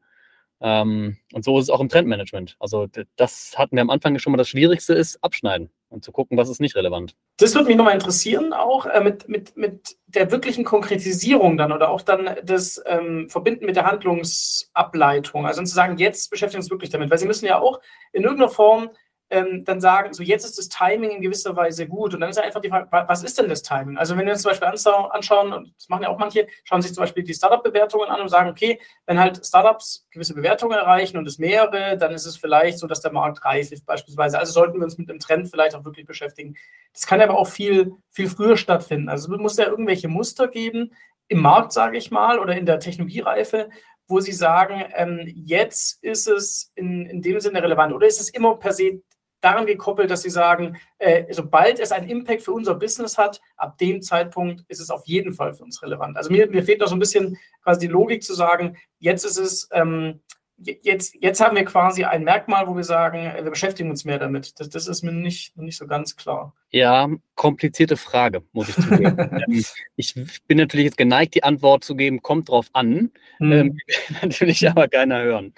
Ähm, 0.61 1.19
und 1.33 1.45
so 1.45 1.59
ist 1.59 1.65
es 1.65 1.71
auch 1.71 1.81
im 1.81 1.89
Trendmanagement. 1.89 2.57
Also 2.59 2.87
das 3.17 3.55
hatten 3.57 3.77
wir 3.77 3.83
am 3.83 3.91
Anfang 3.91 4.19
schon 4.19 4.33
mal. 4.33 4.39
Das 4.39 4.49
Schwierigste 4.49 4.95
ist 4.95 5.23
abschneiden 5.23 5.71
und 5.89 6.03
zu 6.03 6.13
gucken, 6.13 6.39
was 6.39 6.49
ist 6.49 6.61
nicht 6.61 6.77
relevant. 6.77 7.15
Das 7.37 7.55
würde 7.55 7.69
mich 7.69 7.77
nochmal 7.77 7.95
interessieren, 7.95 8.53
auch 8.53 8.87
äh, 8.87 9.01
mit, 9.01 9.29
mit, 9.29 9.57
mit 9.57 9.97
der 10.07 10.31
wirklichen 10.31 10.65
Konkretisierung 10.65 11.57
dann 11.59 11.73
oder 11.73 11.91
auch 11.91 12.01
dann 12.01 12.37
das 12.43 12.83
ähm, 12.87 13.29
Verbinden 13.29 13.67
mit 13.67 13.77
der 13.77 13.87
Handlungsableitung. 13.87 15.47
Also 15.47 15.63
zu 15.63 15.75
sagen, 15.75 15.99
jetzt 15.99 16.31
beschäftigen 16.31 16.61
wir 16.61 16.65
uns 16.65 16.71
wirklich 16.71 16.91
damit, 16.91 17.11
weil 17.11 17.19
Sie 17.19 17.27
müssen 17.27 17.47
ja 17.47 17.61
auch 17.61 17.81
in 18.13 18.23
irgendeiner 18.23 18.51
Form 18.51 18.91
ähm, 19.29 19.65
dann 19.65 19.81
sagen, 19.81 20.13
so 20.13 20.23
jetzt 20.23 20.45
ist 20.45 20.59
das 20.59 20.69
Timing 20.69 21.11
in 21.11 21.21
gewisser 21.21 21.57
Weise 21.57 21.89
gut. 21.89 22.15
Und 22.15 22.21
dann 22.21 22.31
ist 22.31 22.37
ja 22.37 22.45
einfach 22.45 22.61
die 22.61 22.69
Frage, 22.69 22.89
was 22.91 23.25
ist 23.25 23.39
denn 23.39 23.49
das 23.49 23.63
Timing? 23.63 23.99
Also 23.99 24.17
wenn 24.17 24.25
wir 24.25 24.33
uns 24.33 24.43
zum 24.43 24.51
Beispiel 24.51 24.69
anschauen, 24.69 25.53
und 25.53 25.75
das 25.77 25.89
machen 25.89 26.05
ja 26.05 26.11
auch 26.11 26.19
manche, 26.19 26.47
schauen 26.65 26.81
sich 26.81 26.95
zum 26.95 27.03
Beispiel 27.03 27.25
die 27.25 27.35
Startup-Bewertungen 27.35 28.09
an 28.09 28.21
und 28.21 28.29
sagen, 28.29 28.49
okay, 28.49 28.81
wenn 29.07 29.19
halt 29.19 29.45
Startups 29.45 30.07
gewisse 30.11 30.35
Bewertungen 30.35 30.79
erreichen 30.79 31.17
und 31.17 31.27
es 31.27 31.39
mehrere, 31.39 31.97
dann 31.99 32.13
ist 32.13 32.27
es 32.27 32.37
vielleicht 32.37 32.79
so, 32.79 32.87
dass 32.87 33.01
der 33.01 33.13
Markt 33.13 33.45
reif 33.45 33.73
ist 33.73 33.85
beispielsweise. 33.85 34.39
Also 34.39 34.53
sollten 34.53 34.79
wir 34.79 34.85
uns 34.85 34.99
mit 34.99 35.09
dem 35.09 35.19
Trend 35.19 35.49
vielleicht 35.49 35.75
auch 35.75 35.85
wirklich 35.85 36.07
beschäftigen. 36.07 36.57
Das 36.93 37.07
kann 37.07 37.21
aber 37.21 37.37
auch 37.37 37.49
viel, 37.49 37.95
viel 38.11 38.29
früher 38.29 38.57
stattfinden. 38.57 39.09
Also 39.09 39.33
es 39.33 39.41
muss 39.41 39.57
ja 39.57 39.67
irgendwelche 39.67 40.09
Muster 40.09 40.47
geben 40.47 40.93
im 41.29 41.41
Markt, 41.41 41.73
sage 41.73 41.99
ich 41.99 42.13
mal, 42.13 42.39
oder 42.39 42.57
in 42.57 42.67
der 42.67 42.79
Technologiereife, 42.79 43.71
wo 44.09 44.21
Sie 44.21 44.33
sagen, 44.33 44.85
ähm, 44.95 45.21
jetzt 45.35 46.03
ist 46.03 46.29
es 46.29 46.73
in, 46.77 47.07
in 47.07 47.23
dem 47.23 47.41
Sinne 47.41 47.61
relevant 47.61 47.93
oder 47.93 48.07
ist 48.07 48.21
es 48.21 48.29
immer 48.29 48.57
per 48.57 48.73
se 48.73 49.03
daran 49.47 49.67
gekoppelt, 49.67 50.11
dass 50.11 50.23
sie 50.23 50.31
sagen, 50.31 50.77
äh, 50.99 51.33
sobald 51.33 51.79
es 51.79 51.93
einen 51.93 52.09
Impact 52.09 52.43
für 52.43 52.53
unser 52.53 52.75
Business 52.75 53.17
hat, 53.17 53.41
ab 53.57 53.79
dem 53.79 54.03
Zeitpunkt 54.03 54.65
ist 54.69 54.81
es 54.81 54.91
auf 54.91 55.07
jeden 55.07 55.33
Fall 55.33 55.55
für 55.55 55.63
uns 55.63 55.83
relevant. 55.83 56.17
Also 56.17 56.31
mir, 56.31 56.49
mir 56.51 56.65
fehlt 56.65 56.81
noch 56.81 56.89
so 56.89 56.97
ein 56.97 57.01
bisschen 57.01 57.39
quasi 57.63 57.87
die 57.87 57.93
Logik 57.93 58.25
zu 58.25 58.35
sagen, 58.35 58.77
jetzt 58.99 59.25
ist 59.25 59.39
es, 59.39 59.69
ähm, 59.73 60.21
jetzt, 60.59 61.15
jetzt 61.21 61.41
haben 61.41 61.57
wir 61.57 61.65
quasi 61.65 62.05
ein 62.05 62.25
Merkmal, 62.25 62.67
wo 62.67 62.75
wir 62.75 62.83
sagen, 62.83 63.19
äh, 63.19 63.45
wir 63.45 63.51
beschäftigen 63.51 63.89
uns 63.89 64.05
mehr 64.05 64.19
damit. 64.19 64.59
Das, 64.59 64.69
das 64.69 64.89
ist 64.89 65.05
mir 65.05 65.13
nicht, 65.13 65.57
nicht 65.57 65.77
so 65.77 65.87
ganz 65.87 66.17
klar. 66.17 66.53
Ja, 66.71 67.09
komplizierte 67.37 67.97
Frage, 67.97 68.43
muss 68.53 68.69
ich 68.69 68.75
zugeben. 68.75 69.17
Ähm, 69.49 69.65
ich 69.97 70.15
bin 70.49 70.59
natürlich 70.59 70.87
jetzt 70.87 70.99
geneigt, 70.99 71.35
die 71.35 71.45
Antwort 71.45 71.85
zu 71.85 71.95
geben, 71.95 72.21
kommt 72.21 72.49
drauf 72.49 72.69
an. 72.73 73.13
Hm. 73.39 73.53
Ähm, 73.53 73.79
natürlich 74.23 74.69
aber 74.69 74.89
keiner 74.89 75.23
hören. 75.23 75.55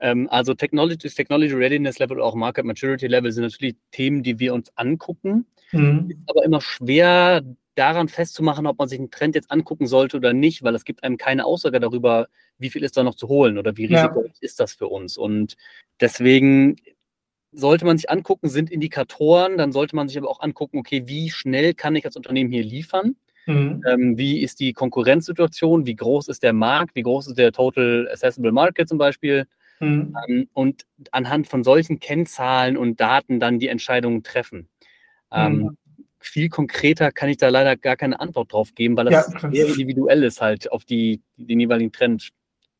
Ähm, 0.00 0.28
also 0.30 0.54
Technology, 0.54 1.08
Technology 1.08 1.54
Readiness 1.54 1.98
Level 1.98 2.18
oder 2.18 2.26
auch 2.26 2.34
Market 2.34 2.64
Maturity 2.64 3.06
Level 3.06 3.32
sind 3.32 3.44
natürlich 3.44 3.76
Themen, 3.90 4.22
die 4.22 4.38
wir 4.38 4.54
uns 4.54 4.70
angucken. 4.76 5.46
Mhm. 5.72 6.10
Ist 6.10 6.18
aber 6.26 6.44
immer 6.44 6.60
schwer 6.60 7.42
daran 7.74 8.08
festzumachen, 8.08 8.66
ob 8.66 8.78
man 8.78 8.88
sich 8.88 8.98
einen 8.98 9.10
Trend 9.10 9.34
jetzt 9.36 9.50
angucken 9.50 9.86
sollte 9.86 10.16
oder 10.16 10.32
nicht, 10.32 10.64
weil 10.64 10.74
es 10.74 10.84
gibt 10.84 11.04
einem 11.04 11.16
keine 11.16 11.44
Aussage 11.44 11.78
darüber, 11.78 12.28
wie 12.58 12.70
viel 12.70 12.82
ist 12.82 12.96
da 12.96 13.04
noch 13.04 13.14
zu 13.14 13.28
holen 13.28 13.56
oder 13.56 13.76
wie 13.76 13.84
risikoreich 13.84 14.32
ja. 14.34 14.38
ist 14.40 14.58
das 14.58 14.72
für 14.72 14.88
uns. 14.88 15.16
Und 15.16 15.56
deswegen 16.00 16.76
sollte 17.52 17.84
man 17.84 17.96
sich 17.96 18.10
angucken, 18.10 18.48
sind 18.48 18.70
Indikatoren, 18.70 19.56
dann 19.56 19.72
sollte 19.72 19.94
man 19.94 20.08
sich 20.08 20.18
aber 20.18 20.28
auch 20.28 20.40
angucken, 20.40 20.78
okay, 20.78 21.04
wie 21.06 21.30
schnell 21.30 21.72
kann 21.72 21.94
ich 21.94 22.04
als 22.04 22.16
Unternehmen 22.16 22.50
hier 22.50 22.64
liefern? 22.64 23.16
Mhm. 23.46 23.82
Ähm, 23.86 24.18
wie 24.18 24.42
ist 24.42 24.60
die 24.60 24.72
Konkurrenzsituation? 24.72 25.86
Wie 25.86 25.96
groß 25.96 26.28
ist 26.28 26.42
der 26.42 26.52
Markt? 26.52 26.94
Wie 26.94 27.02
groß 27.02 27.28
ist 27.28 27.38
der 27.38 27.52
Total 27.52 28.08
Accessible 28.10 28.52
Market 28.52 28.88
zum 28.88 28.98
Beispiel? 28.98 29.46
Mhm. 29.80 30.16
Ähm, 30.28 30.48
und 30.52 30.86
anhand 31.12 31.48
von 31.48 31.64
solchen 31.64 32.00
Kennzahlen 32.00 32.76
und 32.76 33.00
Daten 33.00 33.40
dann 33.40 33.58
die 33.58 33.68
Entscheidungen 33.68 34.22
treffen. 34.22 34.68
Ähm, 35.32 35.58
mhm. 35.58 35.76
Viel 36.20 36.48
konkreter 36.48 37.12
kann 37.12 37.28
ich 37.28 37.36
da 37.36 37.48
leider 37.48 37.76
gar 37.76 37.96
keine 37.96 38.18
Antwort 38.18 38.52
drauf 38.52 38.74
geben, 38.74 38.96
weil 38.96 39.06
das 39.06 39.32
ja, 39.32 39.50
sehr 39.50 39.66
individuell 39.68 40.24
ist 40.24 40.40
halt 40.40 40.70
auf 40.72 40.84
die, 40.84 41.22
den 41.36 41.60
jeweiligen 41.60 41.92
Trend 41.92 42.30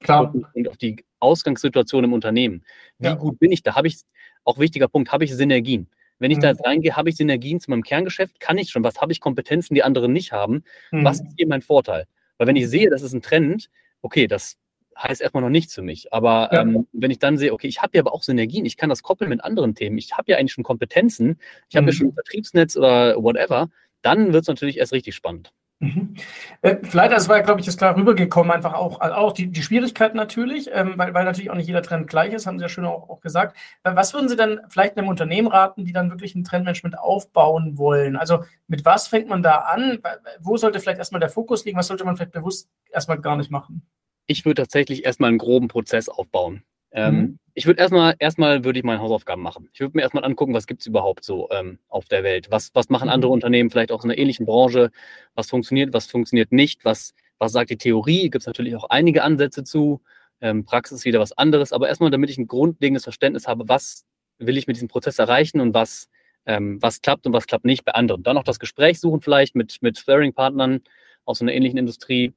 klar. 0.00 0.34
und 0.54 0.68
auf 0.68 0.76
die 0.76 1.04
Ausgangssituation 1.20 2.04
im 2.04 2.12
Unternehmen. 2.12 2.64
Wie 2.98 3.06
ja. 3.06 3.14
gut 3.14 3.38
bin 3.38 3.52
ich 3.52 3.62
da? 3.62 3.76
Habe 3.76 3.87
ich, 3.88 4.00
auch 4.44 4.58
wichtiger 4.58 4.88
Punkt, 4.88 5.12
habe 5.12 5.24
ich 5.24 5.34
Synergien? 5.34 5.88
Wenn 6.18 6.30
ich 6.30 6.38
mhm. 6.38 6.42
da 6.42 6.48
jetzt 6.48 6.64
reingehe, 6.64 6.96
habe 6.96 7.11
ich 7.11 7.16
Synergien 7.16 7.61
zu 7.61 7.70
meinem 7.70 7.82
Kerngeschäft? 7.82 8.40
Kann 8.40 8.58
ich 8.58 8.70
schon? 8.70 8.82
Was 8.82 9.00
habe 9.00 9.12
ich 9.12 9.20
Kompetenzen, 9.20 9.74
die 9.74 9.82
andere 9.82 10.08
nicht 10.08 10.32
haben? 10.32 10.64
Mhm. 10.90 11.04
Was 11.04 11.20
ist 11.20 11.34
hier 11.37 11.46
mein 11.46 11.62
Vorteil? 11.62 12.06
Weil 12.38 12.46
wenn 12.46 12.56
ich 12.56 12.68
sehe, 12.68 12.90
das 12.90 13.02
ist 13.02 13.12
ein 13.12 13.22
Trend, 13.22 13.68
okay, 14.00 14.26
das 14.26 14.56
heißt 14.98 15.20
erstmal 15.20 15.42
noch 15.42 15.50
nichts 15.50 15.74
für 15.74 15.82
mich. 15.82 16.12
Aber 16.12 16.50
ja. 16.52 16.62
ähm, 16.62 16.87
wenn 16.92 17.11
ich 17.11 17.18
dann 17.18 17.38
sehe, 17.38 17.52
okay, 17.52 17.68
ich 17.68 17.80
habe 17.82 17.96
ja 17.96 18.02
aber 18.02 18.12
auch 18.12 18.22
Synergien, 18.22 18.66
ich 18.66 18.76
kann 18.76 18.88
das 18.90 19.02
koppeln 19.02 19.28
mit 19.28 19.44
anderen 19.44 19.74
Themen, 19.74 19.98
ich 19.98 20.16
habe 20.16 20.30
ja 20.32 20.38
eigentlich 20.38 20.52
schon 20.52 20.64
Kompetenzen, 20.64 21.38
ich 21.68 21.76
habe 21.76 21.84
mhm. 21.84 21.88
ja 21.88 21.94
schon 21.94 22.06
ein 22.08 22.14
Vertriebsnetz 22.14 22.76
oder 22.76 23.16
whatever, 23.22 23.68
dann 24.02 24.32
wird 24.32 24.42
es 24.42 24.48
natürlich 24.48 24.78
erst 24.78 24.92
richtig 24.92 25.14
spannend. 25.14 25.52
Mhm. 25.80 26.14
Äh, 26.62 26.78
vielleicht, 26.82 27.12
das 27.12 27.28
war 27.28 27.37
ja, 27.37 27.42
glaube 27.44 27.61
ich, 27.61 27.66
jetzt 27.66 27.78
klar 27.78 27.96
rübergekommen, 27.96 28.50
einfach 28.50 28.74
auch, 28.74 29.00
also 29.00 29.14
auch 29.14 29.32
die, 29.32 29.46
die 29.46 29.62
Schwierigkeit 29.62 30.12
natürlich, 30.12 30.68
ähm, 30.72 30.94
weil, 30.96 31.14
weil 31.14 31.24
natürlich 31.24 31.50
auch 31.50 31.54
nicht 31.54 31.68
jeder 31.68 31.82
Trend 31.82 32.08
gleich 32.08 32.32
ist, 32.32 32.48
haben 32.48 32.58
Sie 32.58 32.64
ja 32.64 32.68
schön 32.68 32.84
auch, 32.84 33.08
auch 33.08 33.20
gesagt. 33.20 33.56
Äh, 33.84 33.94
was 33.94 34.12
würden 34.12 34.28
Sie 34.28 34.34
denn 34.34 34.58
vielleicht 34.68 34.96
einem 34.96 35.06
Unternehmen 35.06 35.46
raten, 35.46 35.84
die 35.84 35.92
dann 35.92 36.11
wirklich 36.11 36.34
ein 36.34 36.42
Trendmanagement 36.42 36.98
aufbauen 36.98 37.78
wollen? 37.78 38.16
Also 38.16 38.42
mit 38.66 38.84
was 38.84 39.06
fängt 39.06 39.28
man 39.28 39.44
da 39.44 39.58
an? 39.58 40.00
Wo 40.40 40.56
sollte 40.56 40.80
vielleicht 40.80 40.98
erstmal 40.98 41.20
der 41.20 41.30
Fokus 41.30 41.64
liegen? 41.64 41.78
Was 41.78 41.87
sollte 41.87 42.04
man 42.04 42.16
vielleicht 42.16 42.32
bewusst 42.32 42.68
erstmal 42.90 43.20
gar 43.20 43.37
nicht 43.37 43.52
machen? 43.52 43.87
Ich 44.28 44.44
würde 44.44 44.62
tatsächlich 44.62 45.04
erstmal 45.04 45.30
einen 45.30 45.38
groben 45.38 45.66
Prozess 45.66 46.08
aufbauen. 46.08 46.62
Ähm, 46.92 47.14
mhm. 47.14 47.38
Ich 47.54 47.66
würde 47.66 47.80
erstmal, 47.80 48.14
erstmal 48.18 48.62
würde 48.62 48.78
ich 48.78 48.84
meine 48.84 49.00
Hausaufgaben 49.00 49.42
machen. 49.42 49.68
Ich 49.72 49.80
würde 49.80 49.96
mir 49.96 50.02
erstmal 50.02 50.24
angucken, 50.24 50.54
was 50.54 50.66
gibt 50.66 50.82
es 50.82 50.86
überhaupt 50.86 51.24
so 51.24 51.48
ähm, 51.50 51.78
auf 51.88 52.04
der 52.04 52.22
Welt? 52.22 52.50
Was, 52.50 52.70
was 52.74 52.88
machen 52.88 53.08
andere 53.08 53.30
mhm. 53.30 53.34
Unternehmen 53.34 53.70
vielleicht 53.70 53.90
auch 53.90 54.04
in 54.04 54.10
einer 54.10 54.18
ähnlichen 54.18 54.46
Branche? 54.46 54.90
Was 55.34 55.50
funktioniert, 55.50 55.92
was 55.92 56.06
funktioniert 56.06 56.52
nicht? 56.52 56.84
Was, 56.84 57.14
was 57.38 57.52
sagt 57.52 57.70
die 57.70 57.78
Theorie? 57.78 58.30
Gibt 58.30 58.42
es 58.42 58.46
natürlich 58.46 58.76
auch 58.76 58.88
einige 58.90 59.24
Ansätze 59.24 59.64
zu. 59.64 60.02
Ähm, 60.40 60.64
Praxis 60.64 61.04
wieder 61.04 61.18
was 61.18 61.32
anderes. 61.32 61.72
Aber 61.72 61.88
erstmal, 61.88 62.10
damit 62.10 62.30
ich 62.30 62.38
ein 62.38 62.46
grundlegendes 62.46 63.04
Verständnis 63.04 63.48
habe, 63.48 63.68
was 63.68 64.04
will 64.38 64.56
ich 64.56 64.66
mit 64.66 64.76
diesem 64.76 64.88
Prozess 64.88 65.18
erreichen 65.18 65.60
und 65.60 65.74
was, 65.74 66.08
ähm, 66.46 66.80
was 66.80 67.00
klappt 67.00 67.26
und 67.26 67.32
was 67.32 67.46
klappt 67.46 67.64
nicht 67.64 67.84
bei 67.84 67.92
anderen. 67.92 68.22
Dann 68.22 68.36
noch 68.36 68.44
das 68.44 68.60
Gespräch 68.60 69.00
suchen 69.00 69.20
vielleicht 69.20 69.56
mit, 69.56 69.78
mit 69.80 69.98
Sparing-Partnern 69.98 70.82
aus 71.24 71.42
einer 71.42 71.52
ähnlichen 71.52 71.78
Industrie 71.78 72.34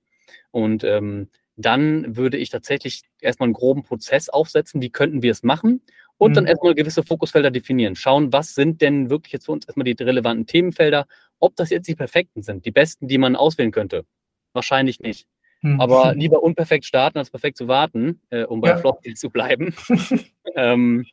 und 0.50 0.84
ähm, 0.84 1.30
dann 1.56 2.16
würde 2.16 2.38
ich 2.38 2.50
tatsächlich 2.50 3.04
erstmal 3.20 3.48
einen 3.48 3.54
groben 3.54 3.84
Prozess 3.84 4.30
aufsetzen, 4.30 4.82
wie 4.82 4.90
könnten 4.90 5.22
wir 5.22 5.32
es 5.32 5.44
machen 5.44 5.82
und 6.18 6.32
mhm. 6.32 6.36
dann 6.36 6.46
erstmal 6.46 6.76
gewisse 6.76 7.04
Fokusfelder 7.04 7.52
definieren. 7.52 7.96
Schauen, 7.96 8.32
was 8.32 8.54
sind 8.54 8.82
denn 8.82 9.10
wirklich 9.10 9.34
jetzt 9.34 9.46
für 9.46 9.52
uns 9.52 9.66
erstmal 9.66 9.86
die 9.86 10.04
relevanten 10.04 10.46
Themenfelder, 10.46 11.08
ob 11.40 11.56
das 11.56 11.70
jetzt 11.70 11.88
die 11.88 11.96
perfekten 11.96 12.44
sind, 12.44 12.66
die 12.66 12.72
besten, 12.72 13.08
die 13.08 13.18
man 13.18 13.36
auswählen 13.36 13.72
könnte. 13.72 14.06
Wahrscheinlich 14.54 15.00
nicht. 15.00 15.28
Mhm. 15.62 15.82
Aber 15.82 16.14
lieber 16.16 16.44
unperfekt 16.44 16.86
starten, 16.86 17.18
als 17.18 17.30
perfekt 17.30 17.58
zu 17.58 17.68
warten, 17.68 18.22
äh, 18.30 18.44
um 18.44 18.62
bei 18.62 18.70
ja. 18.70 18.78
Flopdeal 18.78 19.16
zu 19.16 19.30
bleiben. 19.30 19.74
ähm, 20.56 21.06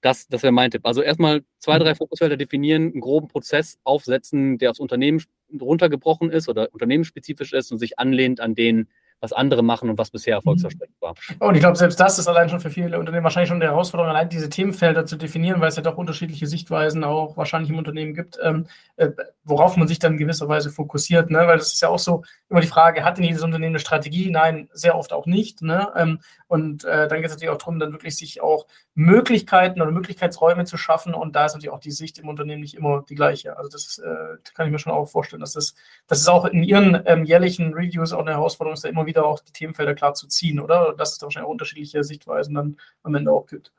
das, 0.00 0.28
das 0.28 0.42
wäre 0.42 0.52
mein 0.52 0.70
Tipp. 0.70 0.86
Also 0.86 1.02
erstmal 1.02 1.42
zwei, 1.58 1.78
drei 1.78 1.94
Fokusfelder 1.94 2.36
definieren, 2.36 2.92
einen 2.92 3.00
groben 3.00 3.28
Prozess 3.28 3.78
aufsetzen, 3.84 4.58
der 4.58 4.70
aufs 4.70 4.80
Unternehmen 4.80 5.22
runtergebrochen 5.60 6.30
ist 6.30 6.48
oder 6.48 6.72
unternehmensspezifisch 6.72 7.52
ist 7.52 7.72
und 7.72 7.78
sich 7.78 7.98
anlehnt 7.98 8.40
an 8.40 8.54
den 8.54 8.88
was 9.20 9.32
andere 9.32 9.62
machen 9.62 9.90
und 9.90 9.98
was 9.98 10.10
bisher 10.10 10.36
erfolgsversprechend 10.36 10.96
war. 11.00 11.14
Oh, 11.40 11.48
und 11.48 11.54
ich 11.54 11.60
glaube, 11.60 11.76
selbst 11.76 11.98
das 11.98 12.18
ist 12.18 12.28
allein 12.28 12.48
schon 12.48 12.60
für 12.60 12.70
viele 12.70 12.98
Unternehmen 12.98 13.24
wahrscheinlich 13.24 13.48
schon 13.48 13.60
eine 13.60 13.70
Herausforderung, 13.70 14.10
allein 14.10 14.28
diese 14.28 14.48
Themenfelder 14.48 15.06
zu 15.06 15.16
definieren, 15.16 15.60
weil 15.60 15.68
es 15.68 15.76
ja 15.76 15.82
doch 15.82 15.96
unterschiedliche 15.96 16.46
Sichtweisen 16.46 17.04
auch 17.04 17.36
wahrscheinlich 17.36 17.70
im 17.70 17.78
Unternehmen 17.78 18.14
gibt, 18.14 18.38
ähm, 18.42 18.66
äh, 18.96 19.10
worauf 19.44 19.76
man 19.76 19.88
sich 19.88 19.98
dann 19.98 20.12
in 20.12 20.18
gewisser 20.18 20.48
Weise 20.48 20.70
fokussiert. 20.70 21.30
Ne? 21.30 21.38
Weil 21.38 21.58
das 21.58 21.72
ist 21.72 21.82
ja 21.82 21.88
auch 21.88 21.98
so 21.98 22.22
immer 22.48 22.60
die 22.60 22.66
Frage, 22.66 23.04
hat 23.04 23.18
denn 23.18 23.24
jedes 23.24 23.42
Unternehmen 23.42 23.72
eine 23.72 23.80
Strategie? 23.80 24.30
Nein, 24.30 24.68
sehr 24.72 24.96
oft 24.96 25.12
auch 25.12 25.26
nicht. 25.26 25.62
Ne? 25.62 25.88
Ähm, 25.96 26.20
und 26.46 26.84
äh, 26.84 27.08
dann 27.08 27.18
geht 27.18 27.26
es 27.26 27.32
natürlich 27.32 27.50
auch 27.50 27.58
darum, 27.58 27.78
dann 27.78 27.92
wirklich 27.92 28.16
sich 28.16 28.40
auch 28.40 28.66
Möglichkeiten 28.98 29.80
oder 29.80 29.92
Möglichkeitsräume 29.92 30.64
zu 30.64 30.76
schaffen. 30.76 31.14
Und 31.14 31.36
da 31.36 31.46
ist 31.46 31.54
natürlich 31.54 31.72
auch 31.72 31.78
die 31.78 31.92
Sicht 31.92 32.18
im 32.18 32.28
Unternehmen 32.28 32.62
nicht 32.62 32.74
immer 32.74 33.04
die 33.08 33.14
gleiche. 33.14 33.56
Also 33.56 33.70
das 33.70 33.86
ist, 33.86 33.98
äh, 33.98 34.36
kann 34.54 34.66
ich 34.66 34.72
mir 34.72 34.80
schon 34.80 34.92
auch 34.92 35.06
vorstellen, 35.06 35.38
dass 35.38 35.52
das, 35.52 35.76
das 36.08 36.18
ist 36.20 36.26
auch 36.26 36.44
in 36.46 36.64
Ihren 36.64 37.00
ähm, 37.06 37.24
jährlichen 37.24 37.72
Reviews 37.74 38.12
auch 38.12 38.22
eine 38.22 38.32
Herausforderung 38.32 38.74
ist, 38.74 38.84
da 38.84 38.88
immer 38.88 39.06
wieder 39.06 39.24
auch 39.24 39.38
die 39.38 39.52
Themenfelder 39.52 39.94
klar 39.94 40.14
zu 40.14 40.26
ziehen, 40.26 40.58
oder? 40.58 40.94
Dass 40.98 41.12
es 41.12 41.18
da 41.18 41.26
wahrscheinlich 41.26 41.46
auch 41.46 41.52
unterschiedliche 41.52 42.02
Sichtweisen 42.02 42.56
dann 42.56 42.76
am 43.04 43.14
Ende 43.14 43.30
auch 43.30 43.46
gibt. 43.46 43.72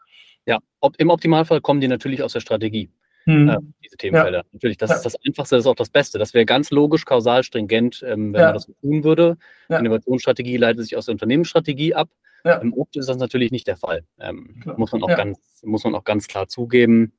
Ja, 0.45 0.59
ob, 0.79 0.95
im 0.97 1.09
Optimalfall 1.09 1.59
kommen 1.59 1.81
die 1.81 1.89
natürlich 1.89 2.23
aus 2.23 2.31
der 2.31 2.39
Strategie. 2.39 2.89
Hm. 3.25 3.49
Äh, 3.49 3.57
diese 3.83 3.97
Themenfelder. 3.97 4.37
Ja. 4.37 4.43
Natürlich, 4.53 4.77
das 4.77 4.89
ja. 4.89 4.95
ist 4.95 5.05
das 5.05 5.17
Einfachste, 5.27 5.57
das 5.57 5.65
ist 5.65 5.69
auch 5.69 5.75
das 5.75 5.89
Beste. 5.89 6.17
Das 6.17 6.33
wäre 6.33 6.45
ganz 6.45 6.71
logisch, 6.71 7.03
kausal, 7.03 7.43
stringent, 7.43 8.05
ähm, 8.07 8.31
wenn 8.31 8.39
ja. 8.39 8.47
man 8.47 8.53
das 8.53 8.63
so 8.63 8.73
tun 8.81 9.03
würde. 9.03 9.37
Innovationsstrategie 9.67 10.55
leitet 10.55 10.83
sich 10.83 10.95
aus 10.95 11.07
der 11.07 11.11
Unternehmensstrategie 11.11 11.93
ab. 11.93 12.07
Im 12.61 12.73
Opt 12.73 12.95
ist 12.95 13.09
das 13.09 13.17
natürlich 13.17 13.51
nicht 13.51 13.67
der 13.67 13.77
Fall. 13.77 14.03
Ähm, 14.19 14.63
muss, 14.77 14.91
man 14.91 15.03
auch 15.03 15.07
ganz, 15.07 15.39
muss 15.63 15.83
man 15.83 15.95
auch 15.95 16.03
ganz 16.03 16.27
klar 16.27 16.47
zugeben. 16.47 17.13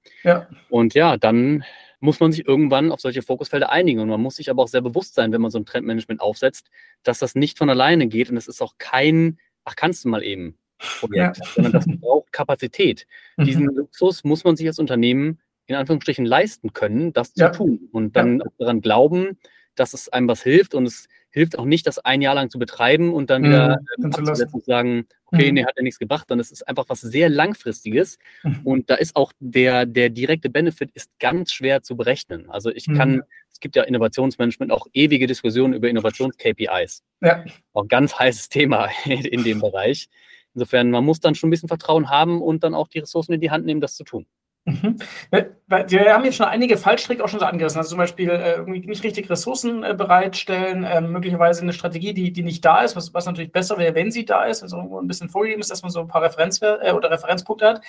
Und 0.69 0.95
ja, 0.95 1.17
dann 1.17 1.65
muss 2.01 2.21
man 2.21 2.33
sich 2.33 2.47
irgendwann 2.47 2.93
auf 2.93 3.01
solche 3.01 3.23
Fokusfelder 3.23 3.71
einigen. 3.71 4.01
Und 4.01 4.09
man 4.09 4.21
muss 4.21 4.37
sich 4.37 4.51
aber 4.51 4.63
auch 4.63 4.69
sehr 4.69 4.81
bewusst 4.81 5.15
sein, 5.15 5.33
wenn 5.33 5.41
man 5.41 5.51
so 5.51 5.59
ein 5.59 5.67
Trendmanagement 5.67 6.21
aufsetzt, 6.21 6.71
dass 7.03 7.19
das 7.19 7.35
nicht 7.35 7.59
von 7.59 7.71
alleine 7.71 8.09
geht 8.09 8.31
und 8.31 8.37
es 8.37 8.49
ist 8.49 8.63
auch 8.63 8.75
kein, 8.79 9.39
ach, 9.65 9.77
kannst 9.77 10.05
du 10.05 10.09
mal 10.09 10.23
eben 10.23 10.57
Projekt, 10.99 11.39
ja. 11.39 11.45
sondern 11.55 11.73
das 11.73 11.85
braucht 12.01 12.33
Kapazität. 12.33 13.07
Mhm. 13.37 13.45
Diesen 13.45 13.65
Luxus 13.67 14.25
muss 14.25 14.45
man 14.45 14.57
sich 14.57 14.67
als 14.67 14.79
Unternehmen 14.79 15.41
in 15.67 15.77
Anführungsstrichen 15.77 16.25
leisten 16.25 16.73
können, 16.73 17.13
das 17.13 17.35
zu 17.35 17.45
ja. 17.45 17.51
tun 17.51 17.89
und 17.93 18.17
dann 18.17 18.41
ja. 18.41 18.47
daran 18.59 18.81
glauben, 18.81 19.39
dass 19.77 19.95
es 19.95 20.09
einem 20.09 20.27
was 20.27 20.43
hilft 20.43 20.75
und 20.75 20.85
es 20.85 21.07
hilft 21.31 21.59
auch 21.59 21.65
nicht, 21.65 21.87
das 21.87 21.99
ein 21.99 22.23
Jahr 22.23 22.35
lang 22.35 22.51
zu 22.51 22.59
betreiben 22.59 23.13
und 23.15 23.31
dann 23.31 23.45
wieder 23.45 23.69
Mhm, 23.99 24.05
ähm, 24.05 24.13
zu 24.13 24.21
lassen. 24.21 24.31
abzusetzen 24.31 24.61
sagen, 24.63 25.07
okay, 25.27 25.49
Mhm. 25.49 25.55
nee, 25.55 25.65
hat 25.65 25.75
ja 25.77 25.83
nichts 25.83 25.99
gebracht, 25.99 26.27
sondern 26.29 26.41
es 26.41 26.51
ist 26.51 26.67
einfach 26.69 26.85
was 26.89 27.01
sehr 27.01 27.29
Langfristiges 27.29 28.19
Mhm. 28.43 28.61
und 28.65 28.91
da 28.91 28.97
ist 28.97 29.15
auch 29.17 29.33
der, 29.41 29.87
der 29.87 30.11
direkte 30.11 30.51
Benefit 30.51 30.91
ist 30.95 31.11
ganz 31.21 31.53
schwer 31.53 31.83
zu 31.83 31.97
berechnen. 31.97 32.51
Also 32.51 32.71
ich 32.71 32.87
kann, 32.87 33.17
Mhm. 33.17 33.23
es 33.53 33.61
gibt 33.61 33.77
ja 33.77 33.83
Innovationsmanagement 33.85 34.73
auch 34.73 34.87
ewige 34.93 35.27
Diskussionen 35.27 35.75
über 35.75 35.89
Innovations-KPIs. 35.89 37.03
Ja. 37.21 37.45
Auch 37.73 37.83
ein 37.83 37.89
ganz 37.89 38.19
heißes 38.19 38.49
Thema 38.49 38.89
in 39.33 39.45
dem 39.45 39.61
Bereich. 39.61 40.09
Insofern, 40.55 40.91
man 40.91 41.05
muss 41.05 41.21
dann 41.21 41.37
schon 41.37 41.49
ein 41.49 41.51
bisschen 41.53 41.69
Vertrauen 41.69 42.11
haben 42.11 42.43
und 42.43 42.65
dann 42.65 42.75
auch 42.75 42.89
die 42.89 42.99
Ressourcen 42.99 43.33
in 43.35 43.41
die 43.41 43.51
Hand 43.53 43.67
nehmen, 43.67 43.81
das 43.81 43.95
zu 43.95 44.03
tun. 44.03 44.27
Mhm. 44.67 44.99
Wir 45.29 46.13
haben 46.13 46.25
jetzt 46.25 46.37
schon 46.37 46.47
einige 46.47 46.77
Fallstricke 46.77 47.25
auch 47.25 47.29
schon 47.29 47.41
so 47.41 47.47
angerissen. 47.47 47.79
Also 47.79 47.91
zum 47.91 47.99
Beispiel 47.99 48.29
äh, 48.29 48.57
irgendwie 48.57 48.81
nicht 48.81 49.03
richtig 49.03 49.31
Ressourcen 49.31 49.83
äh, 49.83 49.95
bereitstellen, 49.95 50.87
ähm, 50.89 51.13
möglicherweise 51.13 51.63
eine 51.63 51.73
Strategie, 51.73 52.13
die, 52.13 52.31
die 52.33 52.43
nicht 52.43 52.63
da 52.63 52.83
ist, 52.83 52.95
was, 52.95 53.15
was 53.15 53.25
natürlich 53.25 53.53
besser 53.53 53.79
wäre, 53.79 53.95
wenn 53.95 54.11
sie 54.11 54.27
da 54.27 54.45
ist, 54.45 54.63
also 54.63 54.77
irgendwo 54.77 55.01
ein 55.01 55.07
bisschen 55.07 55.31
vorgegeben 55.31 55.63
ist, 55.63 55.71
dass 55.71 55.83
man 55.83 55.91
so 55.91 56.01
ein 56.01 56.09
paar 56.09 56.23
Referenz 56.23 56.61
äh, 56.61 56.93
oder 56.93 57.11
Referenzpunkte 57.11 57.67
hat. 57.67 57.83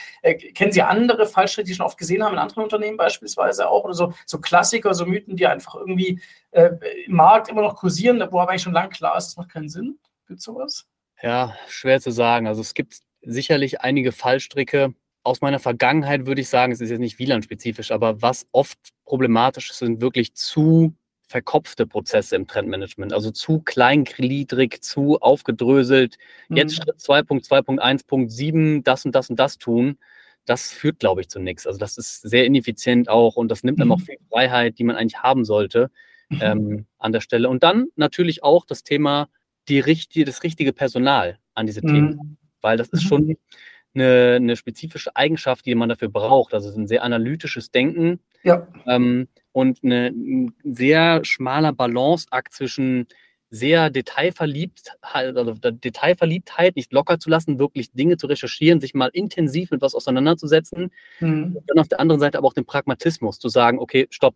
Kennen 0.55 0.71
Sie 0.71 0.81
andere 0.81 1.25
Fallstricke, 1.25 1.65
die 1.65 1.73
Sie 1.73 1.77
schon 1.77 1.85
oft 1.85 1.97
gesehen 1.97 2.23
haben 2.23 2.33
in 2.33 2.39
anderen 2.39 2.63
Unternehmen 2.63 2.97
beispielsweise 2.97 3.67
auch 3.69 3.83
oder 3.83 3.93
so, 3.93 4.13
so 4.25 4.39
Klassiker, 4.39 4.93
so 4.93 5.05
Mythen, 5.05 5.35
die 5.35 5.47
einfach 5.47 5.75
irgendwie 5.75 6.21
im 6.51 7.15
Markt 7.15 7.47
immer 7.49 7.61
noch 7.61 7.75
kursieren, 7.75 8.19
wo 8.29 8.39
aber 8.39 8.51
eigentlich 8.51 8.63
schon 8.63 8.73
lang 8.73 8.89
klar 8.89 9.17
ist, 9.17 9.27
das 9.27 9.37
macht 9.37 9.49
keinen 9.49 9.69
Sinn? 9.69 9.97
Gibt 10.27 10.39
es 10.39 10.45
sowas? 10.45 10.85
Ja, 11.21 11.55
schwer 11.67 12.01
zu 12.01 12.11
sagen. 12.11 12.47
Also 12.47 12.61
es 12.61 12.73
gibt 12.73 12.99
sicherlich 13.21 13.81
einige 13.81 14.11
Fallstricke. 14.11 14.93
Aus 15.25 15.41
meiner 15.41 15.59
Vergangenheit 15.59 16.25
würde 16.25 16.41
ich 16.41 16.49
sagen, 16.49 16.71
es 16.73 16.81
ist 16.81 16.89
jetzt 16.89 16.99
nicht 16.99 17.19
WLAN-spezifisch, 17.19 17.91
aber 17.91 18.21
was 18.23 18.47
oft 18.51 18.79
problematisch 19.05 19.69
ist, 19.69 19.77
sind 19.79 20.01
wirklich 20.01 20.33
zu 20.33 20.95
verkopfte 21.27 21.85
Prozesse 21.85 22.35
im 22.35 22.47
Trendmanagement, 22.47 23.13
also 23.13 23.29
zu 23.31 23.59
kleingliedrig, 23.59 24.81
zu 24.81 25.19
aufgedröselt. 25.21 26.17
Jetzt 26.49 26.77
Mhm. 26.77 26.83
Schritt 26.83 26.99
2.2.1.7, 26.99 28.83
das 28.83 29.05
und 29.05 29.13
das 29.15 29.29
und 29.29 29.39
das 29.39 29.57
tun. 29.59 29.97
Das 30.45 30.71
führt, 30.71 30.99
glaube 30.99 31.21
ich, 31.21 31.29
zu 31.29 31.39
nichts. 31.39 31.67
Also 31.67 31.77
das 31.77 31.97
ist 31.99 32.21
sehr 32.21 32.45
ineffizient 32.45 33.07
auch 33.07 33.35
und 33.35 33.49
das 33.49 33.63
nimmt 33.63 33.79
einem 33.79 33.91
auch 33.91 33.99
Mhm. 33.99 34.05
viel 34.05 34.17
Freiheit, 34.29 34.79
die 34.79 34.83
man 34.83 34.95
eigentlich 34.95 35.21
haben 35.21 35.45
sollte 35.45 35.91
Mhm. 36.29 36.39
ähm, 36.41 36.85
an 36.97 37.11
der 37.11 37.21
Stelle. 37.21 37.47
Und 37.47 37.61
dann 37.63 37.87
natürlich 37.95 38.43
auch 38.43 38.65
das 38.65 38.83
Thema, 38.83 39.29
die 39.69 39.79
richtige, 39.79 40.25
das 40.25 40.41
richtige 40.43 40.73
Personal 40.73 41.37
an 41.53 41.67
diese 41.67 41.81
Themen, 41.83 42.09
Mhm. 42.15 42.37
weil 42.61 42.77
das 42.77 42.89
ist 42.89 43.03
Mhm. 43.03 43.07
schon 43.07 43.37
eine, 43.93 44.35
eine 44.37 44.55
spezifische 44.55 45.15
Eigenschaft, 45.15 45.65
die 45.65 45.75
man 45.75 45.89
dafür 45.89 46.09
braucht. 46.09 46.53
Also 46.53 46.69
ein 46.77 46.87
sehr 46.87 47.03
analytisches 47.03 47.71
Denken 47.71 48.19
Ja. 48.43 48.67
ähm, 48.87 49.27
und 49.51 49.79
eine, 49.83 50.07
ein 50.07 50.53
sehr 50.63 51.23
schmaler 51.25 51.73
Balanceakt 51.73 52.53
zwischen 52.53 53.07
sehr 53.53 53.89
detailverliebt, 53.89 54.93
also 55.01 55.53
Detailverliebtheit 55.53 56.77
nicht 56.77 56.93
locker 56.93 57.19
zu 57.19 57.29
lassen, 57.29 57.59
wirklich 57.59 57.91
Dinge 57.91 58.15
zu 58.15 58.27
recherchieren, 58.27 58.79
sich 58.79 58.93
mal 58.93 59.09
intensiv 59.11 59.71
mit 59.71 59.81
was 59.81 59.93
auseinanderzusetzen. 59.93 60.89
Mhm. 61.19 61.57
Und 61.57 61.63
dann 61.67 61.79
auf 61.79 61.89
der 61.89 61.99
anderen 61.99 62.21
Seite 62.21 62.37
aber 62.37 62.47
auch 62.47 62.53
den 62.53 62.65
Pragmatismus 62.65 63.39
zu 63.39 63.49
sagen, 63.49 63.77
okay, 63.79 64.07
stopp, 64.09 64.35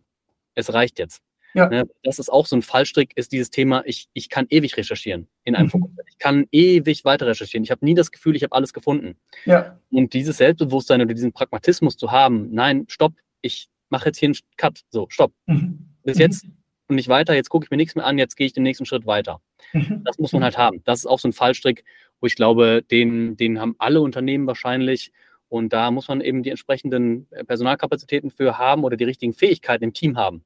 es 0.54 0.72
reicht 0.74 0.98
jetzt. 0.98 1.22
Ja. 1.56 1.68
Ne, 1.68 1.88
das 2.02 2.18
ist 2.18 2.28
auch 2.30 2.46
so 2.46 2.54
ein 2.56 2.62
Fallstrick, 2.62 3.16
ist 3.16 3.32
dieses 3.32 3.50
Thema, 3.50 3.82
ich, 3.86 4.08
ich 4.12 4.28
kann 4.28 4.46
ewig 4.50 4.76
recherchieren 4.76 5.26
in 5.44 5.54
einem 5.56 5.66
Mhm. 5.66 5.70
Fokus. 5.70 5.90
Ich 6.08 6.18
kann 6.18 6.46
ewig 6.52 7.04
weiter 7.04 7.26
recherchieren. 7.26 7.64
Ich 7.64 7.70
habe 7.70 7.84
nie 7.84 7.94
das 7.94 8.12
Gefühl, 8.12 8.36
ich 8.36 8.42
habe 8.42 8.54
alles 8.54 8.72
gefunden. 8.72 9.16
Ja. 9.46 9.78
Und 9.90 10.12
dieses 10.12 10.36
Selbstbewusstsein 10.36 11.00
oder 11.00 11.14
diesen 11.14 11.32
Pragmatismus 11.32 11.96
zu 11.96 12.10
haben, 12.12 12.50
nein, 12.52 12.84
stopp, 12.88 13.14
ich 13.42 13.68
mache 13.88 14.06
jetzt 14.06 14.18
hier 14.18 14.28
einen 14.28 14.36
Cut. 14.56 14.82
So, 14.90 15.06
stopp. 15.08 15.32
Mhm. 15.46 15.78
Bis 16.04 16.16
Mhm. 16.16 16.20
jetzt 16.22 16.46
und 16.88 16.96
nicht 16.96 17.08
weiter, 17.08 17.34
jetzt 17.34 17.48
gucke 17.48 17.64
ich 17.64 17.70
mir 17.70 17.76
nichts 17.78 17.94
mehr 17.96 18.06
an, 18.06 18.16
jetzt 18.18 18.36
gehe 18.36 18.46
ich 18.46 18.52
den 18.52 18.62
nächsten 18.62 18.84
Schritt 18.86 19.06
weiter. 19.06 19.40
Mhm. 19.72 20.02
Das 20.04 20.18
muss 20.18 20.32
man 20.32 20.44
halt 20.44 20.56
haben. 20.58 20.82
Das 20.84 21.00
ist 21.00 21.06
auch 21.06 21.18
so 21.18 21.26
ein 21.28 21.32
Fallstrick, 21.32 21.82
wo 22.20 22.26
ich 22.26 22.36
glaube, 22.36 22.82
den, 22.90 23.36
den 23.36 23.60
haben 23.60 23.74
alle 23.78 24.00
Unternehmen 24.00 24.46
wahrscheinlich. 24.46 25.10
Und 25.48 25.72
da 25.72 25.90
muss 25.90 26.08
man 26.08 26.20
eben 26.20 26.42
die 26.42 26.50
entsprechenden 26.50 27.28
äh, 27.30 27.44
Personalkapazitäten 27.44 28.30
für 28.30 28.58
haben 28.58 28.84
oder 28.84 28.96
die 28.96 29.04
richtigen 29.04 29.32
Fähigkeiten 29.32 29.84
im 29.84 29.92
Team 29.94 30.16
haben, 30.16 30.36
Mhm. 30.36 30.42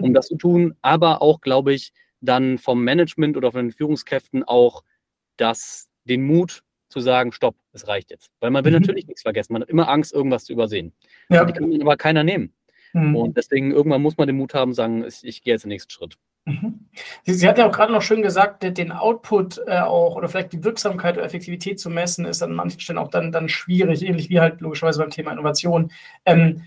Um 0.00 0.14
das 0.14 0.28
zu 0.28 0.36
tun. 0.36 0.74
Aber 0.82 1.22
auch, 1.22 1.40
glaube 1.40 1.72
ich, 1.72 1.92
dann 2.20 2.58
vom 2.58 2.84
Management 2.84 3.36
oder 3.36 3.52
von 3.52 3.66
den 3.66 3.72
Führungskräften 3.72 4.44
auch 4.44 4.84
das, 5.36 5.88
den 6.04 6.22
Mut 6.24 6.62
zu 6.88 7.00
sagen, 7.00 7.32
stopp, 7.32 7.56
es 7.72 7.88
reicht 7.88 8.10
jetzt. 8.10 8.30
Weil 8.40 8.50
man 8.50 8.64
will 8.64 8.72
Mhm. 8.72 8.80
natürlich 8.80 9.06
nichts 9.06 9.22
vergessen. 9.22 9.54
Man 9.54 9.62
hat 9.62 9.70
immer 9.70 9.88
Angst, 9.88 10.12
irgendwas 10.12 10.44
zu 10.44 10.52
übersehen. 10.52 10.92
Ja. 11.30 11.44
Die 11.44 11.52
kann 11.52 11.80
aber 11.80 11.96
keiner 11.96 12.22
nehmen. 12.22 12.52
Mhm. 12.92 13.16
Und 13.16 13.36
deswegen 13.36 13.72
irgendwann 13.72 14.02
muss 14.02 14.18
man 14.18 14.26
den 14.26 14.36
Mut 14.36 14.54
haben, 14.54 14.74
sagen, 14.74 15.04
ich, 15.22 15.42
gehe 15.42 15.54
jetzt 15.54 15.64
den 15.64 15.70
nächsten 15.70 15.90
Schritt. 15.90 16.18
Mhm. 16.44 16.86
Sie, 17.24 17.34
Sie 17.34 17.48
hat 17.48 17.56
ja 17.56 17.68
auch 17.68 17.72
gerade 17.72 17.92
noch 17.92 18.02
schön 18.02 18.20
gesagt, 18.20 18.62
den 18.62 18.92
Output 18.92 19.60
äh, 19.66 19.78
auch 19.78 20.16
oder 20.16 20.28
vielleicht 20.28 20.52
die 20.52 20.64
Wirksamkeit 20.64 21.16
oder 21.16 21.24
Effektivität 21.24 21.78
zu 21.80 21.88
messen, 21.88 22.24
ist 22.24 22.42
an 22.42 22.52
manchen 22.52 22.80
Stellen 22.80 22.98
auch 22.98 23.08
dann, 23.08 23.32
dann 23.32 23.48
schwierig, 23.48 24.02
ähnlich 24.02 24.28
wie 24.28 24.40
halt 24.40 24.60
logischerweise 24.60 24.98
beim 25.00 25.10
Thema 25.10 25.32
Innovation. 25.32 25.92
Ähm, 26.26 26.62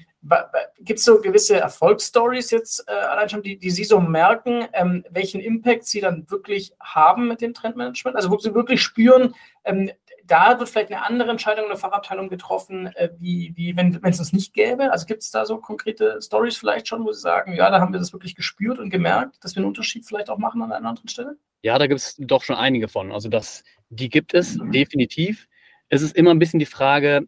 Gibt 0.79 0.99
es 0.99 1.05
so 1.05 1.21
gewisse 1.21 1.59
Erfolgsstories 1.59 2.51
jetzt 2.51 2.83
äh, 2.87 2.91
allein 2.91 3.29
schon, 3.29 3.43
die, 3.43 3.57
die 3.57 3.71
Sie 3.71 3.83
so 3.83 3.99
merken, 3.99 4.67
ähm, 4.73 5.03
welchen 5.09 5.39
Impact 5.39 5.85
Sie 5.85 6.01
dann 6.01 6.29
wirklich 6.29 6.73
haben 6.79 7.27
mit 7.27 7.41
dem 7.41 7.53
Trendmanagement? 7.53 8.15
Also 8.15 8.29
wo 8.31 8.37
Sie 8.37 8.53
wirklich 8.53 8.81
spüren, 8.81 9.35
ähm, 9.63 9.91
da 10.27 10.57
wird 10.59 10.69
vielleicht 10.69 10.91
eine 10.91 11.03
andere 11.03 11.29
Entscheidung 11.29 11.65
in 11.65 11.69
der 11.69 11.77
Fachabteilung 11.77 12.29
getroffen, 12.29 12.87
äh, 12.95 13.09
wie, 13.19 13.53
wie 13.55 13.75
wenn 13.75 13.99
es 14.03 14.17
das 14.17 14.33
nicht 14.33 14.53
gäbe. 14.53 14.91
Also 14.91 15.05
gibt 15.05 15.23
es 15.23 15.31
da 15.31 15.45
so 15.45 15.57
konkrete 15.57 16.19
Stories 16.21 16.57
vielleicht 16.57 16.87
schon, 16.87 17.05
wo 17.05 17.11
Sie 17.11 17.21
sagen, 17.21 17.53
ja, 17.53 17.69
da 17.69 17.79
haben 17.79 17.93
wir 17.93 17.99
das 17.99 18.13
wirklich 18.13 18.35
gespürt 18.35 18.79
und 18.79 18.89
gemerkt, 18.89 19.43
dass 19.43 19.55
wir 19.55 19.61
einen 19.61 19.67
Unterschied 19.67 20.05
vielleicht 20.05 20.29
auch 20.29 20.37
machen 20.37 20.61
an 20.61 20.71
einer 20.71 20.89
anderen 20.89 21.07
Stelle? 21.07 21.37
Ja, 21.61 21.77
da 21.77 21.87
gibt 21.87 21.99
es 21.99 22.15
doch 22.19 22.43
schon 22.43 22.55
einige 22.55 22.87
von. 22.87 23.11
Also 23.11 23.29
das, 23.29 23.63
die 23.89 24.09
gibt 24.09 24.33
es 24.33 24.57
definitiv. 24.61 25.47
Es 25.89 26.01
ist 26.01 26.15
immer 26.15 26.31
ein 26.31 26.39
bisschen 26.39 26.59
die 26.59 26.65
Frage, 26.65 27.27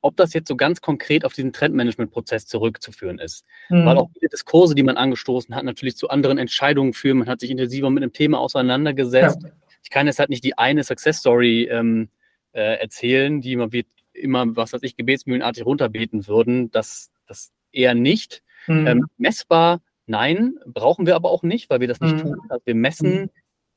ob 0.00 0.16
das 0.16 0.32
jetzt 0.34 0.48
so 0.48 0.56
ganz 0.56 0.80
konkret 0.80 1.24
auf 1.24 1.32
diesen 1.32 1.52
Trendmanagement-Prozess 1.52 2.46
zurückzuführen 2.46 3.18
ist. 3.18 3.44
Mhm. 3.68 3.86
Weil 3.86 3.96
auch 3.98 4.10
viele 4.12 4.28
Diskurse, 4.28 4.74
die 4.74 4.82
man 4.82 4.96
angestoßen 4.96 5.54
hat, 5.54 5.64
natürlich 5.64 5.96
zu 5.96 6.08
anderen 6.10 6.38
Entscheidungen 6.38 6.92
führen. 6.92 7.18
Man 7.18 7.28
hat 7.28 7.40
sich 7.40 7.50
intensiver 7.50 7.90
mit 7.90 8.02
dem 8.02 8.12
Thema 8.12 8.38
auseinandergesetzt. 8.38 9.42
Ja. 9.42 9.50
Ich 9.82 9.90
kann 9.90 10.06
jetzt 10.06 10.18
halt 10.18 10.30
nicht 10.30 10.44
die 10.44 10.58
eine 10.58 10.84
Success-Story 10.84 11.68
ähm, 11.70 12.08
äh, 12.52 12.78
erzählen, 12.80 13.40
die 13.40 13.56
man 13.56 13.72
wie 13.72 13.86
immer, 14.12 14.56
was 14.56 14.72
weiß 14.72 14.82
ich, 14.82 14.96
gebetsmühlenartig 14.96 15.64
runterbeten 15.66 16.26
würden. 16.26 16.70
Das, 16.70 17.10
das 17.26 17.50
eher 17.72 17.94
nicht. 17.94 18.42
Mhm. 18.66 18.86
Ähm, 18.86 19.06
messbar, 19.18 19.80
nein, 20.06 20.54
brauchen 20.66 21.06
wir 21.06 21.16
aber 21.16 21.30
auch 21.30 21.42
nicht, 21.42 21.68
weil 21.70 21.80
wir 21.80 21.88
das 21.88 22.00
nicht 22.00 22.16
Mhm. 22.16 22.20
tun. 22.20 22.40
Also 22.48 22.64
wir 22.64 22.74
messen 22.74 23.30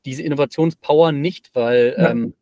diese 0.06 0.24
Innovationspower 0.24 1.12
nicht, 1.12 1.52
weil 1.54 1.96
Ja. 1.98 2.12
ähm, 2.12 2.34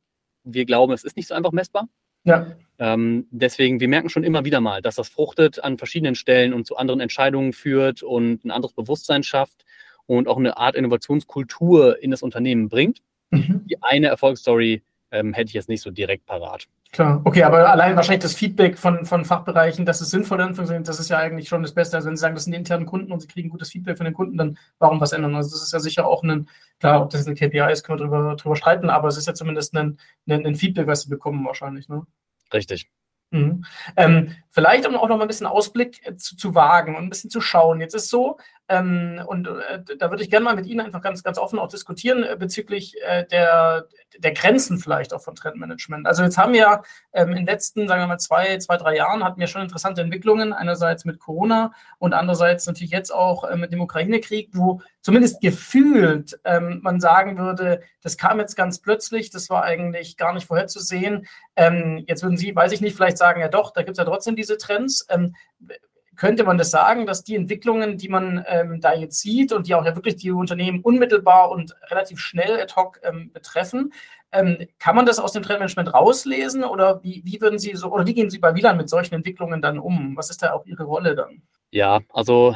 wir 0.43 0.65
glauben, 0.65 0.93
es 0.93 1.03
ist 1.03 1.17
nicht 1.17 1.27
so 1.27 1.33
einfach 1.35 1.51
messbar. 1.51 1.87
ja. 2.23 2.55
Ähm, 2.79 3.27
deswegen, 3.31 3.79
wir 3.79 3.87
merken 3.87 4.09
schon 4.09 4.23
immer 4.23 4.45
wieder 4.45 4.61
mal, 4.61 4.81
dass 4.81 4.95
das 4.95 5.09
fruchtet 5.09 5.63
an 5.63 5.77
verschiedenen 5.77 6.15
Stellen 6.15 6.53
und 6.53 6.67
zu 6.67 6.77
anderen 6.77 6.99
Entscheidungen 6.99 7.53
führt 7.53 8.03
und 8.03 8.45
ein 8.45 8.51
anderes 8.51 8.73
Bewusstsein 8.73 9.23
schafft 9.23 9.65
und 10.05 10.27
auch 10.27 10.37
eine 10.37 10.57
Art 10.57 10.75
Innovationskultur 10.75 12.01
in 12.01 12.11
das 12.11 12.21
Unternehmen 12.21 12.69
bringt. 12.69 13.01
Mhm. 13.31 13.65
Die 13.65 13.81
eine 13.81 14.07
Erfolgsstory 14.07 14.83
ähm, 15.11 15.33
hätte 15.33 15.49
ich 15.49 15.53
jetzt 15.53 15.69
nicht 15.69 15.81
so 15.81 15.91
direkt 15.91 16.25
parat. 16.25 16.67
Klar, 16.91 17.21
okay, 17.25 17.43
aber 17.43 17.69
allein 17.69 17.95
wahrscheinlich 17.95 18.23
das 18.23 18.33
Feedback 18.33 18.77
von, 18.77 19.05
von 19.05 19.25
Fachbereichen, 19.25 19.85
dass 19.85 19.99
es 19.99 20.09
sinnvoll 20.09 20.39
ist, 20.39 20.87
das 20.87 20.99
ist 20.99 21.09
ja 21.09 21.17
eigentlich 21.17 21.49
schon 21.49 21.61
das 21.61 21.73
Beste. 21.73 21.97
Also 21.97 22.07
wenn 22.07 22.15
Sie 22.15 22.21
sagen, 22.21 22.35
das 22.35 22.45
sind 22.45 22.53
die 22.53 22.57
internen 22.57 22.85
Kunden 22.85 23.11
und 23.11 23.19
Sie 23.19 23.27
kriegen 23.27 23.49
gutes 23.49 23.71
Feedback 23.71 23.97
von 23.97 24.05
den 24.05 24.13
Kunden, 24.13 24.37
dann 24.37 24.57
warum 24.79 25.01
was 25.01 25.11
ändern? 25.11 25.35
Also 25.35 25.51
das 25.51 25.63
ist 25.63 25.73
ja 25.73 25.79
sicher 25.79 26.07
auch 26.07 26.23
ein, 26.23 26.47
klar, 26.79 27.01
ob 27.01 27.09
das 27.09 27.27
eine 27.27 27.35
KPI 27.35 27.71
ist, 27.71 27.83
können 27.83 27.99
wir 27.99 28.05
drüber, 28.05 28.35
drüber 28.35 28.55
streiten, 28.55 28.89
aber 28.89 29.09
es 29.09 29.17
ist 29.17 29.27
ja 29.27 29.33
zumindest 29.33 29.75
ein, 29.75 29.97
ein, 30.27 30.45
ein 30.45 30.55
Feedback, 30.55 30.87
was 30.87 31.01
Sie 31.01 31.09
bekommen 31.09 31.45
wahrscheinlich. 31.45 31.89
Ne? 31.89 32.03
Richtig. 32.53 32.89
Mhm. 33.31 33.65
Ähm, 33.97 34.35
vielleicht 34.51 34.87
um 34.87 34.95
auch 34.95 35.09
noch 35.09 35.17
mal 35.17 35.23
ein 35.23 35.27
bisschen 35.27 35.47
Ausblick 35.47 36.05
äh, 36.05 36.15
zu, 36.15 36.37
zu 36.37 36.55
wagen 36.55 36.95
und 36.95 37.03
ein 37.03 37.09
bisschen 37.09 37.29
zu 37.29 37.41
schauen. 37.41 37.81
Jetzt 37.81 37.93
ist 37.93 38.09
so, 38.09 38.37
ähm, 38.69 39.21
und 39.25 39.47
äh, 39.47 39.81
da 39.97 40.09
würde 40.09 40.23
ich 40.23 40.29
gerne 40.29 40.43
mal 40.43 40.55
mit 40.55 40.65
Ihnen 40.65 40.81
einfach 40.81 41.01
ganz, 41.01 41.23
ganz 41.23 41.37
offen 41.37 41.57
auch 41.57 41.69
diskutieren 41.69 42.23
äh, 42.23 42.35
bezüglich 42.37 42.95
äh, 43.01 43.25
der, 43.25 43.87
der 44.17 44.33
Grenzen 44.33 44.77
vielleicht 44.77 45.13
auch 45.13 45.21
von 45.21 45.35
Trendmanagement. 45.35 46.05
Also 46.05 46.23
jetzt 46.23 46.37
haben 46.37 46.53
wir 46.53 46.83
ähm, 47.13 47.29
in 47.29 47.37
den 47.37 47.45
letzten, 47.45 47.87
sagen 47.87 48.01
wir 48.01 48.07
mal, 48.07 48.17
zwei, 48.17 48.57
zwei, 48.57 48.75
drei 48.75 48.97
Jahren 48.97 49.23
hatten 49.23 49.39
wir 49.39 49.47
schon 49.47 49.61
interessante 49.61 50.01
Entwicklungen, 50.01 50.51
einerseits 50.51 51.05
mit 51.05 51.19
Corona 51.19 51.71
und 51.97 52.13
andererseits 52.13 52.67
natürlich 52.67 52.91
jetzt 52.91 53.11
auch 53.11 53.45
äh, 53.45 53.55
mit 53.55 53.71
dem 53.71 53.79
Ukraine-Krieg, 53.79 54.49
wo 54.53 54.81
zumindest 55.01 55.39
gefühlt 55.39 56.37
ähm, 56.43 56.79
man 56.83 56.99
sagen 56.99 57.37
würde, 57.37 57.81
das 58.01 58.17
kam 58.17 58.39
jetzt 58.39 58.55
ganz 58.55 58.79
plötzlich, 58.79 59.29
das 59.29 59.49
war 59.49 59.63
eigentlich 59.63 60.17
gar 60.17 60.33
nicht 60.33 60.45
vorherzusehen. 60.45 61.25
Ähm, 61.55 62.03
jetzt 62.07 62.21
würden 62.21 62.37
Sie, 62.37 62.53
weiß 62.53 62.73
ich 62.73 62.81
nicht, 62.81 62.97
vielleicht 62.97 63.17
sagen, 63.17 63.39
ja 63.39 63.47
doch, 63.47 63.71
da 63.71 63.83
gibt 63.83 63.91
es 63.91 63.97
ja 63.97 64.05
trotzdem 64.05 64.35
diese 64.35 64.57
Trends. 64.57 65.07
Könnte 66.17 66.43
man 66.43 66.57
das 66.57 66.71
sagen, 66.71 67.05
dass 67.05 67.23
die 67.23 67.35
Entwicklungen, 67.35 67.97
die 67.97 68.09
man 68.09 68.43
ähm, 68.47 68.81
da 68.81 68.93
jetzt 68.93 69.21
sieht 69.21 69.53
und 69.53 69.67
die 69.67 69.75
auch 69.75 69.85
ja 69.85 69.95
wirklich 69.95 70.17
die 70.17 70.31
Unternehmen 70.31 70.81
unmittelbar 70.81 71.51
und 71.51 71.75
relativ 71.89 72.19
schnell 72.19 72.59
ad 72.59 72.73
hoc 72.75 72.99
ähm, 73.03 73.31
betreffen, 73.31 73.93
ähm, 74.31 74.67
kann 74.79 74.95
man 74.95 75.05
das 75.05 75.19
aus 75.19 75.31
dem 75.31 75.43
Trendmanagement 75.43 75.93
rauslesen 75.93 76.63
oder 76.63 77.01
wie, 77.03 77.21
wie 77.23 77.39
würden 77.39 77.59
Sie 77.59 77.75
so 77.75 77.91
oder 77.91 78.05
wie 78.05 78.13
gehen 78.13 78.29
Sie 78.29 78.39
bei 78.39 78.55
Wieland 78.55 78.77
mit 78.77 78.89
solchen 78.89 79.15
Entwicklungen 79.15 79.61
dann 79.61 79.79
um? 79.79 80.17
Was 80.17 80.29
ist 80.29 80.43
da 80.43 80.53
auch 80.53 80.65
Ihre 80.65 80.83
Rolle 80.83 81.15
dann? 81.15 81.41
Ja, 81.71 82.01
also 82.09 82.55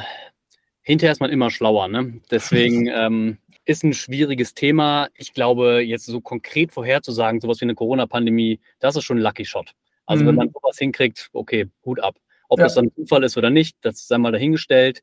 hinterher 0.82 1.12
ist 1.12 1.20
man 1.20 1.30
immer 1.30 1.50
schlauer. 1.50 1.88
Ne? 1.88 2.20
Deswegen 2.30 2.86
ähm, 2.92 3.38
ist 3.64 3.84
ein 3.84 3.94
schwieriges 3.94 4.54
Thema. 4.54 5.08
Ich 5.14 5.32
glaube, 5.32 5.80
jetzt 5.80 6.06
so 6.06 6.20
konkret 6.20 6.72
vorherzusagen, 6.72 7.40
sowas 7.40 7.60
wie 7.60 7.64
eine 7.66 7.74
Corona-Pandemie, 7.74 8.60
das 8.80 8.96
ist 8.96 9.04
schon 9.04 9.18
ein 9.18 9.22
Lucky 9.22 9.44
Shot. 9.44 9.72
Also 10.06 10.24
mhm. 10.24 10.28
wenn 10.28 10.34
man 10.34 10.50
sowas 10.50 10.76
hinkriegt, 10.78 11.30
okay, 11.32 11.68
Hut 11.84 12.00
ab. 12.00 12.16
Ob 12.52 12.58
ja. 12.58 12.66
das 12.66 12.74
dann 12.74 12.92
Zufall 12.94 13.24
ist 13.24 13.38
oder 13.38 13.48
nicht, 13.48 13.78
das 13.80 14.06
sei 14.06 14.18
mal 14.18 14.30
dahingestellt. 14.30 15.02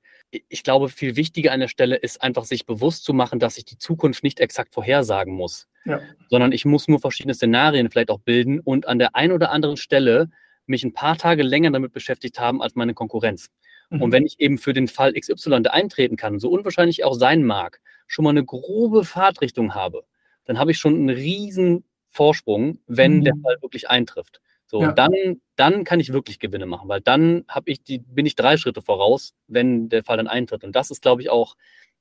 Ich 0.50 0.62
glaube, 0.64 0.88
viel 0.88 1.16
wichtiger 1.16 1.52
an 1.52 1.60
der 1.60 1.68
Stelle 1.68 1.96
ist 1.96 2.22
einfach, 2.22 2.46
sich 2.46 2.68
bewusst 2.68 3.06
zu 3.06 3.12
machen, 3.12 3.40
dass 3.40 3.58
ich 3.58 3.66
die 3.66 3.80
Zukunft 3.80 4.22
nicht 4.22 4.40
exakt 4.40 4.76
vorhersagen 4.76 5.34
muss, 5.34 5.68
ja. 5.84 6.00
sondern 6.30 6.52
ich 6.52 6.64
muss 6.66 6.88
nur 6.88 7.00
verschiedene 7.00 7.34
Szenarien 7.34 7.90
vielleicht 7.90 8.12
auch 8.12 8.20
bilden 8.20 8.60
und 8.60 8.88
an 8.88 9.00
der 9.00 9.16
einen 9.16 9.34
oder 9.34 9.50
anderen 9.50 9.78
Stelle 9.78 10.30
mich 10.68 10.84
ein 10.84 10.94
paar 10.94 11.18
Tage 11.18 11.42
länger 11.42 11.72
damit 11.72 11.92
beschäftigt 11.92 12.40
haben 12.40 12.62
als 12.62 12.76
meine 12.76 12.94
Konkurrenz. 12.94 13.48
Mhm. 13.90 14.04
Und 14.04 14.12
wenn 14.12 14.28
ich 14.28 14.40
eben 14.40 14.60
für 14.60 14.74
den 14.74 14.88
Fall 14.88 15.14
XY 15.14 15.64
eintreten 15.72 16.18
kann, 16.18 16.38
so 16.38 16.52
unwahrscheinlich 16.52 17.04
auch 17.04 17.16
sein 17.16 17.44
mag, 17.44 17.82
schon 18.06 18.26
mal 18.26 18.30
eine 18.30 18.46
grobe 18.46 19.06
Fahrtrichtung 19.06 19.74
habe, 19.74 20.04
dann 20.46 20.60
habe 20.60 20.70
ich 20.70 20.78
schon 20.78 20.94
einen 20.94 21.10
riesen 21.10 21.84
Vorsprung, 22.10 22.78
wenn 22.86 23.18
mhm. 23.18 23.24
der 23.24 23.34
Fall 23.42 23.58
wirklich 23.64 23.90
eintrifft. 23.90 24.40
So, 24.70 24.82
ja. 24.82 24.92
dann, 24.92 25.42
dann 25.56 25.84
kann 25.84 26.00
ich 26.00 26.14
wirklich 26.14 26.40
Gewinne 26.40 26.68
machen, 26.68 26.88
weil 26.90 27.02
dann 27.02 27.44
habe 27.48 27.72
ich 27.72 27.84
die, 27.84 27.98
bin 27.98 28.28
ich 28.28 28.36
drei 28.36 28.56
Schritte 28.56 28.84
voraus, 28.84 29.34
wenn 29.48 29.90
der 29.90 30.04
Fall 30.04 30.18
dann 30.18 30.28
eintritt. 30.28 30.64
Und 30.64 30.76
das 30.76 30.92
ist, 30.92 31.02
glaube 31.02 31.24
ich, 31.24 31.32
auch 31.32 31.56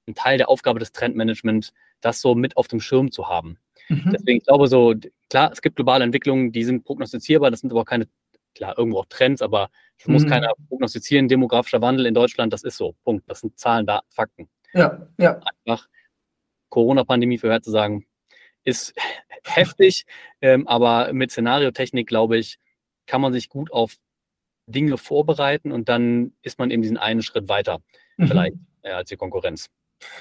ein 0.06 0.14
Teil 0.14 0.36
der 0.36 0.50
Aufgabe 0.50 0.78
des 0.78 0.92
Trendmanagements, 0.92 1.72
das 2.02 2.20
so 2.20 2.34
mit 2.34 2.58
auf 2.58 2.68
dem 2.68 2.80
Schirm 2.80 3.10
zu 3.10 3.28
haben. 3.28 3.58
Mhm. 3.88 4.10
Deswegen, 4.12 4.38
ich 4.38 4.44
glaube 4.44 4.68
so, 4.68 4.94
klar, 5.30 5.50
es 5.50 5.62
gibt 5.62 5.76
globale 5.76 6.04
Entwicklungen, 6.04 6.52
die 6.52 6.62
sind 6.62 6.84
prognostizierbar, 6.84 7.50
das 7.50 7.60
sind 7.60 7.70
aber 7.70 7.86
keine, 7.86 8.06
klar, 8.54 8.76
irgendwo 8.76 8.98
auch 8.98 9.06
Trends, 9.08 9.40
aber 9.40 9.70
das 9.96 10.06
mhm. 10.06 10.12
muss 10.12 10.26
keiner 10.26 10.52
prognostizieren. 10.68 11.26
Demografischer 11.26 11.80
Wandel 11.80 12.04
in 12.04 12.12
Deutschland, 12.12 12.52
das 12.52 12.64
ist 12.64 12.76
so. 12.76 12.94
Punkt. 13.02 13.24
Das 13.30 13.40
sind 13.40 13.58
Zahlen, 13.58 13.86
Daten, 13.86 14.06
Fakten. 14.10 14.48
Ja, 14.74 15.08
ja. 15.16 15.40
Einfach 15.64 15.88
Corona-Pandemie 16.68 17.38
vorherzusagen, 17.38 18.04
ist 18.64 18.94
heftig, 19.44 20.04
ähm, 20.40 20.66
aber 20.66 21.12
mit 21.12 21.30
Szenariotechnik, 21.30 22.06
glaube 22.06 22.38
ich, 22.38 22.58
kann 23.06 23.20
man 23.20 23.32
sich 23.32 23.48
gut 23.48 23.72
auf 23.72 23.96
Dinge 24.66 24.98
vorbereiten 24.98 25.72
und 25.72 25.88
dann 25.88 26.32
ist 26.42 26.58
man 26.58 26.70
eben 26.70 26.82
diesen 26.82 26.98
einen 26.98 27.22
Schritt 27.22 27.48
weiter, 27.48 27.80
mhm. 28.16 28.28
vielleicht, 28.28 28.56
äh, 28.82 28.90
als 28.90 29.08
die 29.08 29.16
Konkurrenz. 29.16 29.68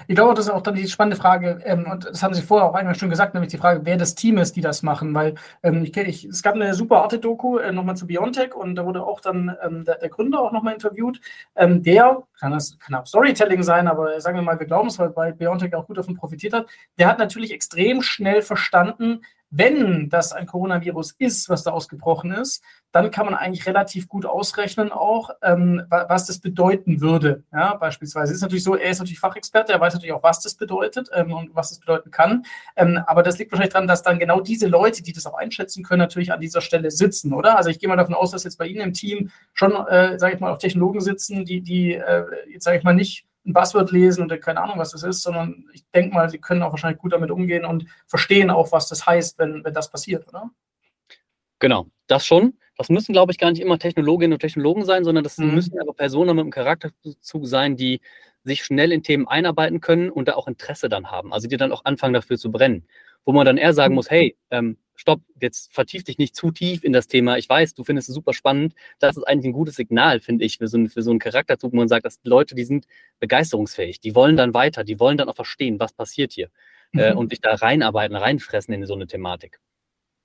Ich 0.07 0.15
glaube, 0.15 0.34
das 0.34 0.45
ist 0.45 0.51
auch 0.51 0.61
dann 0.61 0.75
die 0.75 0.88
spannende 0.88 1.17
Frage, 1.17 1.59
ähm, 1.63 1.86
und 1.89 2.05
das 2.05 2.23
haben 2.23 2.34
Sie 2.34 2.41
vorher 2.41 2.69
auch 2.69 2.73
einmal 2.73 2.95
schon 2.95 3.09
gesagt, 3.09 3.34
nämlich 3.34 3.51
die 3.51 3.57
Frage, 3.57 3.82
wer 3.84 3.97
das 3.97 4.15
Team 4.15 4.38
ist, 4.38 4.55
die 4.55 4.61
das 4.61 4.84
machen, 4.84 5.13
weil 5.13 5.36
ähm, 5.63 5.84
ich, 5.84 5.95
ich, 5.95 6.25
es 6.25 6.41
gab 6.41 6.55
eine 6.55 6.73
super 6.73 7.03
Arte-Doku 7.03 7.57
äh, 7.57 7.71
nochmal 7.71 7.95
zu 7.95 8.07
Biontech 8.07 8.55
und 8.55 8.75
da 8.75 8.86
wurde 8.86 9.03
auch 9.03 9.21
dann 9.21 9.55
ähm, 9.63 9.86
der, 9.86 9.97
der, 9.97 10.09
Gründer 10.09 10.41
auch 10.41 10.51
nochmal 10.51 10.73
interviewt. 10.73 11.21
Ähm, 11.55 11.84
der, 11.84 12.23
kann 12.39 12.51
das 12.51 12.78
auch 12.91 13.05
Storytelling 13.05 13.63
sein, 13.63 13.88
aber 13.88 14.19
sagen 14.21 14.38
wir 14.38 14.41
mal, 14.41 14.59
wir 14.59 14.67
glauben 14.67 14.88
es, 14.88 14.99
weil 14.99 15.09
bei 15.09 15.32
Biontech 15.32 15.75
auch 15.75 15.88
gut 15.88 15.97
davon 15.97 16.15
profitiert 16.15 16.53
hat, 16.53 16.67
der 16.97 17.07
hat 17.07 17.19
natürlich 17.19 17.51
extrem 17.51 18.01
schnell 18.01 18.41
verstanden, 18.41 19.21
wenn 19.49 20.09
das 20.09 20.33
ein 20.33 20.45
Coronavirus 20.45 21.15
ist, 21.19 21.49
was 21.49 21.63
da 21.63 21.71
ausgebrochen 21.71 22.31
ist, 22.31 22.63
dann 22.91 23.11
kann 23.11 23.25
man 23.25 23.35
eigentlich 23.35 23.65
relativ 23.65 24.07
gut 24.07 24.25
ausrechnen 24.25 24.91
auch, 24.91 25.29
ähm, 25.41 25.83
was 25.89 26.25
das 26.25 26.39
bedeuten 26.39 26.99
würde. 27.01 27.43
Ja, 27.53 27.75
beispielsweise 27.75 28.33
ist 28.33 28.41
natürlich 28.41 28.63
so, 28.63 28.75
er 28.75 28.89
ist 28.89 28.99
natürlich 28.99 29.19
Fachexperte, 29.19 29.71
er 29.71 29.79
weiß 29.79 29.93
natürlich 29.93 30.13
auch, 30.13 30.23
was 30.23 30.41
das 30.41 30.55
bedeutet 30.55 31.09
ähm, 31.13 31.31
und 31.31 31.55
was 31.55 31.69
das 31.69 31.79
bedeuten 31.79 32.11
kann. 32.11 32.43
Ähm, 32.75 32.99
aber 33.05 33.23
das 33.23 33.37
liegt 33.37 33.51
wahrscheinlich 33.51 33.73
daran, 33.73 33.87
dass 33.87 34.03
dann 34.03 34.19
genau 34.19 34.41
diese 34.41 34.67
Leute, 34.67 35.03
die 35.03 35.13
das 35.13 35.25
auch 35.25 35.35
einschätzen 35.35 35.83
können, 35.83 35.99
natürlich 35.99 36.33
an 36.33 36.41
dieser 36.41 36.61
Stelle 36.61 36.91
sitzen, 36.91 37.33
oder? 37.33 37.57
Also 37.57 37.69
ich 37.69 37.79
gehe 37.79 37.87
mal 37.89 37.95
davon 37.95 38.15
aus, 38.15 38.31
dass 38.31 38.43
jetzt 38.43 38.57
bei 38.57 38.67
Ihnen 38.67 38.81
im 38.81 38.93
Team 38.93 39.31
schon, 39.53 39.73
äh, 39.87 40.17
sage 40.19 40.35
ich 40.35 40.39
mal, 40.39 40.51
auch 40.51 40.57
Technologen 40.57 41.01
sitzen, 41.01 41.45
die, 41.45 41.61
die 41.61 41.93
äh, 41.93 42.25
jetzt 42.51 42.63
sage 42.63 42.77
ich 42.77 42.83
mal 42.83 42.93
nicht 42.93 43.25
ein 43.47 43.53
Buzzword 43.53 43.91
lesen 43.91 44.23
und 44.23 44.41
keine 44.41 44.61
Ahnung, 44.61 44.77
was 44.77 44.91
das 44.91 45.03
ist, 45.03 45.23
sondern 45.23 45.65
ich 45.73 45.83
denke 45.91 46.13
mal, 46.13 46.29
sie 46.29 46.37
können 46.37 46.61
auch 46.61 46.71
wahrscheinlich 46.71 46.99
gut 46.99 47.13
damit 47.13 47.31
umgehen 47.31 47.65
und 47.65 47.85
verstehen 48.05 48.49
auch, 48.49 48.71
was 48.71 48.89
das 48.89 49.05
heißt, 49.05 49.39
wenn, 49.39 49.63
wenn 49.63 49.73
das 49.73 49.89
passiert, 49.89 50.27
oder? 50.27 50.51
Genau, 51.59 51.87
das 52.07 52.25
schon. 52.25 52.57
Das 52.77 52.89
müssen, 52.89 53.13
glaube 53.13 53.31
ich, 53.31 53.39
gar 53.39 53.49
nicht 53.49 53.61
immer 53.61 53.79
Technologinnen 53.79 54.33
und 54.33 54.39
Technologen 54.39 54.85
sein, 54.85 55.03
sondern 55.03 55.23
das 55.23 55.37
mhm. 55.37 55.55
müssen 55.55 55.79
aber 55.79 55.93
Personen 55.93 56.35
mit 56.35 56.43
einem 56.43 56.51
Charakterzug 56.51 57.47
sein, 57.47 57.75
die 57.75 58.01
sich 58.43 58.63
schnell 58.63 58.91
in 58.91 59.01
Themen 59.01 59.27
einarbeiten 59.27 59.81
können 59.81 60.11
und 60.11 60.27
da 60.27 60.35
auch 60.35 60.47
Interesse 60.47 60.87
dann 60.87 61.09
haben. 61.09 61.33
Also 61.33 61.47
die 61.47 61.57
dann 61.57 61.71
auch 61.71 61.85
anfangen 61.85 62.13
dafür 62.13 62.37
zu 62.37 62.51
brennen. 62.51 62.85
Wo 63.25 63.31
man 63.33 63.45
dann 63.45 63.57
eher 63.57 63.73
sagen 63.73 63.93
mhm. 63.93 63.95
muss, 63.95 64.11
hey, 64.11 64.37
ähm, 64.51 64.77
stopp, 64.97 65.21
jetzt 65.39 65.71
vertief 65.73 66.03
dich 66.03 66.17
nicht 66.17 66.35
zu 66.35 66.51
tief 66.51 66.83
in 66.83 66.91
das 66.91 67.07
Thema. 67.07 67.37
Ich 67.37 67.47
weiß, 67.47 67.75
du 67.75 67.83
findest 67.83 68.09
es 68.09 68.15
super 68.15 68.33
spannend. 68.33 68.73
Das 68.99 69.15
ist 69.15 69.23
eigentlich 69.23 69.51
ein 69.51 69.53
gutes 69.53 69.75
Signal, 69.75 70.19
finde 70.19 70.43
ich, 70.43 70.57
für 70.57 70.67
so, 70.67 70.77
ein, 70.77 70.89
für 70.89 71.03
so 71.03 71.11
einen 71.11 71.19
Charakterzug, 71.19 71.71
wo 71.71 71.77
man 71.77 71.87
sagt, 71.87 72.05
dass 72.05 72.19
Leute, 72.23 72.55
die 72.55 72.65
sind 72.65 72.87
begeisterungsfähig, 73.19 73.99
die 73.99 74.15
wollen 74.15 74.35
dann 74.35 74.53
weiter, 74.53 74.83
die 74.83 74.99
wollen 74.99 75.17
dann 75.17 75.29
auch 75.29 75.35
verstehen, 75.35 75.79
was 75.79 75.93
passiert 75.93 76.33
hier 76.33 76.49
äh, 76.93 76.97
mhm. 76.97 76.99
äh, 76.99 77.13
und 77.13 77.29
sich 77.29 77.39
da 77.39 77.53
reinarbeiten, 77.53 78.17
reinfressen 78.17 78.73
in 78.73 78.85
so 78.85 78.95
eine 78.95 79.05
Thematik. 79.05 79.59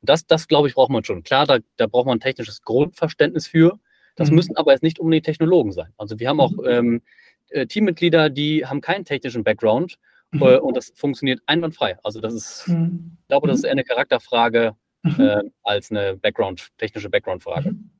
Das, 0.00 0.26
das 0.26 0.48
glaube 0.48 0.68
ich, 0.68 0.74
braucht 0.74 0.90
man 0.90 1.04
schon. 1.04 1.22
Klar, 1.22 1.46
da, 1.46 1.58
da 1.76 1.86
braucht 1.86 2.06
man 2.06 2.16
ein 2.16 2.20
technisches 2.20 2.62
Grundverständnis 2.62 3.46
für. 3.46 3.78
Das 4.16 4.30
mhm. 4.30 4.36
müssen 4.36 4.56
aber 4.56 4.72
jetzt 4.72 4.82
nicht 4.82 4.98
unbedingt 4.98 5.26
Technologen 5.26 5.72
sein. 5.72 5.92
Also 5.98 6.18
wir 6.18 6.28
haben 6.28 6.40
auch 6.40 6.52
mhm. 6.52 6.66
ähm, 6.66 7.02
äh, 7.50 7.66
Teammitglieder, 7.66 8.30
die 8.30 8.64
haben 8.64 8.80
keinen 8.80 9.04
technischen 9.04 9.44
Background 9.44 9.98
und 10.40 10.76
das 10.76 10.92
funktioniert 10.94 11.40
einwandfrei. 11.46 11.98
Also 12.02 12.20
das 12.20 12.34
ist, 12.34 12.68
mhm. 12.68 13.18
ich 13.20 13.28
glaube, 13.28 13.48
das 13.48 13.58
ist 13.58 13.64
eher 13.64 13.72
eine 13.72 13.84
Charakterfrage 13.84 14.74
mhm. 15.02 15.20
äh, 15.20 15.42
als 15.62 15.90
eine 15.90 16.16
Background, 16.16 16.68
technische 16.78 17.10
Background-Frage. 17.10 17.72
Mhm. 17.72 17.90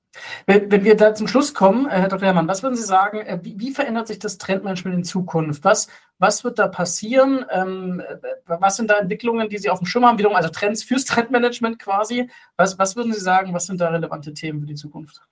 Wenn, 0.46 0.70
wenn, 0.70 0.84
wir 0.84 0.94
da 0.94 1.14
zum 1.14 1.26
Schluss 1.26 1.54
kommen, 1.54 1.86
äh, 1.86 2.00
Herr 2.00 2.08
Dr. 2.08 2.26
Herrmann, 2.26 2.48
was 2.48 2.62
würden 2.62 2.76
Sie 2.76 2.82
sagen, 2.82 3.20
äh, 3.20 3.38
wie, 3.42 3.58
wie, 3.58 3.70
verändert 3.70 4.08
sich 4.08 4.18
das 4.18 4.36
Trendmanagement 4.36 4.96
in 4.96 5.04
Zukunft? 5.04 5.64
Was, 5.64 5.88
was 6.18 6.44
wird 6.44 6.58
da 6.58 6.68
passieren? 6.68 7.46
Ähm, 7.50 8.00
äh, 8.00 8.16
was 8.44 8.76
sind 8.76 8.90
da 8.90 8.98
Entwicklungen, 8.98 9.48
die 9.48 9.58
Sie 9.58 9.70
auf 9.70 9.78
dem 9.78 9.86
Schirm 9.86 10.04
haben? 10.04 10.18
Wiederum, 10.18 10.36
also 10.36 10.50
Trends 10.50 10.82
fürs 10.82 11.04
Trendmanagement 11.06 11.78
quasi. 11.78 12.28
Was, 12.56 12.78
was 12.78 12.94
würden 12.94 13.12
Sie 13.12 13.20
sagen, 13.20 13.54
was 13.54 13.66
sind 13.66 13.80
da 13.80 13.88
relevante 13.88 14.34
Themen 14.34 14.60
für 14.60 14.66
die 14.66 14.74
Zukunft? 14.74 15.22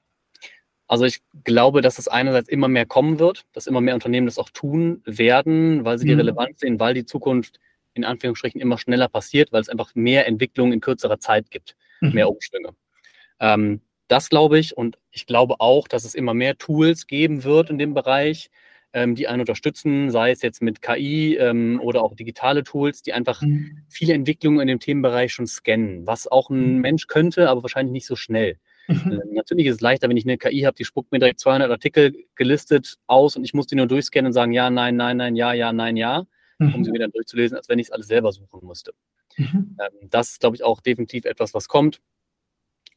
Also 0.90 1.04
ich 1.04 1.20
glaube, 1.44 1.82
dass 1.82 2.00
es 2.00 2.08
einerseits 2.08 2.48
immer 2.48 2.66
mehr 2.66 2.84
kommen 2.84 3.20
wird, 3.20 3.44
dass 3.52 3.68
immer 3.68 3.80
mehr 3.80 3.94
Unternehmen 3.94 4.26
das 4.26 4.38
auch 4.38 4.50
tun 4.50 5.02
werden, 5.04 5.84
weil 5.84 5.98
sie 5.98 6.04
die 6.04 6.14
mhm. 6.14 6.18
Relevanz 6.18 6.58
sehen, 6.58 6.80
weil 6.80 6.94
die 6.94 7.04
Zukunft 7.04 7.60
in 7.94 8.04
Anführungsstrichen 8.04 8.60
immer 8.60 8.76
schneller 8.76 9.06
passiert, 9.06 9.52
weil 9.52 9.60
es 9.60 9.68
einfach 9.68 9.94
mehr 9.94 10.26
Entwicklung 10.26 10.72
in 10.72 10.80
kürzerer 10.80 11.20
Zeit 11.20 11.52
gibt, 11.52 11.76
mhm. 12.00 12.14
mehr 12.14 12.28
Umschwünge. 12.28 12.70
Ähm, 13.38 13.82
das 14.08 14.30
glaube 14.30 14.58
ich 14.58 14.76
und 14.76 14.98
ich 15.12 15.26
glaube 15.26 15.60
auch, 15.60 15.86
dass 15.86 16.04
es 16.04 16.16
immer 16.16 16.34
mehr 16.34 16.58
Tools 16.58 17.06
geben 17.06 17.44
wird 17.44 17.70
in 17.70 17.78
dem 17.78 17.94
Bereich, 17.94 18.50
ähm, 18.92 19.14
die 19.14 19.28
einen 19.28 19.42
unterstützen, 19.42 20.10
sei 20.10 20.32
es 20.32 20.42
jetzt 20.42 20.60
mit 20.60 20.82
KI 20.82 21.36
ähm, 21.36 21.80
oder 21.80 22.02
auch 22.02 22.16
digitale 22.16 22.64
Tools, 22.64 23.02
die 23.02 23.12
einfach 23.12 23.42
mhm. 23.42 23.84
viele 23.88 24.14
Entwicklungen 24.14 24.58
in 24.58 24.66
dem 24.66 24.80
Themenbereich 24.80 25.32
schon 25.32 25.46
scannen, 25.46 26.04
was 26.08 26.26
auch 26.26 26.50
ein 26.50 26.74
mhm. 26.74 26.80
Mensch 26.80 27.06
könnte, 27.06 27.48
aber 27.48 27.62
wahrscheinlich 27.62 27.92
nicht 27.92 28.06
so 28.06 28.16
schnell. 28.16 28.58
Mhm. 28.90 29.12
Äh, 29.12 29.34
natürlich 29.34 29.66
ist 29.66 29.76
es 29.76 29.80
leichter, 29.80 30.08
wenn 30.08 30.16
ich 30.16 30.24
eine 30.24 30.38
KI 30.38 30.62
habe, 30.62 30.76
die 30.76 30.84
spuckt 30.84 31.12
mir 31.12 31.18
direkt 31.18 31.40
200 31.40 31.70
Artikel 31.70 32.24
gelistet 32.34 32.96
aus 33.06 33.36
und 33.36 33.44
ich 33.44 33.54
muss 33.54 33.66
die 33.66 33.76
nur 33.76 33.86
durchscannen 33.86 34.28
und 34.28 34.32
sagen, 34.32 34.52
ja, 34.52 34.70
nein, 34.70 34.96
nein, 34.96 35.16
nein, 35.16 35.36
ja, 35.36 35.52
ja, 35.52 35.72
nein, 35.72 35.96
ja, 35.96 36.26
mhm. 36.58 36.74
um 36.74 36.84
sie 36.84 36.92
wieder 36.92 37.08
durchzulesen, 37.08 37.56
als 37.56 37.68
wenn 37.68 37.78
ich 37.78 37.88
es 37.88 37.92
alles 37.92 38.08
selber 38.08 38.32
suchen 38.32 38.66
musste. 38.66 38.92
Mhm. 39.36 39.76
Ähm, 39.78 40.08
das 40.10 40.30
ist, 40.30 40.40
glaube 40.40 40.56
ich, 40.56 40.64
auch 40.64 40.80
definitiv 40.80 41.24
etwas, 41.24 41.54
was 41.54 41.68
kommt. 41.68 42.00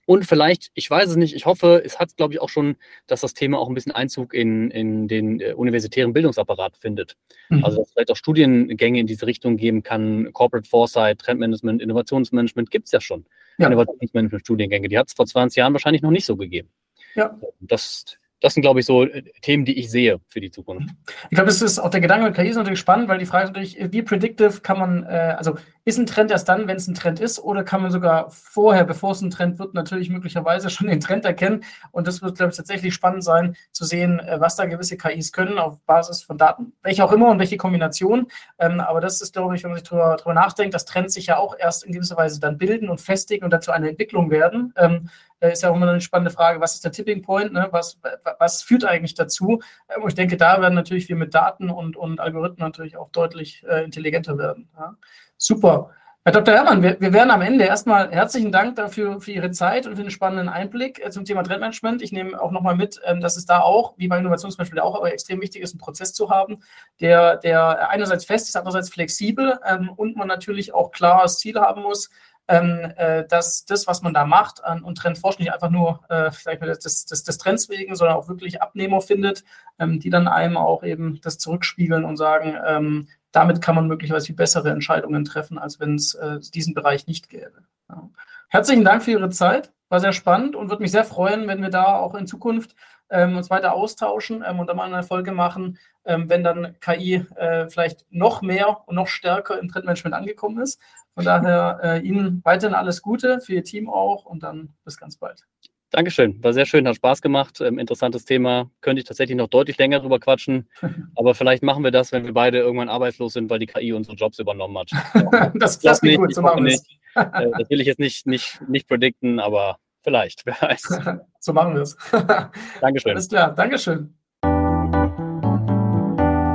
Und 0.05 0.25
vielleicht, 0.25 0.69
ich 0.73 0.89
weiß 0.89 1.11
es 1.11 1.15
nicht, 1.15 1.33
ich 1.33 1.45
hoffe, 1.45 1.81
es 1.85 1.97
hat, 1.97 2.17
glaube 2.17 2.33
ich, 2.33 2.41
auch 2.41 2.49
schon, 2.49 2.75
dass 3.07 3.21
das 3.21 3.33
Thema 3.33 3.57
auch 3.59 3.69
ein 3.69 3.73
bisschen 3.73 3.93
Einzug 3.93 4.33
in, 4.33 4.69
in 4.69 5.07
den 5.07 5.39
äh, 5.39 5.53
universitären 5.53 6.11
Bildungsapparat 6.11 6.75
findet. 6.75 7.15
Mhm. 7.49 7.63
Also, 7.63 7.77
dass 7.77 7.87
es 7.87 7.93
vielleicht 7.93 8.11
auch 8.11 8.17
Studiengänge 8.17 8.99
in 8.99 9.07
diese 9.07 9.25
Richtung 9.25 9.55
geben 9.55 9.81
kann. 9.81 10.33
Corporate 10.33 10.67
Foresight, 10.67 11.19
Trendmanagement, 11.19 11.81
Innovationsmanagement 11.81 12.69
gibt 12.69 12.87
es 12.87 12.91
ja 12.91 12.99
schon. 12.99 13.25
Ja. 13.57 13.67
Innovationsmanagement-Studiengänge. 13.67 14.87
Die 14.87 14.97
hat 14.97 15.07
es 15.07 15.13
vor 15.13 15.25
20 15.25 15.57
Jahren 15.57 15.73
wahrscheinlich 15.73 16.01
noch 16.01 16.11
nicht 16.11 16.25
so 16.25 16.35
gegeben. 16.35 16.69
Ja. 17.15 17.39
Das 17.59 18.17
das 18.43 18.53
sind, 18.53 18.61
glaube 18.61 18.81
ich, 18.81 18.85
so 18.85 19.05
äh, 19.05 19.23
Themen, 19.41 19.63
die 19.63 19.79
ich 19.79 19.89
sehe 19.89 20.19
für 20.27 20.41
die 20.41 20.51
Zukunft. 20.51 20.89
Ich 21.29 21.35
glaube, 21.35 21.47
das 21.47 21.61
ist 21.61 21.79
auch 21.79 21.89
der 21.89 22.01
Gedanke 22.01 22.25
mit 22.25 22.35
KI 22.35 22.49
ist 22.49 22.57
natürlich 22.57 22.79
spannend, 22.79 23.07
weil 23.07 23.17
die 23.17 23.25
Frage 23.25 23.45
ist 23.45 23.49
natürlich, 23.51 23.93
wie 23.93 24.01
predictive 24.01 24.59
kann 24.59 24.77
man, 24.77 25.03
äh, 25.03 25.35
also 25.37 25.55
ist 25.85 25.97
ein 25.97 26.05
Trend 26.05 26.29
erst 26.29 26.49
dann, 26.49 26.67
wenn 26.67 26.75
es 26.75 26.87
ein 26.87 26.93
Trend 26.93 27.21
ist, 27.21 27.39
oder 27.39 27.63
kann 27.63 27.81
man 27.81 27.91
sogar 27.91 28.29
vorher, 28.29 28.83
bevor 28.83 29.11
es 29.11 29.21
ein 29.21 29.29
Trend 29.29 29.59
wird, 29.59 29.73
natürlich 29.73 30.09
möglicherweise 30.09 30.69
schon 30.69 30.87
den 30.87 30.99
Trend 30.99 31.23
erkennen? 31.23 31.63
Und 31.91 32.05
das 32.05 32.21
wird, 32.21 32.35
glaube 32.35 32.51
ich, 32.51 32.57
tatsächlich 32.57 32.93
spannend 32.93 33.23
sein, 33.23 33.55
zu 33.71 33.85
sehen, 33.85 34.19
äh, 34.19 34.41
was 34.41 34.57
da 34.57 34.65
gewisse 34.65 34.97
KIs 34.97 35.31
können 35.31 35.57
auf 35.57 35.79
Basis 35.85 36.21
von 36.21 36.37
Daten, 36.37 36.73
welche 36.83 37.05
auch 37.05 37.13
immer 37.13 37.29
und 37.29 37.39
welche 37.39 37.55
Kombination. 37.55 38.27
Ähm, 38.59 38.81
aber 38.81 38.99
das 38.99 39.21
ist, 39.21 39.31
glaube 39.31 39.55
ich, 39.55 39.63
wenn 39.63 39.71
man 39.71 39.79
sich 39.79 39.87
darüber, 39.87 40.33
nachdenkt, 40.33 40.73
dass 40.73 40.83
Trends 40.83 41.13
sich 41.13 41.27
ja 41.27 41.37
auch 41.37 41.55
erst 41.57 41.85
in 41.85 41.93
gewisser 41.93 42.17
Weise 42.17 42.41
dann 42.41 42.57
bilden 42.57 42.89
und 42.89 42.99
festigen 42.99 43.45
und 43.45 43.51
dazu 43.51 43.71
eine 43.71 43.87
Entwicklung 43.87 44.29
werden. 44.31 44.73
Ähm, 44.75 45.09
ist 45.51 45.63
ja 45.63 45.69
auch 45.69 45.75
immer 45.75 45.89
eine 45.89 46.01
spannende 46.01 46.31
Frage, 46.31 46.61
was 46.61 46.75
ist 46.75 46.85
der 46.85 46.91
Tipping 46.91 47.21
Point, 47.21 47.51
ne? 47.51 47.67
was, 47.71 47.99
was 48.39 48.63
führt 48.63 48.85
eigentlich 48.85 49.15
dazu? 49.15 49.61
Ähm, 49.89 50.03
und 50.03 50.09
ich 50.09 50.15
denke, 50.15 50.37
da 50.37 50.61
werden 50.61 50.75
natürlich 50.75 51.09
wir 51.09 51.15
mit 51.15 51.33
Daten 51.33 51.69
und, 51.69 51.95
und 51.95 52.19
Algorithmen 52.19 52.67
natürlich 52.67 52.97
auch 52.97 53.09
deutlich 53.09 53.63
äh, 53.67 53.83
intelligenter 53.83 54.37
werden. 54.37 54.69
Ja? 54.77 54.95
Super. 55.37 55.91
Herr 56.25 56.31
Dr. 56.31 56.53
Herrmann, 56.53 56.81
wir, 56.81 57.01
wir 57.01 57.11
wären 57.11 57.31
am 57.31 57.41
Ende. 57.41 57.65
Erstmal 57.65 58.09
herzlichen 58.09 58.53
Dank 58.53 58.77
dafür 58.77 59.19
für 59.19 59.31
Ihre 59.31 59.51
Zeit 59.51 59.85
und 59.85 59.97
für 59.97 60.03
den 60.03 60.09
spannenden 60.09 60.47
Einblick 60.47 61.05
äh, 61.05 61.11
zum 61.11 61.25
Thema 61.25 61.43
Trendmanagement. 61.43 62.01
Ich 62.01 62.13
nehme 62.13 62.41
auch 62.41 62.51
nochmal 62.51 62.77
mit, 62.77 63.01
ähm, 63.03 63.19
dass 63.19 63.35
es 63.35 63.45
da 63.45 63.59
auch, 63.59 63.95
wie 63.97 64.07
bei 64.07 64.19
Innovationsmanagement 64.19 64.81
auch, 64.81 64.95
aber 64.95 65.11
extrem 65.11 65.41
wichtig 65.41 65.61
ist, 65.61 65.73
einen 65.73 65.81
Prozess 65.81 66.13
zu 66.13 66.29
haben, 66.29 66.63
der, 67.01 67.35
der 67.35 67.89
einerseits 67.89 68.23
fest 68.23 68.47
ist, 68.47 68.55
andererseits 68.55 68.89
flexibel 68.89 69.59
ähm, 69.67 69.89
und 69.89 70.15
man 70.15 70.29
natürlich 70.29 70.73
auch 70.73 70.91
klares 70.91 71.39
Ziel 71.39 71.59
haben 71.59 71.81
muss, 71.81 72.09
dass 72.45 73.65
das, 73.65 73.87
was 73.87 74.01
man 74.01 74.13
da 74.13 74.25
macht 74.25 74.61
und 74.83 74.97
Trend 74.97 75.17
forscht, 75.17 75.39
nicht 75.39 75.53
einfach 75.53 75.69
nur 75.69 76.01
äh, 76.09 76.29
vielleicht 76.31 76.61
des, 76.61 77.05
des, 77.05 77.23
des 77.23 77.37
Trends 77.37 77.69
wegen, 77.69 77.95
sondern 77.95 78.17
auch 78.17 78.27
wirklich 78.27 78.61
Abnehmer 78.61 79.01
findet, 79.01 79.43
ähm, 79.79 79.99
die 79.99 80.09
dann 80.09 80.27
einem 80.27 80.57
auch 80.57 80.83
eben 80.83 81.21
das 81.21 81.37
zurückspiegeln 81.37 82.03
und 82.03 82.17
sagen, 82.17 82.57
ähm, 82.65 83.07
damit 83.31 83.61
kann 83.61 83.75
man 83.75 83.87
möglicherweise 83.87 84.27
viel 84.27 84.35
bessere 84.35 84.69
Entscheidungen 84.69 85.25
treffen, 85.25 85.57
als 85.57 85.79
wenn 85.79 85.95
es 85.95 86.13
äh, 86.15 86.39
diesen 86.53 86.73
Bereich 86.73 87.07
nicht 87.07 87.29
gäbe. 87.29 87.63
Ja. 87.89 88.09
Herzlichen 88.49 88.85
Dank 88.85 89.03
für 89.03 89.11
Ihre 89.11 89.29
Zeit. 89.29 89.71
War 89.89 89.99
sehr 89.99 90.13
spannend 90.13 90.55
und 90.55 90.69
würde 90.69 90.83
mich 90.83 90.91
sehr 90.91 91.03
freuen, 91.03 91.47
wenn 91.47 91.61
wir 91.61 91.69
da 91.69 91.97
auch 91.97 92.15
in 92.15 92.27
Zukunft 92.27 92.75
ähm, 93.13 93.37
uns 93.37 93.49
weiter 93.49 93.73
austauschen 93.73 94.43
ähm, 94.45 94.59
und 94.59 94.67
dann 94.67 94.75
mal 94.75 94.91
eine 94.91 95.03
Folge 95.03 95.31
machen, 95.31 95.77
ähm, 96.03 96.29
wenn 96.29 96.43
dann 96.43 96.75
KI 96.81 97.25
äh, 97.35 97.69
vielleicht 97.69 98.05
noch 98.09 98.41
mehr 98.41 98.81
und 98.87 98.95
noch 98.95 99.07
stärker 99.07 99.59
im 99.59 99.69
Trendmanagement 99.69 100.15
angekommen 100.15 100.61
ist. 100.61 100.81
Von 101.13 101.23
daher 101.23 101.79
äh, 101.83 101.99
Ihnen 101.99 102.41
weiterhin 102.43 102.75
alles 102.75 103.01
Gute, 103.01 103.39
für 103.39 103.53
Ihr 103.53 103.63
Team 103.63 103.89
auch 103.89 104.25
und 104.25 104.43
dann 104.43 104.73
bis 104.83 104.97
ganz 104.97 105.15
bald. 105.15 105.45
Dankeschön, 105.91 106.43
war 106.43 106.53
sehr 106.53 106.65
schön, 106.65 106.87
hat 106.87 106.95
Spaß 106.95 107.21
gemacht. 107.21 107.61
Ähm, 107.61 107.77
interessantes 107.77 108.25
Thema. 108.25 108.71
Könnte 108.81 109.01
ich 109.01 109.07
tatsächlich 109.07 109.37
noch 109.37 109.47
deutlich 109.47 109.77
länger 109.77 109.99
drüber 109.99 110.19
quatschen. 110.19 110.67
Aber 111.15 111.35
vielleicht 111.35 111.61
machen 111.61 111.83
wir 111.83 111.91
das, 111.91 112.11
wenn 112.11 112.25
wir 112.25 112.33
beide 112.33 112.57
irgendwann 112.57 112.89
arbeitslos 112.89 113.33
sind, 113.33 113.51
weil 113.51 113.59
die 113.59 113.67
KI 113.67 113.93
unsere 113.93 114.15
Jobs 114.15 114.39
übernommen 114.39 114.75
hat. 114.75 114.89
das 115.53 115.77
das 115.77 116.01
klingt 116.01 116.17
gut, 116.17 116.33
so 116.33 116.41
machen 116.41 116.65
es. 116.65 116.83
Äh, 117.13 117.51
das 117.59 117.69
will 117.69 117.79
ich 117.79 117.85
jetzt 117.85 117.99
nicht, 117.99 118.25
nicht, 118.25 118.59
nicht 118.67 118.87
predikten, 118.87 119.39
aber 119.39 119.77
vielleicht, 120.03 120.45
wer 120.45 120.61
weiß. 120.61 120.99
so 121.39 121.53
machen 121.53 121.75
wir 121.75 121.81
es. 121.81 121.97
Dankeschön. 122.81 123.11
Alles 123.11 123.29
klar, 123.29 123.53
Dankeschön. 123.53 124.13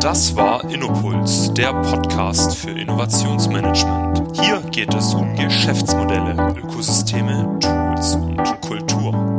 Das 0.01 0.35
war 0.37 0.65
Innopuls, 0.71 1.53
der 1.55 1.73
Podcast 1.83 2.57
für 2.57 2.71
Innovationsmanagement. 2.71 4.41
Hier 4.41 4.61
geht 4.71 4.95
es 4.95 5.13
um 5.13 5.35
Geschäftsmodelle, 5.35 6.55
Ökosysteme, 6.57 7.59
Tools 7.61 8.15
und 8.15 8.61
Kultur. 8.61 9.38